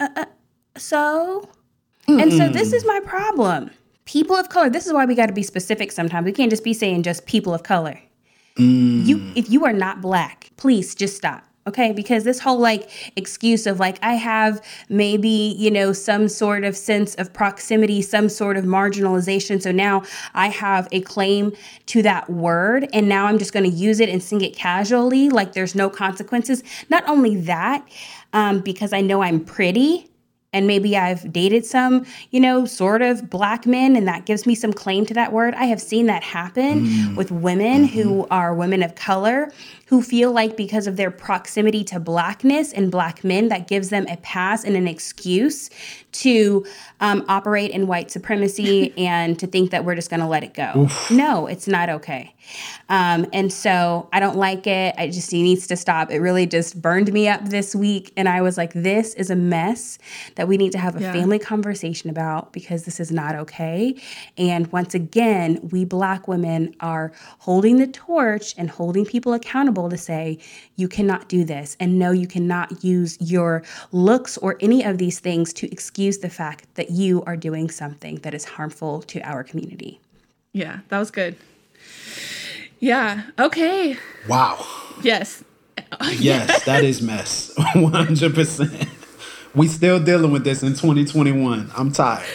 Uh, 0.00 0.08
uh, 0.16 0.24
so 0.76 1.48
Mm-mm. 2.08 2.20
and 2.20 2.32
so 2.32 2.48
this 2.48 2.72
is 2.72 2.84
my 2.84 2.98
problem. 3.04 3.70
People 4.04 4.34
of 4.34 4.48
color 4.48 4.68
this 4.68 4.84
is 4.84 4.92
why 4.92 5.04
we 5.04 5.14
got 5.14 5.26
to 5.26 5.32
be 5.32 5.44
specific 5.44 5.92
sometimes. 5.92 6.24
We 6.24 6.32
can't 6.32 6.50
just 6.50 6.64
be 6.64 6.74
saying 6.74 7.04
just 7.04 7.24
people 7.24 7.54
of 7.54 7.62
color. 7.62 8.00
Mm. 8.56 9.06
you 9.06 9.32
if 9.36 9.48
you 9.48 9.64
are 9.64 9.72
not 9.72 10.02
black 10.02 10.50
please 10.58 10.94
just 10.94 11.16
stop 11.16 11.42
Okay, 11.64 11.92
because 11.92 12.24
this 12.24 12.40
whole 12.40 12.58
like 12.58 12.90
excuse 13.14 13.68
of 13.68 13.78
like, 13.78 13.96
I 14.02 14.14
have 14.14 14.60
maybe, 14.88 15.54
you 15.56 15.70
know, 15.70 15.92
some 15.92 16.26
sort 16.26 16.64
of 16.64 16.76
sense 16.76 17.14
of 17.14 17.32
proximity, 17.32 18.02
some 18.02 18.28
sort 18.28 18.56
of 18.56 18.64
marginalization. 18.64 19.62
So 19.62 19.70
now 19.70 20.02
I 20.34 20.48
have 20.48 20.88
a 20.90 21.02
claim 21.02 21.52
to 21.86 22.02
that 22.02 22.28
word, 22.28 22.88
and 22.92 23.08
now 23.08 23.26
I'm 23.26 23.38
just 23.38 23.52
going 23.52 23.70
to 23.70 23.76
use 23.76 24.00
it 24.00 24.08
and 24.08 24.20
sing 24.20 24.40
it 24.40 24.56
casually, 24.56 25.28
like 25.28 25.52
there's 25.52 25.76
no 25.76 25.88
consequences. 25.88 26.64
Not 26.90 27.08
only 27.08 27.36
that, 27.42 27.86
um, 28.32 28.58
because 28.58 28.92
I 28.92 29.00
know 29.00 29.22
I'm 29.22 29.44
pretty, 29.44 30.10
and 30.52 30.66
maybe 30.66 30.96
I've 30.96 31.32
dated 31.32 31.64
some, 31.64 32.04
you 32.30 32.40
know, 32.40 32.64
sort 32.66 33.02
of 33.02 33.30
black 33.30 33.66
men, 33.66 33.96
and 33.96 34.06
that 34.06 34.26
gives 34.26 34.46
me 34.46 34.54
some 34.54 34.72
claim 34.72 35.06
to 35.06 35.14
that 35.14 35.32
word. 35.32 35.54
I 35.54 35.64
have 35.64 35.80
seen 35.80 36.06
that 36.06 36.22
happen 36.22 36.86
mm. 36.86 37.16
with 37.16 37.30
women 37.30 37.86
mm-hmm. 37.86 37.98
who 37.98 38.26
are 38.30 38.54
women 38.54 38.82
of 38.82 38.94
color 38.94 39.50
who 39.86 40.00
feel 40.00 40.32
like 40.32 40.56
because 40.56 40.86
of 40.86 40.96
their 40.96 41.10
proximity 41.10 41.84
to 41.84 42.00
blackness 42.00 42.72
and 42.72 42.90
black 42.90 43.22
men, 43.24 43.48
that 43.48 43.68
gives 43.68 43.90
them 43.90 44.06
a 44.08 44.16
pass 44.18 44.64
and 44.64 44.74
an 44.74 44.88
excuse 44.88 45.68
to 46.12 46.64
um, 47.02 47.24
operate 47.28 47.72
in 47.72 47.86
white 47.86 48.10
supremacy 48.10 48.94
and 48.96 49.38
to 49.38 49.46
think 49.46 49.72
that 49.72 49.84
we're 49.84 49.96
just 49.96 50.08
going 50.08 50.20
to 50.20 50.26
let 50.26 50.42
it 50.42 50.54
go. 50.54 50.72
Oof. 50.76 51.10
No, 51.10 51.46
it's 51.46 51.68
not 51.68 51.90
okay. 51.90 52.34
Um, 52.88 53.26
and 53.32 53.52
so 53.52 54.08
I 54.12 54.20
don't 54.20 54.36
like 54.36 54.66
it. 54.66 54.94
I 54.96 55.08
just, 55.08 55.30
he 55.30 55.42
needs 55.42 55.66
to 55.66 55.76
stop. 55.76 56.10
It 56.10 56.18
really 56.18 56.46
just 56.46 56.80
burned 56.80 57.12
me 57.12 57.28
up 57.28 57.44
this 57.48 57.74
week. 57.74 58.12
And 58.16 58.28
I 58.28 58.40
was 58.40 58.56
like, 58.56 58.72
this 58.72 59.14
is 59.14 59.30
a 59.30 59.36
mess 59.36 59.98
that 60.36 60.48
we 60.48 60.56
need 60.56 60.72
to 60.72 60.78
have 60.78 60.96
a 60.96 61.00
yeah. 61.00 61.12
family 61.12 61.38
conversation 61.38 62.08
about 62.08 62.52
because 62.52 62.84
this 62.84 63.00
is 63.00 63.10
not 63.10 63.34
okay. 63.34 64.00
And 64.38 64.70
once 64.72 64.94
again, 64.94 65.60
we 65.72 65.84
black 65.84 66.28
women 66.28 66.74
are 66.80 67.12
holding 67.38 67.78
the 67.78 67.86
torch 67.86 68.54
and 68.56 68.70
holding 68.70 69.04
people 69.04 69.32
accountable 69.32 69.88
to 69.90 69.98
say, 69.98 70.38
you 70.76 70.88
cannot 70.88 71.28
do 71.28 71.44
this. 71.44 71.76
And 71.80 71.98
no, 71.98 72.12
you 72.12 72.26
cannot 72.26 72.84
use 72.84 73.16
your 73.20 73.62
looks 73.90 74.38
or 74.38 74.56
any 74.60 74.84
of 74.84 74.98
these 74.98 75.18
things 75.18 75.52
to 75.54 75.70
excuse 75.72 76.18
the 76.18 76.30
fact 76.30 76.66
that 76.74 76.91
you 76.92 77.22
are 77.24 77.36
doing 77.36 77.70
something 77.70 78.16
that 78.16 78.34
is 78.34 78.44
harmful 78.44 79.02
to 79.02 79.20
our 79.20 79.42
community. 79.42 80.00
Yeah, 80.52 80.80
that 80.88 80.98
was 80.98 81.10
good. 81.10 81.36
Yeah. 82.78 83.22
Okay. 83.38 83.96
Wow. 84.28 84.66
Yes. 85.02 85.44
yes, 86.18 86.64
that 86.64 86.84
is 86.84 87.00
mess. 87.00 87.54
100%. 87.58 88.88
We 89.54 89.68
still 89.68 90.02
dealing 90.02 90.30
with 90.30 90.44
this 90.44 90.62
in 90.62 90.70
2021. 90.70 91.70
I'm 91.76 91.92
tired. 91.92 92.26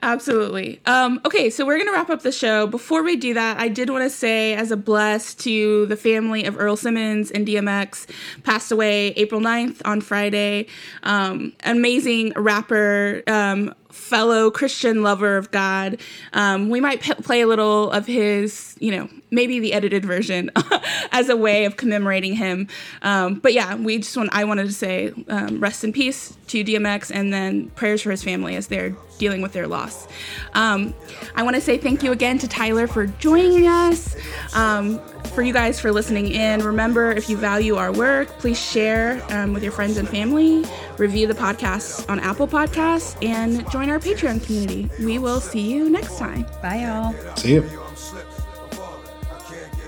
Absolutely. 0.00 0.80
Um, 0.86 1.20
okay, 1.26 1.50
so 1.50 1.66
we're 1.66 1.76
going 1.76 1.88
to 1.88 1.92
wrap 1.92 2.08
up 2.08 2.22
the 2.22 2.30
show. 2.30 2.68
Before 2.68 3.02
we 3.02 3.16
do 3.16 3.34
that, 3.34 3.58
I 3.58 3.68
did 3.68 3.90
want 3.90 4.04
to 4.04 4.10
say, 4.10 4.54
as 4.54 4.70
a 4.70 4.76
bless 4.76 5.34
to 5.36 5.86
the 5.86 5.96
family 5.96 6.44
of 6.44 6.58
Earl 6.58 6.76
Simmons 6.76 7.32
and 7.32 7.46
DMX, 7.46 8.06
passed 8.44 8.70
away 8.70 9.08
April 9.08 9.40
9th 9.40 9.82
on 9.84 10.00
Friday. 10.00 10.66
Um, 11.02 11.52
amazing 11.64 12.32
rapper, 12.36 13.24
um, 13.26 13.74
fellow 13.90 14.50
Christian 14.52 15.02
lover 15.02 15.36
of 15.36 15.50
God. 15.50 15.98
Um, 16.32 16.68
we 16.68 16.80
might 16.80 17.00
p- 17.00 17.14
play 17.14 17.40
a 17.40 17.48
little 17.48 17.90
of 17.90 18.06
his, 18.06 18.76
you 18.78 18.92
know, 18.92 19.08
maybe 19.32 19.58
the 19.58 19.72
edited 19.72 20.04
version 20.04 20.50
as 21.12 21.28
a 21.28 21.36
way 21.36 21.64
of 21.64 21.76
commemorating 21.76 22.34
him. 22.34 22.68
Um, 23.02 23.34
but 23.34 23.52
yeah, 23.52 23.74
we 23.74 23.98
just 23.98 24.16
want, 24.16 24.30
I 24.32 24.44
wanted 24.44 24.66
to 24.66 24.72
say 24.72 25.12
um, 25.28 25.58
rest 25.58 25.82
in 25.82 25.92
peace 25.92 26.36
to 26.48 26.62
DMX 26.62 27.10
and 27.12 27.32
then 27.32 27.70
prayers 27.70 28.02
for 28.02 28.12
his 28.12 28.22
family 28.22 28.54
as 28.54 28.68
they're 28.68 28.94
dealing 29.18 29.42
with 29.42 29.52
their 29.52 29.66
loss. 29.66 30.08
Um, 30.54 30.94
I 31.34 31.42
want 31.42 31.56
to 31.56 31.60
say 31.60 31.78
thank 31.78 32.02
you 32.02 32.12
again 32.12 32.38
to 32.38 32.48
Tyler 32.48 32.86
for 32.86 33.06
joining 33.06 33.66
us. 33.66 34.16
Um, 34.54 35.00
for 35.28 35.42
you 35.42 35.52
guys 35.52 35.78
for 35.78 35.92
listening 35.92 36.28
in. 36.28 36.64
Remember, 36.64 37.12
if 37.12 37.28
you 37.28 37.36
value 37.36 37.76
our 37.76 37.92
work, 37.92 38.28
please 38.38 38.60
share 38.60 39.22
um, 39.30 39.52
with 39.52 39.62
your 39.62 39.72
friends 39.72 39.96
and 39.96 40.08
family, 40.08 40.64
review 40.96 41.26
the 41.26 41.34
podcast 41.34 42.08
on 42.10 42.18
Apple 42.18 42.48
Podcasts, 42.48 43.16
and 43.24 43.70
join 43.70 43.88
our 43.88 44.00
Patreon 44.00 44.44
community. 44.44 44.90
We 44.98 45.18
will 45.18 45.40
see 45.40 45.60
you 45.60 45.90
next 45.90 46.18
time. 46.18 46.44
Bye, 46.60 46.80
y'all. 46.80 47.36
See 47.36 47.54
you. 47.54 47.87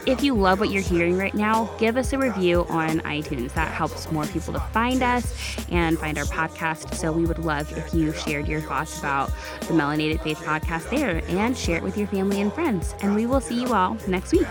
If 0.07 0.23
you 0.23 0.35
love 0.35 0.61
what 0.61 0.71
you're 0.71 0.83
hearing 0.83 1.19
right 1.19 1.35
now, 1.35 1.67
give 1.79 1.97
us 1.97 2.13
a 2.13 2.19
review 2.19 2.65
on 2.71 3.01
iTunes. 3.01 3.53
That 3.55 3.73
helps 3.73 4.11
more 4.11 4.27
people 4.27 4.55
to 4.55 4.61
find 4.61 5.03
us 5.03 5.35
and 5.71 5.99
find 5.99 6.17
our 6.17 6.25
podcast. 6.25 6.95
So 6.95 7.13
we 7.13 7.27
would 7.27 7.39
love 7.39 7.71
if 7.77 7.93
you 7.93 8.13
shared 8.13 8.49
your 8.49 8.61
thoughts 8.61 8.99
about 8.99 9.29
the 9.61 9.75
Melanated 9.75 10.23
Faith 10.23 10.39
podcast 10.39 10.89
there 10.91 11.23
and 11.29 11.57
share 11.57 11.77
it 11.77 11.83
with 11.83 11.99
your 11.99 12.07
family 12.09 12.41
and 12.41 12.53
friends. 12.53 12.95
And 13.03 13.15
we 13.15 13.27
will 13.27 13.41
see 13.41 13.61
you 13.61 13.75
all 13.75 13.99
next 14.07 14.33
week. 14.33 14.47